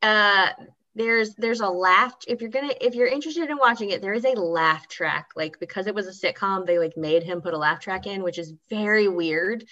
uh 0.01 0.49
there's 0.95 1.33
there's 1.35 1.61
a 1.61 1.67
laugh 1.69 2.13
if 2.27 2.41
you're 2.41 2.49
gonna 2.49 2.73
if 2.79 2.93
you're 2.93 3.07
interested 3.07 3.49
in 3.49 3.57
watching 3.57 3.89
it 3.89 4.01
there 4.01 4.13
is 4.13 4.25
a 4.25 4.39
laugh 4.39 4.87
track 4.87 5.29
like 5.35 5.59
because 5.59 5.87
it 5.87 5.95
was 5.95 6.07
a 6.07 6.11
sitcom 6.11 6.65
they 6.65 6.77
like 6.77 6.95
made 6.95 7.23
him 7.23 7.41
put 7.41 7.53
a 7.53 7.57
laugh 7.57 7.79
track 7.79 8.05
in 8.05 8.23
which 8.23 8.37
is 8.37 8.53
very 8.69 9.07
weird. 9.07 9.65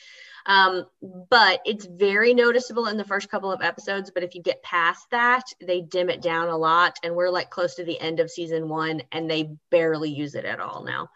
Um 0.48 0.86
but 1.30 1.62
it's 1.66 1.86
very 1.86 2.34
noticeable 2.34 2.88
in 2.88 2.98
the 2.98 3.04
first 3.04 3.30
couple 3.30 3.52
of 3.52 3.62
episodes 3.62 4.12
but 4.12 4.24
if 4.24 4.34
you 4.34 4.42
get 4.42 4.64
past 4.64 5.06
that 5.12 5.44
they 5.62 5.82
dim 5.82 6.10
it 6.10 6.22
down 6.22 6.48
a 6.48 6.58
lot 6.58 6.98
and 7.04 7.16
we're 7.16 7.30
like 7.30 7.52
close 7.52 7.76
to 7.76 7.84
the 7.84 8.00
end 8.00 8.20
of 8.20 8.32
season 8.32 8.68
one 8.68 9.04
and 9.12 9.30
they 9.30 9.52
barely 9.70 10.10
use 10.10 10.34
it 10.34 10.46
at 10.46 10.60
all 10.60 10.84
now. 10.84 11.10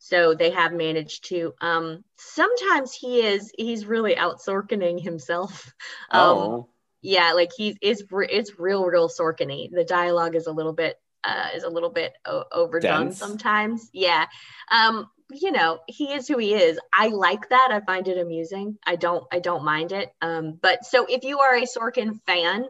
So 0.00 0.34
they 0.34 0.50
have 0.50 0.72
managed 0.72 1.28
to 1.28 1.54
um 1.60 2.02
sometimes 2.16 2.92
he 2.92 3.22
is 3.22 3.52
he's 3.56 3.86
really 3.86 4.16
outsorkening 4.16 5.00
himself. 5.00 5.72
Um, 6.10 6.20
oh 6.20 6.68
yeah, 7.04 7.32
like 7.34 7.50
he's 7.54 7.76
it's 7.82 8.02
it's 8.10 8.58
real 8.58 8.84
real 8.86 9.10
Sorkin-y. 9.10 9.68
The 9.70 9.84
dialogue 9.84 10.34
is 10.34 10.46
a 10.46 10.52
little 10.52 10.72
bit 10.72 10.98
uh, 11.22 11.48
is 11.54 11.62
a 11.62 11.68
little 11.68 11.90
bit 11.90 12.14
o- 12.24 12.46
overdone 12.50 13.06
Dense. 13.06 13.18
sometimes. 13.18 13.90
Yeah, 13.92 14.24
um, 14.70 15.10
you 15.30 15.52
know 15.52 15.80
he 15.86 16.14
is 16.14 16.26
who 16.26 16.38
he 16.38 16.54
is. 16.54 16.78
I 16.94 17.08
like 17.08 17.50
that. 17.50 17.68
I 17.70 17.80
find 17.80 18.08
it 18.08 18.16
amusing. 18.16 18.78
I 18.86 18.96
don't 18.96 19.24
I 19.30 19.40
don't 19.40 19.64
mind 19.64 19.92
it. 19.92 20.14
Um, 20.22 20.58
but 20.60 20.86
so 20.86 21.04
if 21.06 21.24
you 21.24 21.40
are 21.40 21.54
a 21.54 21.66
Sorkin 21.66 22.20
fan, 22.26 22.68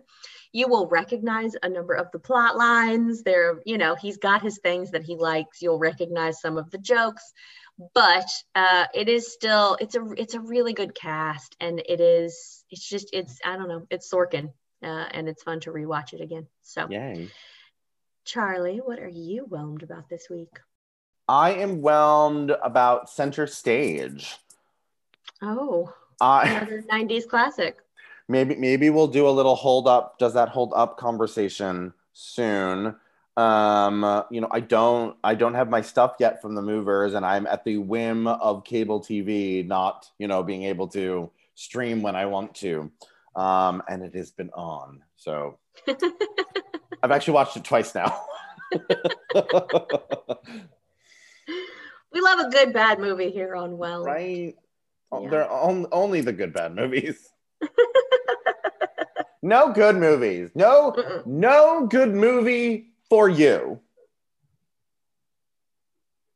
you 0.51 0.67
will 0.67 0.89
recognize 0.89 1.53
a 1.63 1.69
number 1.69 1.95
of 1.95 2.11
the 2.11 2.19
plot 2.19 2.57
lines. 2.57 3.23
There, 3.23 3.61
you 3.65 3.79
know, 3.79 3.95
he's 3.95 4.17
got 4.17 4.43
his 4.43 4.59
things 4.59 4.91
that 4.91 5.05
he 5.05 5.15
likes. 5.15 5.63
You'll 5.63 5.79
recognize 5.79 6.41
some 6.41 6.59
of 6.59 6.73
the 6.73 6.79
jokes 6.79 7.33
but 7.93 8.27
uh, 8.55 8.87
it 8.95 9.09
is 9.09 9.33
still 9.33 9.77
it's 9.81 9.97
a 9.97 10.13
it's 10.17 10.35
a 10.35 10.41
really 10.41 10.73
good 10.73 10.95
cast 10.95 11.57
and 11.61 11.81
it 11.81 12.01
is 12.01 12.64
it's 12.75 12.89
just 12.89 13.09
it's 13.13 13.39
i 13.45 13.57
don't 13.57 13.69
know 13.69 13.87
it's 13.91 14.11
sorkin 14.11 14.53
uh, 14.83 15.07
and 15.13 15.29
it's 15.29 15.43
fun 15.43 15.61
to 15.61 15.71
rewatch 15.71 16.13
it 16.13 16.21
again 16.21 16.47
so 16.63 16.87
Yay. 16.91 17.29
charlie 18.25 18.79
what 18.79 18.99
are 18.99 19.09
you 19.09 19.45
whelmed 19.45 19.83
about 19.83 20.09
this 20.09 20.29
week 20.31 20.59
I 21.27 21.53
am 21.53 21.81
whelmed 21.81 22.51
about 22.51 23.09
center 23.09 23.47
stage. 23.47 24.37
oh 25.41 25.91
another 26.21 26.83
90s 26.83 27.27
classic 27.27 27.79
maybe 28.29 28.55
maybe 28.57 28.91
we'll 28.91 29.09
do 29.09 29.29
a 29.29 29.31
little 29.31 29.55
hold 29.55 29.89
up. 29.89 30.19
Does 30.19 30.35
that 30.35 30.49
hold 30.49 30.73
up 30.75 30.97
conversation 30.97 31.93
soon? 32.13 32.97
Um, 33.37 34.25
you 34.31 34.41
know, 34.41 34.49
I 34.51 34.61
don't 34.61 35.17
I 35.25 35.35
don't 35.35 35.55
have 35.55 35.69
my 35.69 35.81
stuff 35.81 36.15
yet 36.21 36.41
from 36.41 36.55
the 36.55 36.63
movers, 36.63 37.15
and 37.15 37.27
I'm 37.27 37.47
at 37.47 37.65
the 37.65 37.79
whim 37.79 38.27
of 38.27 38.65
cable 38.65 39.01
TV, 39.01 39.67
not 39.67 40.11
you 40.19 40.29
know 40.29 40.43
being 40.43 40.65
able 40.65 40.89
to 40.89 41.31
stream 41.55 42.03
when 42.03 42.17
I 42.17 42.27
want 42.27 42.55
to. 42.57 42.91
Um, 43.37 43.83
and 43.89 44.03
it 44.03 44.15
has 44.15 44.31
been 44.31 44.51
on. 44.51 45.03
So 45.17 45.59
I've 47.03 47.11
actually 47.11 47.35
watched 47.35 47.57
it 47.57 47.65
twice 47.65 47.95
now. 47.95 48.25
we 52.13 52.21
love 52.21 52.41
a 52.41 52.51
good 52.51 52.73
bad 52.73 52.99
movie 52.99 53.31
here 53.31 53.55
on 53.55 53.77
well 53.77 54.05
right? 54.05 54.55
Yeah. 55.13 55.31
They're 55.31 55.51
on, 55.51 55.87
only 55.93 56.21
the 56.23 56.33
good 56.33 56.53
bad 56.53 56.75
movies. 56.75 57.29
no 59.43 59.73
good 59.73 59.97
movies. 59.97 60.51
No, 60.55 60.93
Mm-mm. 60.93 61.27
no 61.27 61.87
good 61.87 62.13
movie 62.15 62.91
for 63.09 63.29
you. 63.29 63.81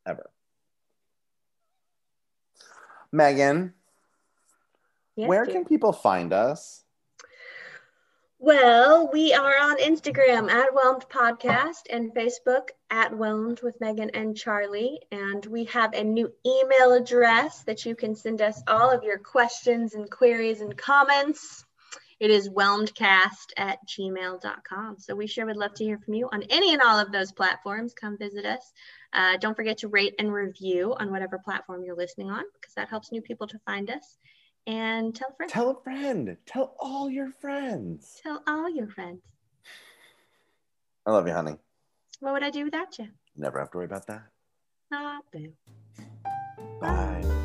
Ever. 0.06 0.30
Megan, 3.10 3.74
Yes, 5.18 5.28
where 5.28 5.44
dear. 5.44 5.54
can 5.54 5.64
people 5.64 5.92
find 5.92 6.32
us? 6.32 6.84
Well, 8.38 9.10
we 9.12 9.32
are 9.32 9.58
on 9.60 9.78
Instagram 9.78 10.48
at 10.48 10.72
Whelmed 10.72 11.06
Podcast 11.10 11.88
and 11.90 12.14
Facebook 12.14 12.68
at 12.88 13.12
Whelmed 13.12 13.60
with 13.60 13.80
Megan 13.80 14.10
and 14.10 14.36
Charlie. 14.36 15.00
And 15.10 15.44
we 15.46 15.64
have 15.64 15.92
a 15.92 16.04
new 16.04 16.32
email 16.46 16.92
address 16.92 17.64
that 17.64 17.84
you 17.84 17.96
can 17.96 18.14
send 18.14 18.40
us 18.40 18.62
all 18.68 18.92
of 18.92 19.02
your 19.02 19.18
questions 19.18 19.94
and 19.94 20.08
queries 20.08 20.60
and 20.60 20.76
comments. 20.76 21.64
It 22.20 22.30
is 22.30 22.48
whelmedcast 22.48 23.54
at 23.56 23.80
gmail.com. 23.88 25.00
So 25.00 25.16
we 25.16 25.26
sure 25.26 25.46
would 25.46 25.56
love 25.56 25.74
to 25.74 25.84
hear 25.84 25.98
from 25.98 26.14
you 26.14 26.28
on 26.30 26.44
any 26.44 26.72
and 26.72 26.80
all 26.80 27.00
of 27.00 27.10
those 27.10 27.32
platforms. 27.32 27.92
Come 27.92 28.16
visit 28.18 28.46
us. 28.46 28.72
Uh, 29.12 29.36
don't 29.38 29.56
forget 29.56 29.78
to 29.78 29.88
rate 29.88 30.14
and 30.20 30.32
review 30.32 30.94
on 31.00 31.10
whatever 31.10 31.40
platform 31.40 31.82
you're 31.82 31.96
listening 31.96 32.30
on 32.30 32.44
because 32.54 32.74
that 32.74 32.88
helps 32.88 33.10
new 33.10 33.20
people 33.20 33.48
to 33.48 33.58
find 33.66 33.90
us. 33.90 34.16
And 34.68 35.14
tell 35.14 35.30
a 35.30 35.34
friend. 35.34 35.50
Tell 35.50 35.70
a 35.70 35.82
friend. 35.82 36.36
Tell 36.44 36.76
all 36.78 37.08
your 37.08 37.32
friends. 37.40 38.20
Tell 38.22 38.42
all 38.46 38.68
your 38.68 38.86
friends. 38.86 39.22
I 41.06 41.10
love 41.10 41.26
you, 41.26 41.32
honey. 41.32 41.56
What 42.20 42.34
would 42.34 42.42
I 42.42 42.50
do 42.50 42.64
without 42.64 42.98
you? 42.98 43.08
Never 43.34 43.60
have 43.60 43.70
to 43.70 43.78
worry 43.78 43.86
about 43.86 44.06
that. 44.08 44.24
Ah, 44.92 45.20
boo. 45.32 45.54
Bye. 46.82 47.37